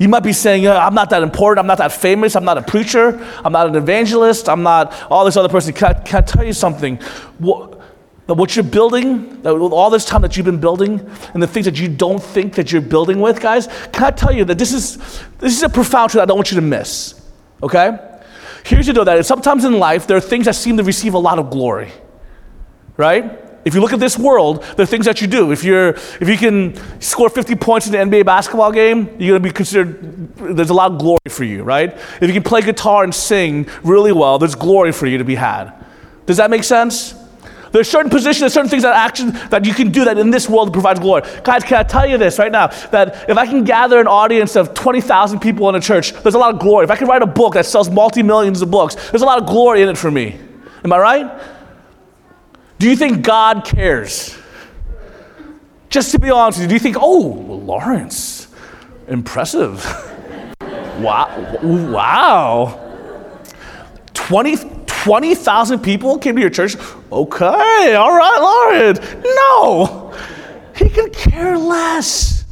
You 0.00 0.08
might 0.08 0.24
be 0.24 0.32
saying, 0.32 0.62
yeah, 0.62 0.84
I'm 0.84 0.94
not 0.94 1.10
that 1.10 1.22
important, 1.22 1.60
I'm 1.60 1.66
not 1.66 1.78
that 1.78 1.92
famous, 1.92 2.34
I'm 2.34 2.44
not 2.44 2.56
a 2.56 2.62
preacher, 2.62 3.22
I'm 3.44 3.52
not 3.52 3.68
an 3.68 3.76
evangelist, 3.76 4.48
I'm 4.48 4.62
not 4.62 4.94
all 5.10 5.26
this 5.26 5.36
other 5.36 5.50
person. 5.50 5.74
Can 5.74 5.94
I, 5.94 6.00
can 6.00 6.22
I 6.22 6.26
tell 6.26 6.42
you 6.42 6.54
something? 6.54 6.96
What, 7.38 7.78
what 8.26 8.56
you're 8.56 8.64
building, 8.64 9.46
all 9.46 9.90
this 9.90 10.06
time 10.06 10.22
that 10.22 10.36
you've 10.36 10.46
been 10.46 10.58
building, 10.58 10.98
and 11.34 11.42
the 11.42 11.46
things 11.46 11.66
that 11.66 11.78
you 11.78 11.86
don't 11.86 12.20
think 12.20 12.54
that 12.54 12.72
you're 12.72 12.80
building 12.80 13.20
with, 13.20 13.40
guys, 13.40 13.68
can 13.92 14.04
I 14.04 14.10
tell 14.10 14.32
you 14.32 14.44
that 14.46 14.58
this 14.58 14.72
is, 14.72 14.96
this 15.38 15.54
is 15.54 15.62
a 15.62 15.68
profound 15.68 16.10
truth 16.10 16.22
I 16.22 16.24
don't 16.24 16.38
want 16.38 16.50
you 16.50 16.56
to 16.56 16.66
miss, 16.66 17.20
okay? 17.62 17.98
Here's 18.64 18.86
you 18.86 18.94
know 18.94 19.04
that 19.04 19.24
sometimes 19.26 19.64
in 19.64 19.78
life, 19.78 20.06
there 20.06 20.16
are 20.16 20.20
things 20.22 20.46
that 20.46 20.54
seem 20.54 20.78
to 20.78 20.82
receive 20.82 21.14
a 21.14 21.18
lot 21.18 21.38
of 21.38 21.50
glory 21.50 21.92
right? 23.00 23.49
If 23.64 23.74
you 23.74 23.80
look 23.80 23.92
at 23.92 24.00
this 24.00 24.18
world, 24.18 24.62
the 24.76 24.86
things 24.86 25.04
that 25.04 25.20
you 25.20 25.26
do. 25.26 25.52
If 25.52 25.64
you're, 25.64 25.90
if 25.90 26.28
you 26.28 26.36
can 26.36 27.00
score 27.00 27.28
50 27.28 27.54
points 27.56 27.86
in 27.86 27.92
the 27.92 27.98
NBA 27.98 28.24
basketball 28.24 28.72
game, 28.72 29.06
you're 29.18 29.38
going 29.38 29.42
to 29.42 29.48
be 29.48 29.52
considered. 29.52 30.34
There's 30.36 30.70
a 30.70 30.74
lot 30.74 30.92
of 30.92 30.98
glory 30.98 31.18
for 31.28 31.44
you, 31.44 31.62
right? 31.62 31.92
If 31.92 32.22
you 32.22 32.32
can 32.32 32.42
play 32.42 32.62
guitar 32.62 33.04
and 33.04 33.14
sing 33.14 33.68
really 33.82 34.12
well, 34.12 34.38
there's 34.38 34.54
glory 34.54 34.92
for 34.92 35.06
you 35.06 35.18
to 35.18 35.24
be 35.24 35.34
had. 35.34 35.72
Does 36.24 36.38
that 36.38 36.50
make 36.50 36.64
sense? 36.64 37.14
There's 37.72 37.88
certain 37.88 38.10
positions, 38.10 38.40
there's 38.40 38.54
certain 38.54 38.70
things 38.70 38.82
that 38.82 38.96
action 38.96 39.32
that 39.50 39.64
you 39.64 39.72
can 39.72 39.92
do 39.92 40.04
that 40.04 40.18
in 40.18 40.30
this 40.30 40.48
world 40.48 40.72
provides 40.72 40.98
glory. 40.98 41.22
Guys, 41.44 41.62
can 41.62 41.78
I 41.78 41.82
tell 41.84 42.06
you 42.06 42.18
this 42.18 42.38
right 42.38 42.50
now? 42.50 42.68
That 42.90 43.28
if 43.30 43.36
I 43.36 43.46
can 43.46 43.62
gather 43.62 44.00
an 44.00 44.08
audience 44.08 44.56
of 44.56 44.74
20,000 44.74 45.38
people 45.38 45.68
in 45.68 45.76
a 45.76 45.80
church, 45.80 46.12
there's 46.22 46.34
a 46.34 46.38
lot 46.38 46.52
of 46.52 46.60
glory. 46.60 46.84
If 46.84 46.90
I 46.90 46.96
can 46.96 47.06
write 47.06 47.22
a 47.22 47.26
book 47.26 47.54
that 47.54 47.66
sells 47.66 47.88
multi 47.88 48.22
millions 48.22 48.60
of 48.60 48.70
books, 48.70 48.96
there's 49.10 49.22
a 49.22 49.26
lot 49.26 49.40
of 49.40 49.46
glory 49.46 49.82
in 49.82 49.88
it 49.88 49.96
for 49.96 50.10
me. 50.10 50.40
Am 50.82 50.92
I 50.92 50.98
right? 50.98 51.59
Do 52.80 52.88
you 52.88 52.96
think 52.96 53.20
God 53.20 53.66
cares? 53.66 54.34
Just 55.90 56.12
to 56.12 56.18
be 56.18 56.30
honest 56.30 56.58
with 56.58 56.62
you, 56.62 56.68
do 56.68 56.74
you 56.76 56.80
think, 56.80 56.96
oh, 56.98 57.18
Lawrence, 57.62 58.48
impressive. 59.06 59.84
wow. 60.98 61.58
Wow. 61.62 63.04
20,000 64.14 64.86
20, 64.86 65.84
people 65.84 66.18
came 66.18 66.36
to 66.36 66.40
your 66.40 66.48
church? 66.48 66.74
Okay, 67.12 67.94
all 67.96 68.16
right, 68.16 68.38
Lawrence. 68.40 68.98
No, 69.24 70.18
he 70.74 70.88
can 70.88 71.10
care 71.10 71.58
less. 71.58 72.46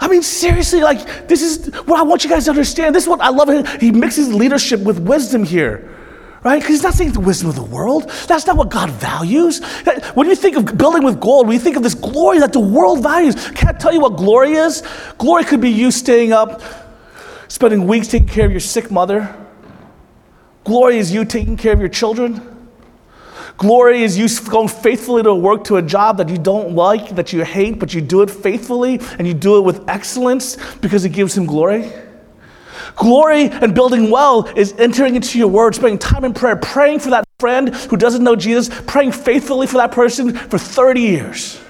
I 0.00 0.08
mean, 0.08 0.22
seriously, 0.22 0.82
like, 0.82 1.28
this 1.28 1.40
is 1.40 1.74
what 1.86 1.98
I 1.98 2.02
want 2.02 2.24
you 2.24 2.30
guys 2.30 2.44
to 2.44 2.50
understand. 2.50 2.94
This 2.94 3.04
is 3.04 3.08
what 3.08 3.22
I 3.22 3.30
love. 3.30 3.80
He 3.80 3.90
mixes 3.90 4.34
leadership 4.34 4.80
with 4.80 4.98
wisdom 4.98 5.44
here 5.44 5.96
right? 6.42 6.60
Because 6.60 6.80
he's 6.80 6.82
not 6.82 6.94
the 7.12 7.20
wisdom 7.20 7.48
of 7.48 7.56
the 7.56 7.62
world. 7.62 8.10
That's 8.26 8.46
not 8.46 8.56
what 8.56 8.70
God 8.70 8.90
values. 8.90 9.62
When 10.14 10.28
you 10.28 10.34
think 10.34 10.56
of 10.56 10.76
building 10.78 11.04
with 11.04 11.20
gold, 11.20 11.46
when 11.46 11.54
you 11.54 11.60
think 11.60 11.76
of 11.76 11.82
this 11.82 11.94
glory 11.94 12.38
that 12.38 12.52
the 12.52 12.60
world 12.60 13.02
values, 13.02 13.34
can 13.50 13.68
I 13.68 13.72
tell 13.72 13.92
you 13.92 14.00
what 14.00 14.16
glory 14.16 14.52
is? 14.52 14.82
Glory 15.18 15.44
could 15.44 15.60
be 15.60 15.70
you 15.70 15.90
staying 15.90 16.32
up, 16.32 16.62
spending 17.48 17.86
weeks 17.86 18.08
taking 18.08 18.28
care 18.28 18.46
of 18.46 18.50
your 18.50 18.60
sick 18.60 18.90
mother. 18.90 19.36
Glory 20.64 20.98
is 20.98 21.12
you 21.12 21.24
taking 21.24 21.56
care 21.56 21.72
of 21.72 21.80
your 21.80 21.88
children. 21.88 22.46
Glory 23.56 24.02
is 24.02 24.16
you 24.16 24.26
going 24.48 24.68
faithfully 24.68 25.22
to 25.22 25.34
work 25.34 25.64
to 25.64 25.76
a 25.76 25.82
job 25.82 26.16
that 26.16 26.30
you 26.30 26.38
don't 26.38 26.74
like, 26.74 27.10
that 27.16 27.34
you 27.34 27.44
hate, 27.44 27.78
but 27.78 27.92
you 27.92 28.00
do 28.00 28.22
it 28.22 28.30
faithfully 28.30 28.98
and 29.18 29.26
you 29.28 29.34
do 29.34 29.58
it 29.58 29.60
with 29.60 29.86
excellence 29.86 30.56
because 30.76 31.04
it 31.04 31.10
gives 31.10 31.36
him 31.36 31.44
glory. 31.44 31.92
Glory 32.96 33.48
and 33.50 33.74
building 33.74 34.10
well 34.10 34.46
is 34.56 34.74
entering 34.78 35.16
into 35.16 35.38
your 35.38 35.48
word, 35.48 35.74
spending 35.74 35.98
time 35.98 36.24
in 36.24 36.34
prayer, 36.34 36.56
praying 36.56 37.00
for 37.00 37.10
that 37.10 37.24
friend 37.38 37.74
who 37.74 37.96
doesn't 37.96 38.22
know 38.22 38.36
Jesus, 38.36 38.68
praying 38.86 39.12
faithfully 39.12 39.66
for 39.66 39.78
that 39.78 39.92
person 39.92 40.34
for 40.34 40.58
30 40.58 41.00
years. 41.00 41.60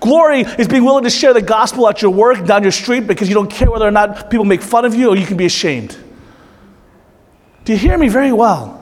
Glory 0.00 0.40
is 0.40 0.68
being 0.68 0.84
willing 0.84 1.04
to 1.04 1.10
share 1.10 1.32
the 1.32 1.42
gospel 1.42 1.88
at 1.88 2.02
your 2.02 2.10
work, 2.10 2.44
down 2.44 2.62
your 2.62 2.72
street, 2.72 3.06
because 3.06 3.28
you 3.28 3.34
don't 3.34 3.50
care 3.50 3.70
whether 3.70 3.86
or 3.86 3.90
not 3.90 4.30
people 4.30 4.44
make 4.44 4.62
fun 4.62 4.84
of 4.84 4.94
you 4.94 5.10
or 5.10 5.16
you 5.16 5.26
can 5.26 5.36
be 5.36 5.46
ashamed. 5.46 5.96
Do 7.64 7.72
you 7.72 7.78
hear 7.78 7.96
me 7.96 8.08
very 8.08 8.32
well? 8.32 8.78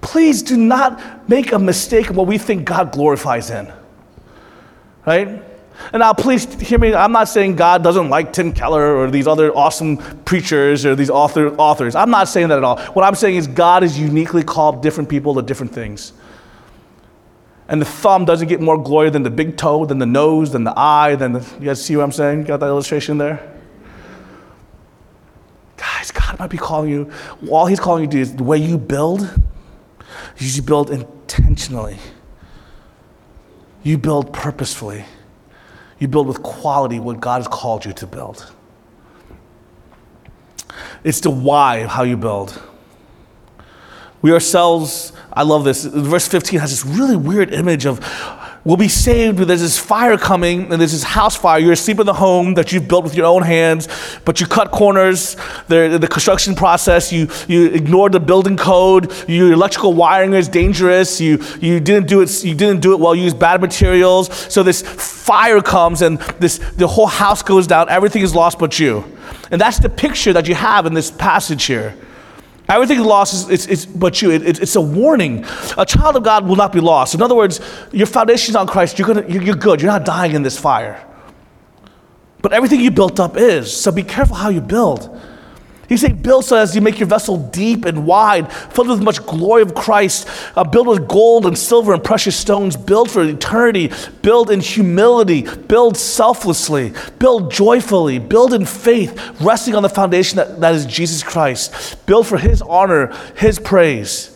Please 0.00 0.42
do 0.42 0.56
not 0.56 1.28
make 1.28 1.52
a 1.52 1.58
mistake 1.58 2.10
of 2.10 2.16
what 2.16 2.26
we 2.26 2.38
think 2.38 2.64
God 2.64 2.92
glorifies 2.92 3.50
in. 3.50 3.72
Right? 5.06 5.42
And 5.92 6.00
now, 6.00 6.12
please 6.12 6.52
hear 6.60 6.78
me. 6.78 6.92
I'm 6.94 7.12
not 7.12 7.28
saying 7.28 7.56
God 7.56 7.82
doesn't 7.82 8.10
like 8.10 8.32
Tim 8.32 8.52
Keller 8.52 8.96
or 8.96 9.10
these 9.10 9.26
other 9.26 9.54
awesome 9.56 9.96
preachers 10.24 10.84
or 10.84 10.94
these 10.94 11.08
author, 11.08 11.54
authors. 11.56 11.94
I'm 11.94 12.10
not 12.10 12.28
saying 12.28 12.48
that 12.48 12.58
at 12.58 12.64
all. 12.64 12.80
What 12.92 13.04
I'm 13.04 13.14
saying 13.14 13.36
is 13.36 13.46
God 13.46 13.82
has 13.82 13.98
uniquely 13.98 14.42
called 14.42 14.82
different 14.82 15.08
people 15.08 15.34
to 15.36 15.42
different 15.42 15.72
things. 15.72 16.12
And 17.68 17.80
the 17.80 17.86
thumb 17.86 18.24
doesn't 18.24 18.48
get 18.48 18.60
more 18.60 18.82
glory 18.82 19.10
than 19.10 19.22
the 19.22 19.30
big 19.30 19.56
toe, 19.56 19.84
than 19.84 19.98
the 19.98 20.06
nose, 20.06 20.52
than 20.52 20.64
the 20.64 20.76
eye, 20.76 21.14
than 21.14 21.32
the. 21.32 21.40
You 21.60 21.66
guys 21.66 21.84
see 21.84 21.96
what 21.96 22.02
I'm 22.02 22.12
saying? 22.12 22.44
Got 22.44 22.60
that 22.60 22.66
illustration 22.66 23.18
there? 23.18 23.54
Guys, 25.76 26.10
God 26.10 26.38
might 26.38 26.50
be 26.50 26.58
calling 26.58 26.90
you. 26.90 27.10
All 27.50 27.66
He's 27.66 27.78
calling 27.78 28.04
you 28.04 28.08
to 28.08 28.16
do 28.16 28.20
is 28.20 28.34
the 28.34 28.42
way 28.42 28.58
you 28.58 28.78
build, 28.78 29.30
you 30.38 30.62
build 30.62 30.90
intentionally, 30.90 31.98
you 33.82 33.96
build 33.98 34.32
purposefully. 34.32 35.04
You 35.98 36.08
build 36.08 36.28
with 36.28 36.42
quality 36.42 37.00
what 37.00 37.20
God 37.20 37.38
has 37.38 37.48
called 37.48 37.84
you 37.84 37.92
to 37.94 38.06
build. 38.06 38.52
It's 41.04 41.20
the 41.20 41.30
why 41.30 41.76
of 41.78 41.90
how 41.90 42.02
you 42.02 42.16
build. 42.16 42.60
We 44.20 44.32
ourselves, 44.32 45.12
I 45.32 45.42
love 45.42 45.64
this. 45.64 45.84
Verse 45.84 46.26
15 46.26 46.60
has 46.60 46.70
this 46.70 46.84
really 46.84 47.16
weird 47.16 47.52
image 47.52 47.86
of 47.86 48.00
will 48.64 48.76
be 48.76 48.88
saved, 48.88 49.38
there's 49.38 49.60
this 49.60 49.78
fire 49.78 50.18
coming, 50.18 50.70
and 50.72 50.80
there's 50.80 50.92
this 50.92 51.02
house 51.02 51.36
fire. 51.36 51.58
You're 51.58 51.72
asleep 51.72 52.00
in 52.00 52.06
the 52.06 52.14
home 52.14 52.54
that 52.54 52.72
you've 52.72 52.88
built 52.88 53.04
with 53.04 53.14
your 53.14 53.26
own 53.26 53.42
hands, 53.42 53.88
but 54.24 54.40
you 54.40 54.46
cut 54.46 54.70
corners, 54.70 55.36
the, 55.68 55.96
the 56.00 56.08
construction 56.08 56.54
process, 56.54 57.12
you, 57.12 57.28
you 57.46 57.66
ignored 57.66 58.12
the 58.12 58.20
building 58.20 58.56
code, 58.56 59.12
your 59.28 59.52
electrical 59.52 59.94
wiring 59.94 60.34
is 60.34 60.48
dangerous, 60.48 61.20
you, 61.20 61.42
you, 61.60 61.80
didn't 61.80 62.08
do 62.08 62.20
it, 62.20 62.44
you 62.44 62.54
didn't 62.54 62.80
do 62.80 62.92
it 62.92 63.00
well, 63.00 63.14
you 63.14 63.24
used 63.24 63.38
bad 63.38 63.60
materials. 63.60 64.32
So 64.52 64.62
this 64.62 64.82
fire 64.82 65.60
comes, 65.60 66.02
and 66.02 66.18
this, 66.40 66.58
the 66.76 66.86
whole 66.86 67.06
house 67.06 67.42
goes 67.42 67.66
down, 67.66 67.88
everything 67.88 68.22
is 68.22 68.34
lost 68.34 68.58
but 68.58 68.78
you. 68.78 69.04
And 69.50 69.60
that's 69.60 69.78
the 69.78 69.88
picture 69.88 70.32
that 70.32 70.46
you 70.48 70.54
have 70.54 70.86
in 70.86 70.94
this 70.94 71.10
passage 71.10 71.64
here. 71.64 71.94
Everything 72.68 73.00
lost 73.00 73.32
is 73.32 73.48
it's, 73.48 73.66
it's 73.66 73.86
but 73.86 74.20
you. 74.20 74.30
It, 74.30 74.46
it, 74.46 74.60
it's 74.60 74.76
a 74.76 74.80
warning. 74.80 75.44
A 75.78 75.86
child 75.86 76.16
of 76.16 76.22
God 76.22 76.46
will 76.46 76.56
not 76.56 76.72
be 76.72 76.80
lost. 76.80 77.14
In 77.14 77.22
other 77.22 77.34
words, 77.34 77.60
your 77.92 78.06
foundation 78.06 78.52
is 78.52 78.56
on 78.56 78.66
Christ. 78.66 78.98
You're, 78.98 79.08
gonna, 79.08 79.26
you're 79.26 79.56
good. 79.56 79.80
You're 79.80 79.90
not 79.90 80.04
dying 80.04 80.34
in 80.34 80.42
this 80.42 80.58
fire. 80.58 81.02
But 82.42 82.52
everything 82.52 82.80
you 82.80 82.90
built 82.90 83.18
up 83.20 83.36
is. 83.36 83.74
So 83.74 83.90
be 83.90 84.02
careful 84.02 84.36
how 84.36 84.50
you 84.50 84.60
build. 84.60 85.18
Saying, 85.96 86.22
build 86.22 86.44
so 86.44 86.56
as 86.56 86.76
you 86.76 86.82
make 86.82 86.98
your 87.00 87.08
vessel 87.08 87.38
deep 87.48 87.86
and 87.86 88.06
wide, 88.06 88.52
filled 88.52 88.88
with 88.88 89.02
much 89.02 89.24
glory 89.24 89.62
of 89.62 89.74
Christ, 89.74 90.28
uh, 90.54 90.62
build 90.62 90.86
with 90.86 91.08
gold 91.08 91.46
and 91.46 91.56
silver 91.56 91.94
and 91.94 92.04
precious 92.04 92.36
stones, 92.36 92.76
build 92.76 93.10
for 93.10 93.24
eternity, 93.24 93.90
build 94.20 94.50
in 94.50 94.60
humility, 94.60 95.42
build 95.42 95.96
selflessly, 95.96 96.92
build 97.18 97.50
joyfully, 97.50 98.18
build 98.18 98.52
in 98.52 98.66
faith, 98.66 99.40
resting 99.40 99.74
on 99.74 99.82
the 99.82 99.88
foundation 99.88 100.36
that, 100.36 100.60
that 100.60 100.74
is 100.74 100.84
Jesus 100.84 101.22
Christ, 101.22 102.04
build 102.04 102.26
for 102.26 102.36
His 102.36 102.60
honor, 102.60 103.14
His 103.34 103.58
praise. 103.58 104.34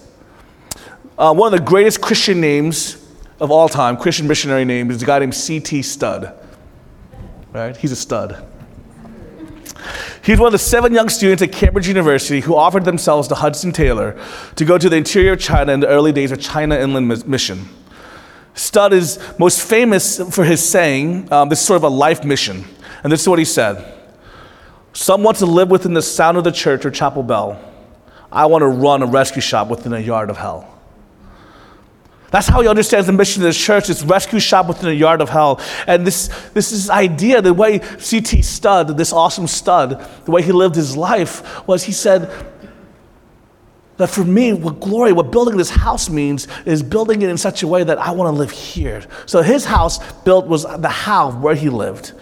Uh, 1.19 1.35
one 1.35 1.53
of 1.53 1.61
the 1.61 1.65
greatest 1.65 2.01
Christian 2.01 2.41
names 2.41 2.97
of 3.41 3.51
all 3.51 3.69
time, 3.69 3.99
Christian 3.99 4.27
missionary 4.27 4.65
name, 4.65 4.91
is 4.91 5.03
a 5.03 5.07
guy 5.07 5.19
named 5.19 5.35
C.T. 5.35 5.83
Studd. 5.83 6.35
Right? 7.53 7.77
He's 7.77 7.93
a 7.93 7.97
stud. 7.97 8.43
He's 10.24 10.39
one 10.39 10.47
of 10.47 10.53
the 10.53 10.59
seven 10.59 10.93
young 10.93 11.09
students 11.09 11.43
at 11.43 11.53
Cambridge 11.53 11.89
University 11.89 12.41
who 12.41 12.55
offered 12.55 12.85
themselves 12.85 13.28
to 13.28 13.35
Hudson 13.35 13.72
Taylor 13.72 14.18
to 14.57 14.64
go 14.64 14.78
to 14.78 14.89
the 14.89 14.97
interior 14.97 15.33
of 15.33 15.41
China 15.41 15.72
in 15.72 15.80
the 15.80 15.89
early 15.89 16.12
days 16.12 16.33
of 16.33 16.41
China 16.41 16.76
Inland 16.76 17.26
Mission. 17.26 17.68
Studd 18.55 18.93
is 18.93 19.18
most 19.39 19.62
famous 19.62 20.18
for 20.35 20.45
his 20.45 20.66
saying, 20.66 21.33
um, 21.33 21.49
this 21.49 21.61
is 21.61 21.66
sort 21.66 21.78
of 21.78 21.85
a 21.85 21.89
life 21.89 22.24
mission. 22.24 22.64
And 23.03 23.12
this 23.12 23.22
is 23.22 23.28
what 23.28 23.39
he 23.39 23.45
said 23.45 23.85
Some 24.93 25.22
want 25.22 25.39
to 25.39 25.47
live 25.47 25.70
within 25.70 25.95
the 25.95 26.03
sound 26.03 26.37
of 26.37 26.45
the 26.45 26.53
church 26.53 26.85
or 26.85 26.91
chapel 26.91 27.22
bell. 27.22 27.61
I 28.30 28.47
want 28.47 28.62
to 28.62 28.68
run 28.68 29.03
a 29.03 29.07
rescue 29.07 29.43
shop 29.43 29.68
within 29.68 29.93
a 29.93 29.99
yard 29.99 30.30
of 30.30 30.39
hell. 30.39 30.72
That's 32.33 32.49
how 32.49 32.62
he 32.62 32.66
understands 32.66 33.07
the 33.07 33.12
mission 33.12 33.43
of 33.43 33.49
the 33.49 33.53
church. 33.53 33.91
It's 33.91 34.03
rescue 34.03 34.41
shop 34.41 34.66
within 34.66 34.89
a 34.89 34.93
yard 34.93 35.20
of 35.20 35.28
hell. 35.28 35.61
And 35.87 36.07
this, 36.07 36.28
this 36.55 36.72
is 36.72 36.89
idea, 36.89 37.43
the 37.43 37.53
way 37.53 37.80
C.T. 37.99 38.41
Studd, 38.41 38.97
this 38.97 39.12
awesome 39.12 39.47
stud, 39.47 40.05
the 40.24 40.30
way 40.30 40.43
he 40.43 40.51
lived 40.51 40.74
his 40.74 40.97
life 40.97 41.66
was 41.68 41.85
he 41.85 41.93
said 41.93 42.30
that 43.99 44.09
for 44.09 44.24
me, 44.24 44.55
what 44.55 44.80
glory, 44.80 45.12
what 45.12 45.30
building 45.30 45.59
this 45.59 45.68
house 45.68 46.09
means 46.09 46.49
is 46.64 46.83
building 46.83 47.20
it 47.20 47.28
in 47.28 47.37
such 47.37 47.62
a 47.62 47.68
way 47.68 47.85
that 47.85 47.99
I 47.99 48.12
want 48.12 48.35
to 48.35 48.39
live 48.39 48.51
here. 48.51 49.05
So 49.26 49.43
his 49.43 49.66
house 49.66 50.01
built 50.22 50.47
was 50.47 50.62
the 50.62 50.89
how 50.89 51.33
where 51.33 51.55
he 51.55 51.68
lived. 51.68 52.14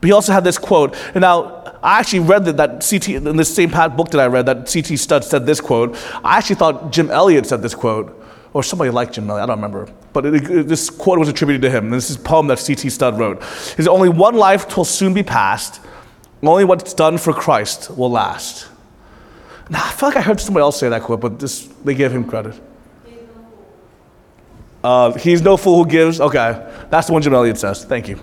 But 0.00 0.08
he 0.08 0.12
also 0.12 0.34
had 0.34 0.44
this 0.44 0.58
quote. 0.58 0.94
And 1.14 1.22
now, 1.22 1.62
I 1.82 1.98
actually 1.98 2.20
read 2.20 2.44
that, 2.44 2.58
that 2.58 2.86
CT, 2.88 3.08
in 3.08 3.36
this 3.38 3.54
same 3.54 3.70
book 3.70 4.10
that 4.10 4.20
I 4.20 4.26
read, 4.26 4.44
that 4.46 4.68
C.T. 4.68 4.98
Studd 4.98 5.24
said 5.24 5.46
this 5.46 5.62
quote. 5.62 5.96
I 6.22 6.36
actually 6.36 6.56
thought 6.56 6.92
Jim 6.92 7.10
Elliot 7.10 7.46
said 7.46 7.62
this 7.62 7.74
quote 7.74 8.20
or 8.54 8.62
somebody 8.62 8.90
like 8.90 9.12
Jim 9.12 9.30
I 9.30 9.44
don't 9.44 9.56
remember. 9.56 9.92
But 10.12 10.26
it, 10.26 10.50
it, 10.50 10.68
this 10.68 10.88
quote 10.88 11.18
was 11.18 11.28
attributed 11.28 11.60
to 11.62 11.70
him. 11.70 11.90
This 11.90 12.08
is 12.08 12.16
a 12.16 12.20
poem 12.20 12.46
that 12.46 12.60
C.T. 12.60 12.88
Studd 12.88 13.18
wrote. 13.18 13.42
Said, 13.42 13.88
Only 13.88 14.08
one 14.08 14.36
life 14.36 14.74
will 14.76 14.84
soon 14.84 15.12
be 15.12 15.22
past, 15.22 15.80
only 16.42 16.64
what's 16.64 16.94
done 16.94 17.18
for 17.18 17.32
Christ 17.32 17.90
will 17.90 18.10
last. 18.10 18.68
Now, 19.70 19.82
I 19.82 19.90
feel 19.92 20.10
like 20.10 20.18
I 20.18 20.20
heard 20.20 20.40
somebody 20.40 20.62
else 20.62 20.78
say 20.78 20.88
that 20.88 21.02
quote, 21.02 21.20
but 21.20 21.38
this, 21.38 21.66
they 21.84 21.94
gave 21.94 22.12
him 22.12 22.24
credit. 22.24 22.60
Uh, 24.82 25.12
he's 25.14 25.40
no 25.40 25.56
fool 25.56 25.82
who 25.82 25.90
gives. 25.90 26.20
Okay, 26.20 26.86
that's 26.90 27.06
the 27.06 27.14
one 27.14 27.22
Jim 27.22 27.32
Elliot 27.32 27.56
says. 27.56 27.84
Thank 27.84 28.08
you. 28.08 28.20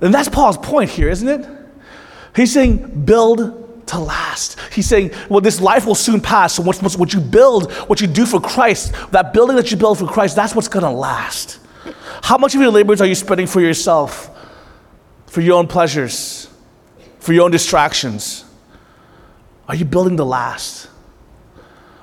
And 0.00 0.12
that's 0.12 0.30
Paul's 0.30 0.56
point 0.56 0.90
here, 0.90 1.10
isn't 1.10 1.28
it? 1.28 1.48
He's 2.34 2.52
saying, 2.52 3.04
build 3.04 3.65
to 3.86 3.98
last. 3.98 4.58
He's 4.72 4.86
saying, 4.86 5.12
well, 5.28 5.40
this 5.40 5.60
life 5.60 5.86
will 5.86 5.94
soon 5.94 6.20
pass. 6.20 6.54
So 6.54 6.62
what, 6.62 6.76
what 6.82 7.12
you 7.12 7.20
build, 7.20 7.72
what 7.88 8.00
you 8.00 8.06
do 8.06 8.26
for 8.26 8.40
Christ, 8.40 8.92
that 9.12 9.32
building 9.32 9.56
that 9.56 9.70
you 9.70 9.76
build 9.76 9.98
for 9.98 10.06
Christ, 10.06 10.36
that's 10.36 10.54
what's 10.54 10.68
going 10.68 10.84
to 10.84 10.90
last. 10.90 11.58
How 12.22 12.38
much 12.38 12.54
of 12.54 12.60
your 12.60 12.70
labors 12.70 13.00
are 13.00 13.06
you 13.06 13.14
spending 13.14 13.46
for 13.46 13.60
yourself, 13.60 14.30
for 15.26 15.40
your 15.40 15.58
own 15.58 15.68
pleasures, 15.68 16.48
for 17.20 17.32
your 17.32 17.44
own 17.44 17.50
distractions? 17.50 18.44
Are 19.68 19.74
you 19.74 19.84
building 19.84 20.16
to 20.16 20.24
last? 20.24 20.88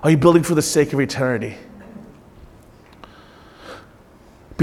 Are 0.02 0.12
you 0.12 0.18
building 0.18 0.44
for 0.44 0.56
the 0.56 0.62
sake 0.62 0.94
of 0.94 1.00
eternity? 1.00 1.58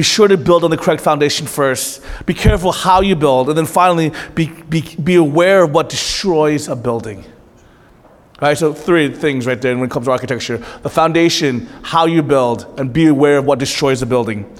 Be 0.01 0.05
sure 0.05 0.29
to 0.29 0.39
build 0.39 0.65
on 0.65 0.71
the 0.71 0.79
correct 0.79 1.03
foundation 1.03 1.47
first. 1.47 2.03
Be 2.25 2.33
careful 2.33 2.73
how 2.73 3.03
you 3.03 3.15
build. 3.15 3.51
And 3.51 3.59
then 3.59 3.67
finally, 3.67 4.13
be, 4.35 4.47
be, 4.47 4.81
be 4.97 5.17
aware 5.17 5.65
of 5.65 5.73
what 5.73 5.91
destroys 5.91 6.69
a 6.69 6.75
building. 6.75 7.19
All 7.19 8.49
right, 8.49 8.57
so 8.57 8.73
three 8.73 9.13
things 9.15 9.47
right 9.47 9.61
there 9.61 9.77
when 9.77 9.85
it 9.85 9.91
comes 9.91 10.07
to 10.07 10.13
architecture 10.13 10.57
the 10.81 10.89
foundation, 10.89 11.67
how 11.83 12.07
you 12.07 12.23
build, 12.23 12.81
and 12.81 12.91
be 12.95 13.09
aware 13.09 13.37
of 13.37 13.45
what 13.45 13.59
destroys 13.59 14.01
a 14.01 14.07
building. 14.07 14.51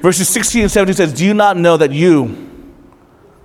Verses 0.00 0.28
16 0.28 0.62
and 0.62 0.70
17 0.70 0.94
says, 0.94 1.12
Do 1.12 1.26
you 1.26 1.34
not 1.34 1.56
know 1.56 1.76
that 1.76 1.90
you, 1.90 2.51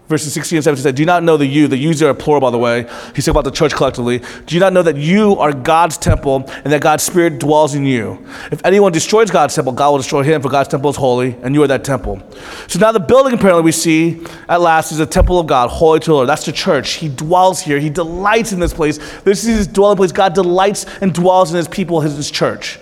verses 0.07 0.33
16 0.33 0.57
and 0.57 0.63
17 0.63 0.83
said, 0.83 0.95
Do 0.95 1.01
you 1.01 1.05
not 1.05 1.23
know 1.23 1.37
the 1.37 1.45
you, 1.45 1.67
the 1.67 1.77
yous 1.77 2.01
are 2.01 2.13
plural, 2.13 2.41
by 2.41 2.49
the 2.49 2.57
way, 2.57 2.83
he's 3.15 3.25
talking 3.25 3.31
about 3.31 3.43
the 3.43 3.51
church 3.51 3.73
collectively, 3.73 4.21
do 4.45 4.55
you 4.55 4.59
not 4.59 4.73
know 4.73 4.83
that 4.83 4.97
you 4.97 5.37
are 5.37 5.53
God's 5.53 5.97
temple 5.97 6.45
and 6.63 6.73
that 6.73 6.81
God's 6.81 7.03
Spirit 7.03 7.39
dwells 7.39 7.75
in 7.75 7.85
you? 7.85 8.25
If 8.51 8.65
anyone 8.65 8.91
destroys 8.91 9.29
God's 9.31 9.55
temple, 9.55 9.73
God 9.73 9.91
will 9.91 9.97
destroy 9.97 10.23
him, 10.23 10.41
for 10.41 10.49
God's 10.49 10.69
temple 10.69 10.89
is 10.89 10.95
holy, 10.95 11.35
and 11.41 11.53
you 11.53 11.63
are 11.63 11.67
that 11.67 11.83
temple. 11.83 12.21
So 12.67 12.79
now 12.79 12.91
the 12.91 12.99
building, 12.99 13.33
apparently, 13.33 13.63
we 13.63 13.71
see 13.71 14.23
at 14.47 14.61
last 14.61 14.91
is 14.91 14.99
a 14.99 15.05
temple 15.05 15.39
of 15.39 15.47
God, 15.47 15.69
holy 15.69 15.99
to 15.99 16.05
the 16.05 16.13
Lord. 16.13 16.29
That's 16.29 16.45
the 16.45 16.51
church. 16.51 16.93
He 16.93 17.09
dwells 17.09 17.61
here, 17.61 17.79
He 17.79 17.89
delights 17.89 18.51
in 18.51 18.59
this 18.59 18.73
place. 18.73 18.97
This 19.21 19.45
is 19.45 19.57
His 19.57 19.67
dwelling 19.67 19.97
place. 19.97 20.11
God 20.11 20.33
delights 20.33 20.85
and 21.01 21.13
dwells 21.13 21.51
in 21.51 21.57
His 21.57 21.67
people, 21.67 22.01
His, 22.01 22.15
his 22.15 22.31
church. 22.31 22.79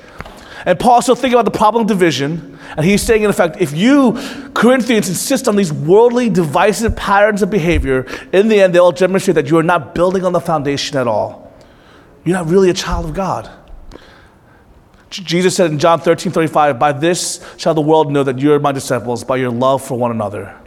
And 0.65 0.79
Paul 0.79 1.01
still 1.01 1.15
thinking 1.15 1.39
about 1.39 1.45
the 1.45 1.57
problem 1.57 1.83
of 1.83 1.87
division, 1.87 2.57
and 2.75 2.85
he's 2.85 3.03
saying, 3.03 3.21
in 3.21 3.29
effect, 3.29 3.57
if 3.61 3.71
you, 3.71 4.13
Corinthians, 4.55 5.07
insist 5.07 5.47
on 5.47 5.55
these 5.55 5.71
worldly, 5.71 6.29
divisive 6.29 6.95
patterns 6.95 7.43
of 7.43 7.51
behavior, 7.51 8.07
in 8.33 8.47
the 8.47 8.61
end, 8.61 8.73
they'll 8.73 8.91
demonstrate 8.91 9.35
that 9.35 9.47
you 9.47 9.57
are 9.57 9.63
not 9.63 9.93
building 9.93 10.25
on 10.25 10.33
the 10.33 10.41
foundation 10.41 10.97
at 10.97 11.07
all. 11.07 11.53
You're 12.23 12.35
not 12.35 12.47
really 12.47 12.71
a 12.71 12.73
child 12.73 13.05
of 13.05 13.13
God. 13.13 13.49
Jesus 15.11 15.55
said 15.55 15.71
in 15.71 15.79
John 15.79 15.99
13 15.99 16.31
35, 16.31 16.79
By 16.79 16.91
this 16.91 17.45
shall 17.57 17.73
the 17.75 17.81
world 17.81 18.11
know 18.11 18.23
that 18.23 18.39
you 18.39 18.51
are 18.53 18.59
my 18.59 18.71
disciples, 18.71 19.23
by 19.23 19.37
your 19.37 19.51
love 19.51 19.85
for 19.85 19.97
one 19.97 20.11
another. 20.11 20.59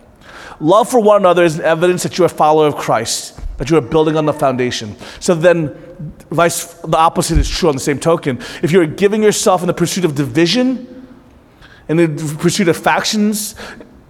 Love 0.61 0.88
for 0.88 1.00
one 1.00 1.22
another 1.22 1.44
is 1.44 1.59
an 1.59 1.64
evidence 1.64 2.02
that 2.02 2.18
you're 2.18 2.26
a 2.26 2.30
follower 2.30 2.66
of 2.66 2.76
Christ, 2.76 3.38
that 3.59 3.70
you 3.70 3.76
are 3.76 3.80
building 3.80 4.16
on 4.16 4.26
the 4.26 4.32
foundation. 4.32 4.96
So 5.20 5.34
then, 5.34 5.74
vice 6.30 6.74
the 6.74 6.96
opposite 6.96 7.38
is 7.38 7.48
true 7.48 7.68
on 7.68 7.76
the 7.76 7.80
same 7.80 7.98
token. 7.98 8.38
If 8.62 8.72
you're 8.72 8.86
giving 8.86 9.22
yourself 9.22 9.62
in 9.62 9.66
the 9.66 9.74
pursuit 9.74 10.04
of 10.04 10.14
division, 10.14 11.06
in 11.88 11.96
the 11.96 12.36
pursuit 12.38 12.68
of 12.68 12.76
factions, 12.76 13.54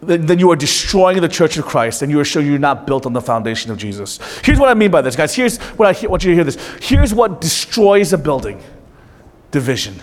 then 0.00 0.38
you 0.38 0.50
are 0.50 0.56
destroying 0.56 1.20
the 1.20 1.28
church 1.28 1.58
of 1.58 1.64
Christ 1.64 2.02
and 2.02 2.10
you 2.10 2.20
are 2.20 2.24
showing 2.24 2.46
you're 2.46 2.58
not 2.58 2.86
built 2.86 3.04
on 3.04 3.12
the 3.12 3.20
foundation 3.20 3.70
of 3.70 3.78
Jesus. 3.78 4.18
Here's 4.44 4.58
what 4.58 4.68
I 4.68 4.74
mean 4.74 4.90
by 4.90 5.02
this, 5.02 5.16
guys. 5.16 5.34
Here's 5.34 5.58
what 5.58 5.86
I 5.86 6.06
want 6.06 6.24
you 6.24 6.30
to 6.30 6.34
hear 6.34 6.44
this. 6.44 6.56
Here's 6.80 7.12
what 7.12 7.40
destroys 7.40 8.12
a 8.12 8.18
building 8.18 8.62
division. 9.50 10.00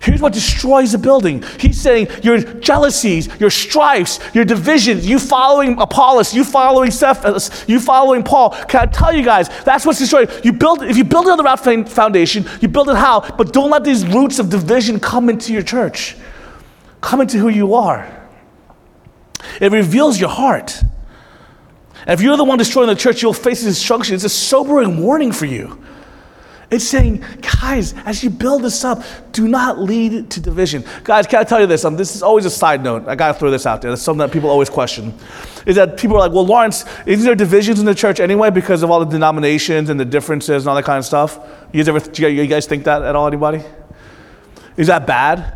Here's 0.00 0.20
what 0.20 0.32
destroys 0.32 0.94
a 0.94 0.98
building. 0.98 1.42
He's 1.58 1.80
saying 1.80 2.08
your 2.22 2.38
jealousies, 2.38 3.28
your 3.40 3.50
strifes, 3.50 4.20
your 4.32 4.44
divisions, 4.44 5.08
you 5.08 5.18
following 5.18 5.80
Apollos, 5.80 6.32
you 6.32 6.44
following 6.44 6.92
Cephas, 6.92 7.64
you 7.66 7.80
following 7.80 8.22
Paul. 8.22 8.50
Can 8.50 8.80
I 8.80 8.86
tell 8.86 9.12
you 9.12 9.24
guys, 9.24 9.48
that's 9.64 9.84
what's 9.84 9.98
destroying. 9.98 10.28
You 10.44 10.52
build, 10.52 10.82
if 10.82 10.96
you 10.96 11.04
build 11.04 11.26
it 11.26 11.30
on 11.30 11.36
the 11.36 11.42
right 11.42 11.88
foundation, 11.88 12.46
you 12.60 12.68
build 12.68 12.88
it 12.88 12.96
how? 12.96 13.20
But 13.20 13.52
don't 13.52 13.70
let 13.70 13.82
these 13.82 14.06
roots 14.06 14.38
of 14.38 14.50
division 14.50 15.00
come 15.00 15.28
into 15.28 15.52
your 15.52 15.62
church, 15.62 16.16
come 17.00 17.20
into 17.20 17.38
who 17.38 17.48
you 17.48 17.74
are. 17.74 18.14
It 19.60 19.72
reveals 19.72 20.20
your 20.20 20.30
heart. 20.30 20.80
And 22.06 22.10
if 22.10 22.22
you're 22.22 22.36
the 22.36 22.44
one 22.44 22.58
destroying 22.58 22.88
the 22.88 22.94
church, 22.94 23.20
you'll 23.20 23.32
face 23.32 23.64
this 23.64 23.74
destruction. 23.74 24.14
It's 24.14 24.24
a 24.24 24.28
sobering 24.28 25.02
warning 25.02 25.32
for 25.32 25.46
you. 25.46 25.82
It's 26.70 26.86
saying, 26.86 27.24
guys, 27.60 27.94
as 28.04 28.22
you 28.22 28.28
build 28.28 28.62
this 28.62 28.84
up, 28.84 29.02
do 29.32 29.48
not 29.48 29.78
lead 29.78 30.30
to 30.30 30.40
division. 30.40 30.84
Guys, 31.02 31.26
can 31.26 31.40
I 31.40 31.44
tell 31.44 31.60
you 31.60 31.66
this? 31.66 31.82
Um, 31.86 31.96
this 31.96 32.14
is 32.14 32.22
always 32.22 32.44
a 32.44 32.50
side 32.50 32.82
note. 32.82 33.08
I 33.08 33.14
got 33.14 33.32
to 33.32 33.38
throw 33.38 33.50
this 33.50 33.64
out 33.64 33.80
there. 33.80 33.90
That's 33.90 34.02
something 34.02 34.18
that 34.18 34.32
people 34.32 34.50
always 34.50 34.68
question. 34.68 35.14
Is 35.64 35.76
that 35.76 35.96
people 35.96 36.16
are 36.16 36.20
like, 36.20 36.32
well, 36.32 36.44
Lawrence, 36.44 36.84
isn't 37.06 37.24
there 37.24 37.34
divisions 37.34 37.80
in 37.80 37.86
the 37.86 37.94
church 37.94 38.20
anyway 38.20 38.50
because 38.50 38.82
of 38.82 38.90
all 38.90 39.00
the 39.00 39.10
denominations 39.10 39.88
and 39.88 39.98
the 39.98 40.04
differences 40.04 40.64
and 40.64 40.68
all 40.68 40.76
that 40.76 40.84
kind 40.84 40.98
of 40.98 41.06
stuff? 41.06 41.38
You 41.72 41.82
guys 41.82 41.88
ever, 41.88 42.00
do 42.00 42.28
you 42.28 42.46
guys 42.46 42.66
think 42.66 42.84
that 42.84 43.02
at 43.02 43.16
all, 43.16 43.26
anybody? 43.26 43.64
Is 44.76 44.88
that 44.88 45.06
bad? 45.06 45.54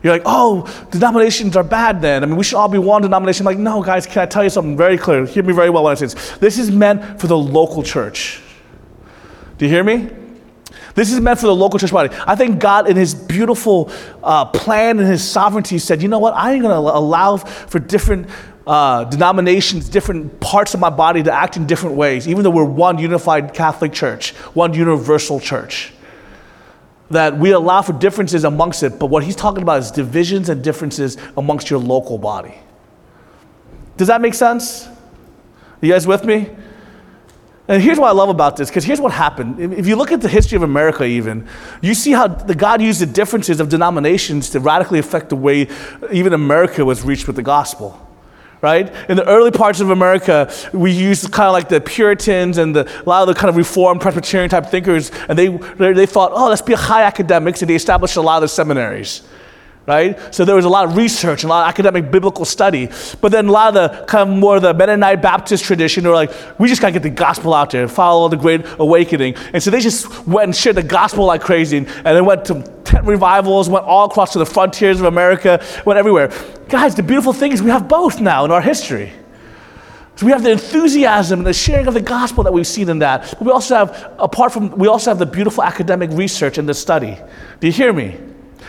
You're 0.00 0.12
like, 0.12 0.22
oh, 0.26 0.72
denominations 0.92 1.56
are 1.56 1.64
bad 1.64 2.00
then. 2.00 2.22
I 2.22 2.26
mean, 2.26 2.36
we 2.36 2.44
should 2.44 2.56
all 2.56 2.68
be 2.68 2.78
one 2.78 3.02
denomination. 3.02 3.46
I'm 3.46 3.54
like, 3.54 3.58
no, 3.58 3.82
guys, 3.82 4.06
can 4.06 4.22
I 4.22 4.26
tell 4.26 4.44
you 4.44 4.50
something 4.50 4.76
very 4.76 4.96
clear? 4.96 5.26
Hear 5.26 5.42
me 5.42 5.52
very 5.52 5.70
well 5.70 5.82
when 5.84 5.90
I 5.90 5.94
say 5.94 6.06
this. 6.06 6.36
This 6.38 6.58
is 6.58 6.70
meant 6.70 7.20
for 7.20 7.26
the 7.26 7.38
local 7.38 7.82
church. 7.82 8.40
Do 9.58 9.64
you 9.64 9.70
hear 9.70 9.82
me? 9.82 10.21
This 10.94 11.12
is 11.12 11.20
meant 11.20 11.40
for 11.40 11.46
the 11.46 11.54
local 11.54 11.78
church 11.78 11.90
body. 11.90 12.14
I 12.26 12.34
think 12.34 12.58
God, 12.58 12.88
in 12.88 12.96
His 12.96 13.14
beautiful 13.14 13.90
uh, 14.22 14.44
plan 14.46 14.98
and 14.98 15.08
His 15.08 15.28
sovereignty, 15.28 15.78
said, 15.78 16.02
you 16.02 16.08
know 16.08 16.18
what? 16.18 16.34
I 16.34 16.52
ain't 16.52 16.62
going 16.62 16.74
to 16.74 16.78
allow 16.78 17.36
for 17.36 17.78
different 17.78 18.28
uh, 18.66 19.04
denominations, 19.04 19.88
different 19.88 20.38
parts 20.40 20.74
of 20.74 20.80
my 20.80 20.90
body 20.90 21.22
to 21.22 21.32
act 21.32 21.56
in 21.56 21.66
different 21.66 21.96
ways, 21.96 22.28
even 22.28 22.44
though 22.44 22.50
we're 22.50 22.64
one 22.64 22.98
unified 22.98 23.54
Catholic 23.54 23.92
church, 23.92 24.32
one 24.54 24.74
universal 24.74 25.40
church. 25.40 25.92
That 27.10 27.36
we 27.38 27.50
allow 27.50 27.82
for 27.82 27.92
differences 27.92 28.44
amongst 28.44 28.82
it, 28.82 28.98
but 28.98 29.06
what 29.06 29.22
He's 29.22 29.36
talking 29.36 29.62
about 29.62 29.80
is 29.80 29.90
divisions 29.90 30.48
and 30.48 30.62
differences 30.62 31.18
amongst 31.36 31.70
your 31.70 31.78
local 31.78 32.18
body. 32.18 32.54
Does 33.96 34.08
that 34.08 34.20
make 34.20 34.34
sense? 34.34 34.86
Are 34.86 35.86
you 35.86 35.92
guys 35.92 36.06
with 36.06 36.24
me? 36.24 36.50
And 37.72 37.82
here's 37.82 37.98
what 37.98 38.08
I 38.08 38.12
love 38.12 38.28
about 38.28 38.58
this, 38.58 38.68
because 38.68 38.84
here's 38.84 39.00
what 39.00 39.12
happened. 39.12 39.58
If 39.72 39.86
you 39.86 39.96
look 39.96 40.12
at 40.12 40.20
the 40.20 40.28
history 40.28 40.56
of 40.56 40.62
America, 40.62 41.04
even, 41.04 41.48
you 41.80 41.94
see 41.94 42.10
how 42.10 42.26
the 42.26 42.54
God 42.54 42.82
used 42.82 43.00
the 43.00 43.06
differences 43.06 43.60
of 43.60 43.70
denominations 43.70 44.50
to 44.50 44.60
radically 44.60 44.98
affect 44.98 45.30
the 45.30 45.36
way 45.36 45.68
even 46.12 46.34
America 46.34 46.84
was 46.84 47.02
reached 47.02 47.26
with 47.26 47.36
the 47.36 47.42
gospel. 47.42 47.98
Right? 48.60 48.94
In 49.08 49.16
the 49.16 49.26
early 49.26 49.50
parts 49.50 49.80
of 49.80 49.88
America, 49.88 50.52
we 50.74 50.92
used 50.92 51.32
kind 51.32 51.46
of 51.46 51.54
like 51.54 51.70
the 51.70 51.80
Puritans 51.80 52.58
and 52.58 52.76
the, 52.76 52.86
a 53.00 53.08
lot 53.08 53.26
of 53.26 53.34
the 53.34 53.40
kind 53.40 53.48
of 53.48 53.56
Reformed 53.56 54.02
Presbyterian 54.02 54.50
type 54.50 54.66
thinkers, 54.66 55.10
and 55.30 55.38
they, 55.38 55.48
they 55.48 56.04
thought, 56.04 56.32
oh, 56.34 56.50
let's 56.50 56.60
be 56.60 56.74
high 56.74 57.04
academics, 57.04 57.62
and 57.62 57.70
they 57.70 57.74
established 57.74 58.16
a 58.16 58.20
lot 58.20 58.36
of 58.36 58.42
the 58.42 58.48
seminaries 58.48 59.22
right? 59.86 60.18
So 60.34 60.44
there 60.44 60.54
was 60.54 60.64
a 60.64 60.68
lot 60.68 60.86
of 60.86 60.96
research 60.96 61.42
and 61.42 61.50
a 61.50 61.54
lot 61.54 61.64
of 61.64 61.68
academic 61.68 62.10
biblical 62.10 62.44
study. 62.44 62.88
But 63.20 63.32
then 63.32 63.48
a 63.48 63.52
lot 63.52 63.68
of 63.68 63.74
the 63.74 64.04
kind 64.06 64.30
of 64.30 64.36
more 64.36 64.56
of 64.56 64.62
the 64.62 64.74
Mennonite 64.74 65.20
Baptist 65.20 65.64
tradition, 65.64 66.04
they're 66.04 66.12
like, 66.12 66.32
we 66.58 66.68
just 66.68 66.80
gotta 66.80 66.92
get 66.92 67.02
the 67.02 67.10
gospel 67.10 67.52
out 67.52 67.70
there 67.70 67.82
and 67.82 67.90
follow 67.90 68.28
the 68.28 68.36
Great 68.36 68.64
Awakening. 68.78 69.34
And 69.52 69.62
so 69.62 69.70
they 69.70 69.80
just 69.80 70.26
went 70.26 70.44
and 70.44 70.56
shared 70.56 70.76
the 70.76 70.82
gospel 70.82 71.24
like 71.26 71.40
crazy. 71.40 71.78
And, 71.78 71.88
and 71.88 72.16
they 72.16 72.20
went 72.20 72.44
to 72.46 72.62
tent 72.84 73.06
revivals, 73.06 73.68
went 73.68 73.84
all 73.84 74.06
across 74.06 74.32
to 74.34 74.38
the 74.38 74.46
frontiers 74.46 75.00
of 75.00 75.06
America, 75.06 75.64
went 75.84 75.98
everywhere. 75.98 76.32
Guys, 76.68 76.94
the 76.94 77.02
beautiful 77.02 77.32
thing 77.32 77.52
is 77.52 77.62
we 77.62 77.70
have 77.70 77.88
both 77.88 78.20
now 78.20 78.44
in 78.44 78.50
our 78.50 78.62
history. 78.62 79.12
So 80.14 80.26
we 80.26 80.32
have 80.32 80.42
the 80.42 80.52
enthusiasm 80.52 81.40
and 81.40 81.46
the 81.46 81.54
sharing 81.54 81.86
of 81.86 81.94
the 81.94 82.00
gospel 82.00 82.44
that 82.44 82.52
we've 82.52 82.66
seen 82.66 82.88
in 82.88 82.98
that. 83.00 83.30
But 83.30 83.42
we 83.42 83.50
also 83.50 83.74
have, 83.74 84.14
apart 84.18 84.52
from, 84.52 84.70
we 84.72 84.86
also 84.86 85.10
have 85.10 85.18
the 85.18 85.26
beautiful 85.26 85.64
academic 85.64 86.10
research 86.12 86.58
and 86.58 86.68
the 86.68 86.74
study. 86.74 87.18
Do 87.60 87.66
you 87.66 87.72
hear 87.72 87.92
me? 87.92 88.18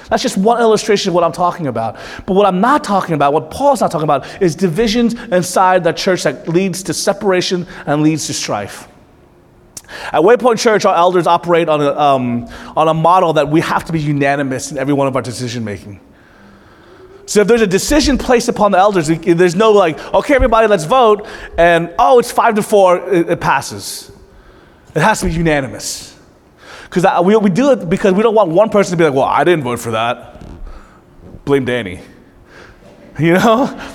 That's 0.09 0.21
just 0.21 0.37
one 0.37 0.59
illustration 0.59 1.09
of 1.09 1.15
what 1.15 1.23
I'm 1.23 1.31
talking 1.31 1.67
about. 1.67 1.95
But 2.25 2.33
what 2.33 2.45
I'm 2.45 2.61
not 2.61 2.83
talking 2.83 3.15
about, 3.15 3.33
what 3.33 3.49
Paul's 3.49 3.81
not 3.81 3.91
talking 3.91 4.03
about, 4.03 4.41
is 4.41 4.55
divisions 4.55 5.13
inside 5.13 5.83
the 5.83 5.91
church 5.91 6.23
that 6.23 6.47
leads 6.47 6.83
to 6.83 6.93
separation 6.93 7.67
and 7.85 8.03
leads 8.03 8.27
to 8.27 8.33
strife. 8.33 8.87
At 10.11 10.21
Waypoint 10.21 10.59
Church, 10.59 10.85
our 10.85 10.95
elders 10.95 11.27
operate 11.27 11.69
on 11.69 11.81
a, 11.81 11.93
um, 11.97 12.47
on 12.75 12.87
a 12.87 12.93
model 12.93 13.33
that 13.33 13.47
we 13.47 13.61
have 13.61 13.85
to 13.85 13.93
be 13.93 13.99
unanimous 13.99 14.71
in 14.71 14.77
every 14.77 14.93
one 14.93 15.07
of 15.07 15.15
our 15.15 15.21
decision 15.21 15.63
making. 15.63 15.99
So 17.25 17.41
if 17.41 17.47
there's 17.47 17.61
a 17.61 17.67
decision 17.67 18.17
placed 18.17 18.49
upon 18.49 18.71
the 18.71 18.77
elders, 18.77 19.07
there's 19.07 19.55
no 19.55 19.71
like, 19.71 19.97
okay, 20.13 20.35
everybody, 20.35 20.67
let's 20.67 20.83
vote, 20.83 21.27
and 21.57 21.93
oh, 21.97 22.19
it's 22.19 22.31
five 22.31 22.55
to 22.55 22.63
four, 22.63 22.97
it, 23.09 23.29
it 23.29 23.41
passes. 23.41 24.11
It 24.93 25.01
has 25.01 25.21
to 25.21 25.27
be 25.27 25.33
unanimous. 25.33 26.12
Because 26.93 27.25
we, 27.25 27.35
we 27.37 27.49
do 27.49 27.71
it 27.71 27.89
because 27.89 28.13
we 28.13 28.21
don't 28.21 28.35
want 28.35 28.51
one 28.51 28.69
person 28.69 28.91
to 28.91 28.97
be 28.97 29.03
like, 29.03 29.15
well, 29.15 29.23
I 29.23 29.43
didn't 29.43 29.63
vote 29.63 29.79
for 29.79 29.91
that. 29.91 30.45
Blame 31.43 31.65
Danny. 31.65 31.99
You 33.17 33.33
know? 33.33 33.91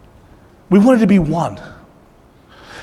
we 0.70 0.78
wanted 0.78 1.00
to 1.00 1.06
be 1.06 1.18
one. 1.18 1.60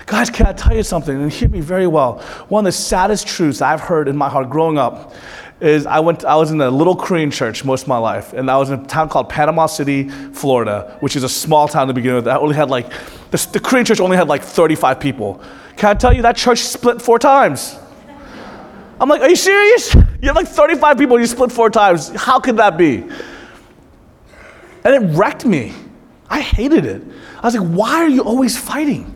Guys, 0.06 0.30
can 0.30 0.46
I 0.46 0.54
tell 0.54 0.76
you 0.76 0.84
something? 0.84 1.20
And 1.20 1.32
hear 1.32 1.50
me 1.50 1.62
very 1.62 1.88
well. 1.88 2.20
One 2.48 2.62
of 2.62 2.66
the 2.66 2.78
saddest 2.78 3.26
truths 3.26 3.60
I've 3.60 3.82
heard 3.82 4.08
in 4.08 4.16
my 4.16 4.30
heart 4.30 4.52
growing 4.52 4.78
up 4.78 5.16
is 5.60 5.88
I 5.88 6.00
went. 6.00 6.24
I 6.24 6.36
was 6.36 6.52
in 6.52 6.62
a 6.62 6.70
little 6.70 6.96
Korean 6.96 7.32
church 7.32 7.66
most 7.66 7.84
of 7.84 7.88
my 7.88 7.98
life, 7.98 8.34
and 8.34 8.52
I 8.52 8.58
was 8.58 8.70
in 8.70 8.82
a 8.82 8.86
town 8.86 9.10
called 9.10 9.30
Panama 9.30 9.66
City, 9.66 10.10
Florida, 10.10 10.96
which 11.00 11.16
is 11.16 11.24
a 11.24 11.30
small 11.30 11.68
town 11.68 11.88
to 11.88 11.94
begin 11.94 12.14
with. 12.14 12.28
I 12.28 12.38
only 12.38 12.56
had 12.56 12.70
like 12.70 12.92
the, 13.32 13.48
the 13.52 13.60
Korean 13.60 13.86
church 13.86 14.00
only 14.00 14.18
had 14.18 14.28
like 14.28 14.44
35 14.44 15.00
people. 15.00 15.42
Can 15.76 15.90
I 15.90 15.94
tell 15.96 16.14
you 16.14 16.22
that 16.22 16.36
church 16.36 16.60
split 16.60 17.02
four 17.02 17.18
times? 17.18 17.80
I'm 19.00 19.10
like, 19.10 19.22
are 19.22 19.30
you 19.30 19.36
serious? 19.36 19.94
You 19.94 20.30
have 20.30 20.36
like 20.36 20.48
35 20.48 20.98
people, 20.98 21.20
you 21.20 21.26
split 21.26 21.52
four 21.52 21.70
times. 21.70 22.10
How 22.10 22.40
could 22.40 22.58
that 22.58 22.78
be? 22.78 23.04
And 24.84 24.96
it 24.96 25.18
wrecked 25.18 25.46
me. 25.46 25.74
I 26.30 26.42
hated 26.42 26.86
it. 26.86 27.02
I 27.42 27.46
was 27.46 27.56
like, 27.56 27.68
why 27.68 27.96
are 27.98 28.10
you 28.10 28.24
always 28.24 28.58
fighting? 28.58 29.12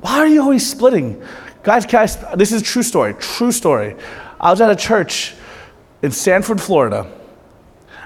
Why 0.00 0.18
are 0.18 0.26
you 0.26 0.42
always 0.42 0.68
splitting? 0.68 1.22
Guys, 1.62 1.86
guys, 1.86 2.18
this 2.34 2.52
is 2.52 2.62
a 2.62 2.64
true 2.64 2.82
story, 2.82 3.14
true 3.14 3.52
story. 3.52 3.96
I 4.40 4.50
was 4.50 4.60
at 4.60 4.70
a 4.70 4.76
church 4.76 5.34
in 6.02 6.10
Sanford, 6.10 6.60
Florida, 6.60 7.10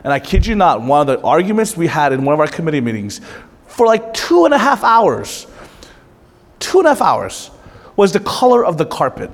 and 0.04 0.12
I 0.12 0.20
kid 0.20 0.46
you 0.46 0.54
not, 0.54 0.80
one 0.82 1.00
of 1.00 1.06
the 1.06 1.26
arguments 1.26 1.76
we 1.76 1.88
had 1.88 2.12
in 2.12 2.24
one 2.24 2.34
of 2.34 2.40
our 2.40 2.46
committee 2.46 2.80
meetings 2.80 3.20
for 3.66 3.86
like 3.86 4.14
two 4.14 4.44
and 4.44 4.54
a 4.54 4.58
half 4.58 4.84
hours, 4.84 5.46
two 6.58 6.78
and 6.78 6.86
a 6.86 6.90
half 6.90 7.02
hours, 7.02 7.50
was 7.96 8.12
the 8.12 8.20
color 8.20 8.64
of 8.64 8.78
the 8.78 8.86
carpet. 8.86 9.30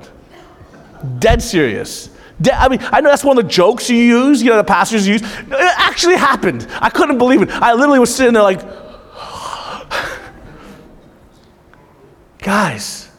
Dead 1.19 1.43
serious. 1.43 2.11
I 2.53 2.69
mean, 2.69 2.81
I 2.83 3.01
know 3.01 3.11
that's 3.11 3.25
one 3.25 3.39
of 3.39 3.45
the 3.45 3.51
jokes 3.51 3.89
you 3.89 3.97
use, 3.97 4.43
you 4.43 4.51
know, 4.51 4.57
the 4.57 4.65
pastors 4.65 5.07
use. 5.07 5.23
It 5.23 5.53
actually 5.53 6.17
happened. 6.17 6.67
I 6.81 6.91
couldn't 6.91 7.19
believe 7.19 7.43
it. 7.43 7.51
I 7.51 7.75
literally 7.75 8.01
was 8.01 8.15
sitting 8.15 8.35
there 8.35 8.43
like, 8.43 8.61
guys, 12.39 13.11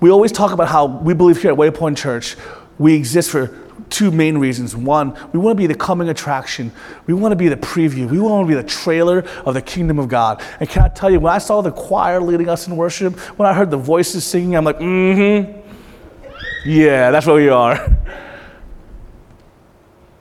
we 0.00 0.10
always 0.10 0.32
talk 0.32 0.52
about 0.52 0.68
how 0.68 0.86
we 0.86 1.14
believe 1.14 1.40
here 1.40 1.52
at 1.52 1.58
Waypoint 1.58 1.96
Church, 1.96 2.36
we 2.78 2.94
exist 2.94 3.30
for 3.30 3.58
two 3.90 4.10
main 4.10 4.38
reasons. 4.38 4.74
One, 4.74 5.16
we 5.32 5.38
want 5.38 5.56
to 5.56 5.60
be 5.60 5.66
the 5.66 5.74
coming 5.74 6.08
attraction. 6.08 6.72
We 7.06 7.14
want 7.14 7.32
to 7.32 7.36
be 7.36 7.48
the 7.48 7.56
preview. 7.56 8.10
We 8.10 8.18
want 8.18 8.46
to 8.46 8.48
be 8.48 8.60
the 8.60 8.66
trailer 8.66 9.20
of 9.44 9.54
the 9.54 9.62
kingdom 9.62 9.98
of 9.98 10.08
God. 10.08 10.42
And 10.60 10.68
can 10.68 10.82
I 10.82 10.88
tell 10.88 11.10
you, 11.10 11.20
when 11.20 11.32
I 11.32 11.38
saw 11.38 11.60
the 11.60 11.70
choir 11.70 12.20
leading 12.20 12.48
us 12.48 12.66
in 12.66 12.76
worship, 12.76 13.18
when 13.38 13.48
I 13.48 13.54
heard 13.54 13.70
the 13.70 13.76
voices 13.76 14.24
singing, 14.24 14.56
I'm 14.56 14.64
like, 14.64 14.78
mm 14.78 15.44
hmm. 15.44 15.63
Yeah, 16.64 17.10
that's 17.10 17.26
what 17.26 17.36
we 17.36 17.48
are. 17.48 17.76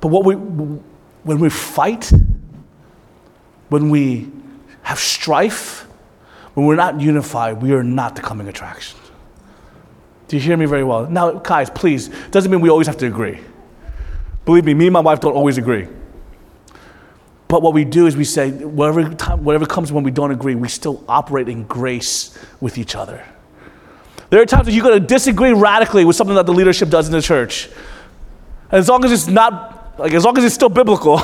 But 0.01 0.09
what 0.09 0.25
we, 0.25 0.35
when 0.35 1.39
we 1.39 1.49
fight, 1.49 2.11
when 3.69 3.89
we 3.89 4.29
have 4.81 4.99
strife, 4.99 5.87
when 6.53 6.65
we're 6.65 6.75
not 6.75 6.99
unified, 6.99 7.61
we 7.61 7.71
are 7.71 7.83
not 7.83 8.15
the 8.15 8.21
coming 8.21 8.47
attraction. 8.47 8.99
Do 10.27 10.35
you 10.35 10.41
hear 10.41 10.57
me 10.57 10.65
very 10.65 10.83
well? 10.83 11.09
Now, 11.09 11.31
guys, 11.31 11.69
please, 11.69 12.09
doesn't 12.31 12.51
mean 12.51 12.59
we 12.59 12.69
always 12.69 12.87
have 12.87 12.97
to 12.97 13.07
agree. 13.07 13.39
Believe 14.45 14.65
me, 14.65 14.73
me 14.73 14.87
and 14.87 14.93
my 14.93 14.99
wife 14.99 15.21
don't 15.21 15.35
always 15.35 15.57
agree. 15.57 15.87
But 17.47 17.61
what 17.61 17.73
we 17.73 17.85
do 17.85 18.07
is 18.07 18.17
we 18.17 18.25
say, 18.25 18.51
whatever, 18.51 19.13
time, 19.13 19.43
whatever 19.43 19.65
comes 19.65 19.91
when 19.91 20.03
we 20.03 20.11
don't 20.11 20.31
agree, 20.31 20.55
we 20.55 20.67
still 20.67 21.03
operate 21.07 21.47
in 21.47 21.63
grace 21.63 22.37
with 22.59 22.77
each 22.77 22.95
other. 22.95 23.23
There 24.33 24.41
are 24.41 24.47
times 24.47 24.65
when 24.65 24.73
you're 24.73 24.83
going 24.83 24.99
to 24.99 25.07
disagree 25.07 25.53
radically 25.53 26.05
with 26.05 26.15
something 26.15 26.35
that 26.35 26.47
the 26.47 26.53
leadership 26.53 26.89
does 26.89 27.05
in 27.05 27.13
the 27.13 27.21
church. 27.21 27.69
As 28.71 28.89
long 28.89 29.05
as 29.05 29.11
it's 29.11 29.27
not, 29.27 29.93
like, 29.99 30.11
as 30.15 30.25
long 30.25 30.35
as 30.39 30.43
it's 30.43 30.55
still 30.55 30.69
biblical, 30.69 31.21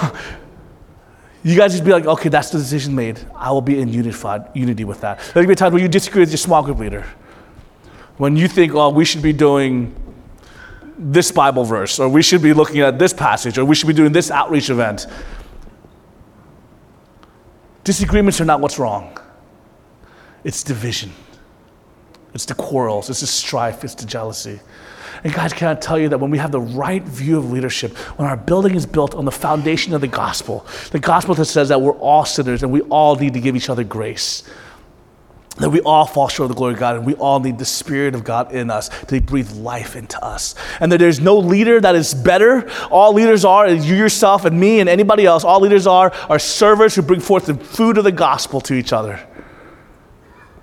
you 1.44 1.58
guys 1.58 1.72
just 1.72 1.84
be 1.84 1.90
like, 1.90 2.06
okay, 2.06 2.30
that's 2.30 2.52
the 2.52 2.60
decision 2.60 2.94
made. 2.94 3.20
I 3.34 3.50
will 3.50 3.64
be 3.64 3.82
in 3.82 3.92
unified 3.92 4.50
unity 4.54 4.84
with 4.84 5.02
that. 5.02 5.22
There'll 5.34 5.50
be 5.50 5.56
times 5.56 5.74
when 5.74 5.82
you 5.82 5.88
disagree 5.88 6.20
with 6.20 6.30
your 6.30 6.38
small 6.38 6.62
group 6.62 6.78
leader. 6.78 7.04
When 8.18 8.38
you 8.38 8.48
think, 8.48 8.76
oh, 8.76 8.90
we 8.92 9.06
should 9.06 9.24
be 9.24 9.34
doing 9.34 9.96
this 10.96 11.32
Bible 11.32 11.64
verse, 11.64 12.00
or 12.00 12.08
we 12.10 12.22
should 12.22 12.44
be 12.44 12.54
looking 12.54 12.82
at 12.82 13.00
this 13.00 13.12
passage, 13.12 13.58
or 13.58 13.66
we 13.66 13.74
should 13.74 13.88
be 13.88 13.94
doing 13.94 14.12
this 14.12 14.30
outreach 14.30 14.70
event. 14.70 15.08
Disagreements 17.84 18.40
are 18.40 18.46
not 18.46 18.60
what's 18.60 18.78
wrong, 18.78 19.18
it's 20.44 20.62
division. 20.62 21.12
It's 22.34 22.46
the 22.46 22.56
quarrels, 22.56 23.10
it's 23.10 23.22
the 23.22 23.28
strife, 23.28 23.84
it's 23.84 23.96
the 23.96 24.06
jealousy. 24.06 24.60
And 25.24 25.34
guys, 25.34 25.52
can 25.52 25.68
I 25.68 25.76
tell 25.76 26.00
you 26.00 26.10
that 26.10 26.20
when 26.20 26.32
we 26.32 26.38
have 26.38 26.52
the 26.52 26.62
right 26.62 27.04
view 27.04 27.38
of 27.38 27.52
leadership, 27.52 27.98
when 28.18 28.28
our 28.28 28.38
building 28.38 28.76
is 28.76 28.86
built 28.86 29.16
on 29.16 29.26
the 29.26 29.32
foundation 29.32 29.94
of 29.94 30.02
the 30.02 30.08
gospel, 30.08 30.66
the 30.92 31.00
gospel 31.00 31.36
that 31.36 31.46
says 31.46 31.70
that 31.70 31.82
we're 31.82 31.98
all 31.98 32.24
sinners 32.26 32.64
and 32.64 32.72
we 32.72 32.82
all 32.82 33.16
need 33.16 33.34
to 33.34 33.42
give 33.42 33.56
each 33.56 33.70
other 33.70 33.84
grace, 33.84 34.44
that 35.58 35.70
we 35.70 35.82
all 35.82 36.06
fall 36.06 36.30
short 36.30 36.50
of 36.50 36.56
the 36.56 36.58
glory 36.58 36.74
of 36.74 36.80
God 36.80 36.96
and 36.96 37.06
we 37.06 37.16
all 37.16 37.42
need 37.42 37.58
the 37.58 37.66
Spirit 37.66 38.16
of 38.16 38.24
God 38.24 38.54
in 38.54 38.72
us 38.72 38.88
to 39.08 39.20
breathe 39.20 39.52
life 39.52 39.98
into 39.98 40.24
us. 40.24 40.56
And 40.80 40.90
that 40.94 41.00
there's 41.00 41.20
no 41.20 41.38
leader 41.38 41.82
that 41.82 41.96
is 41.96 42.14
better. 42.14 42.70
All 42.90 43.12
leaders 43.12 43.44
are, 43.44 43.68
you 43.68 43.96
yourself 43.96 44.46
and 44.46 44.58
me 44.58 44.80
and 44.80 44.88
anybody 44.88 45.26
else, 45.26 45.44
all 45.44 45.60
leaders 45.60 45.86
are, 45.86 46.14
are 46.30 46.40
servers 46.40 46.96
who 46.96 47.02
bring 47.02 47.20
forth 47.20 47.48
the 47.48 47.56
food 47.56 47.98
of 47.98 48.06
the 48.06 48.12
gospel 48.12 48.62
to 48.62 48.74
each 48.74 48.94
other 48.94 49.20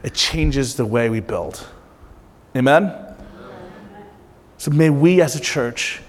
it 0.07 0.15
changes 0.15 0.77
the 0.77 0.87
way 0.87 1.11
we 1.11 1.19
build. 1.19 1.67
Amen? 2.55 2.95
So 4.57 4.71
may 4.71 4.89
we 4.89 5.21
as 5.21 5.35
a 5.35 5.41
church 5.41 6.01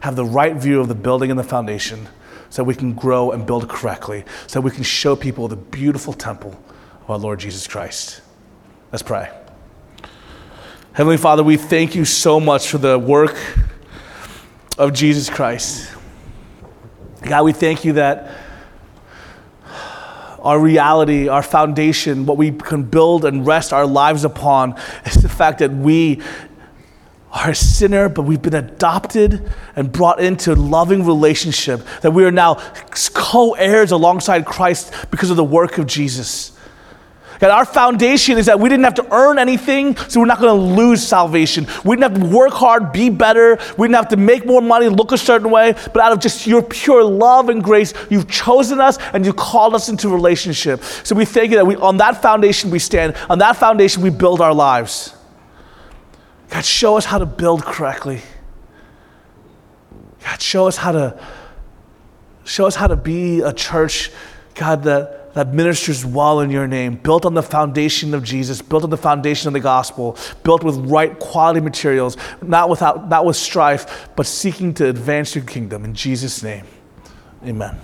have 0.00 0.14
the 0.14 0.26
right 0.26 0.54
view 0.54 0.78
of 0.78 0.88
the 0.88 0.94
building 0.94 1.30
and 1.30 1.40
the 1.40 1.44
foundation 1.44 2.06
so 2.50 2.62
we 2.62 2.74
can 2.74 2.92
grow 2.92 3.30
and 3.30 3.46
build 3.46 3.66
correctly, 3.66 4.24
so 4.46 4.60
we 4.60 4.70
can 4.70 4.82
show 4.82 5.16
people 5.16 5.48
the 5.48 5.56
beautiful 5.56 6.12
temple 6.12 6.62
of 7.02 7.10
our 7.10 7.16
Lord 7.16 7.40
Jesus 7.40 7.66
Christ. 7.66 8.20
Let's 8.92 9.02
pray. 9.02 9.30
Heavenly 10.92 11.16
Father, 11.16 11.42
we 11.42 11.56
thank 11.56 11.94
you 11.94 12.04
so 12.04 12.40
much 12.40 12.68
for 12.68 12.76
the 12.76 12.98
work 12.98 13.36
of 14.76 14.92
Jesus 14.92 15.30
Christ. 15.30 15.90
God, 17.22 17.44
we 17.44 17.52
thank 17.52 17.86
you 17.86 17.94
that 17.94 18.36
our 20.42 20.58
reality, 20.58 21.28
our 21.28 21.42
foundation, 21.42 22.26
what 22.26 22.36
we 22.36 22.52
can 22.52 22.82
build 22.82 23.24
and 23.24 23.46
rest 23.46 23.72
our 23.72 23.86
lives 23.86 24.24
upon 24.24 24.74
is 25.04 25.14
the 25.22 25.28
fact 25.28 25.58
that 25.58 25.72
we 25.72 26.20
are 27.32 27.50
a 27.50 27.54
sinner, 27.54 28.08
but 28.08 28.22
we've 28.22 28.42
been 28.42 28.54
adopted 28.54 29.50
and 29.76 29.92
brought 29.92 30.20
into 30.20 30.52
a 30.52 30.56
loving 30.56 31.04
relationship, 31.06 31.80
that 32.02 32.10
we 32.10 32.24
are 32.24 32.32
now 32.32 32.54
co 33.14 33.52
heirs 33.52 33.92
alongside 33.92 34.44
Christ 34.44 34.92
because 35.10 35.30
of 35.30 35.36
the 35.36 35.44
work 35.44 35.78
of 35.78 35.86
Jesus. 35.86 36.52
God, 37.40 37.50
our 37.50 37.64
foundation 37.64 38.38
is 38.38 38.46
that 38.46 38.60
we 38.60 38.68
didn't 38.68 38.84
have 38.84 38.94
to 38.94 39.12
earn 39.12 39.38
anything, 39.38 39.96
so 39.96 40.20
we're 40.20 40.26
not 40.26 40.40
going 40.40 40.54
to 40.54 40.76
lose 40.76 41.06
salvation. 41.06 41.66
We 41.84 41.96
didn't 41.96 42.12
have 42.12 42.22
to 42.22 42.36
work 42.36 42.52
hard, 42.52 42.92
be 42.92 43.10
better. 43.10 43.58
We 43.76 43.88
didn't 43.88 43.96
have 43.96 44.08
to 44.10 44.16
make 44.16 44.46
more 44.46 44.60
money, 44.60 44.88
look 44.88 45.12
a 45.12 45.18
certain 45.18 45.50
way. 45.50 45.72
But 45.72 45.98
out 45.98 46.12
of 46.12 46.20
just 46.20 46.46
your 46.46 46.62
pure 46.62 47.02
love 47.02 47.48
and 47.48 47.64
grace, 47.64 47.94
you've 48.10 48.28
chosen 48.28 48.80
us 48.80 48.98
and 49.12 49.26
you 49.26 49.32
called 49.32 49.74
us 49.74 49.88
into 49.88 50.08
relationship. 50.08 50.82
So 51.02 51.14
we 51.14 51.24
thank 51.24 51.50
you 51.50 51.56
that 51.56 51.66
we, 51.66 51.76
on 51.76 51.96
that 51.96 52.22
foundation 52.22 52.70
we 52.70 52.78
stand. 52.78 53.16
On 53.28 53.38
that 53.38 53.56
foundation 53.56 54.02
we 54.02 54.10
build 54.10 54.40
our 54.40 54.54
lives. 54.54 55.14
God, 56.50 56.64
show 56.64 56.96
us 56.96 57.04
how 57.04 57.18
to 57.18 57.26
build 57.26 57.64
correctly. 57.64 58.20
God, 60.22 60.42
show 60.42 60.66
us 60.68 60.76
how 60.76 60.92
to 60.92 61.20
Show 62.50 62.66
us 62.66 62.74
how 62.74 62.88
to 62.88 62.96
be 62.96 63.42
a 63.42 63.52
church, 63.52 64.10
God, 64.56 64.82
that, 64.82 65.19
that 65.34 65.54
ministers 65.54 66.04
well 66.04 66.40
in 66.40 66.50
your 66.50 66.66
name, 66.66 66.96
built 66.96 67.24
on 67.24 67.34
the 67.34 67.42
foundation 67.42 68.14
of 68.14 68.24
Jesus, 68.24 68.60
built 68.62 68.84
on 68.84 68.90
the 68.90 68.96
foundation 68.96 69.48
of 69.48 69.52
the 69.52 69.60
gospel, 69.60 70.16
built 70.42 70.64
with 70.64 70.76
right 70.76 71.18
quality 71.18 71.60
materials, 71.60 72.16
not, 72.42 72.68
without, 72.68 73.08
not 73.08 73.24
with 73.24 73.36
strife, 73.36 74.08
but 74.16 74.26
seeking 74.26 74.74
to 74.74 74.88
advance 74.88 75.34
your 75.34 75.44
kingdom. 75.44 75.84
In 75.84 75.94
Jesus' 75.94 76.42
name, 76.42 76.64
amen. 77.44 77.78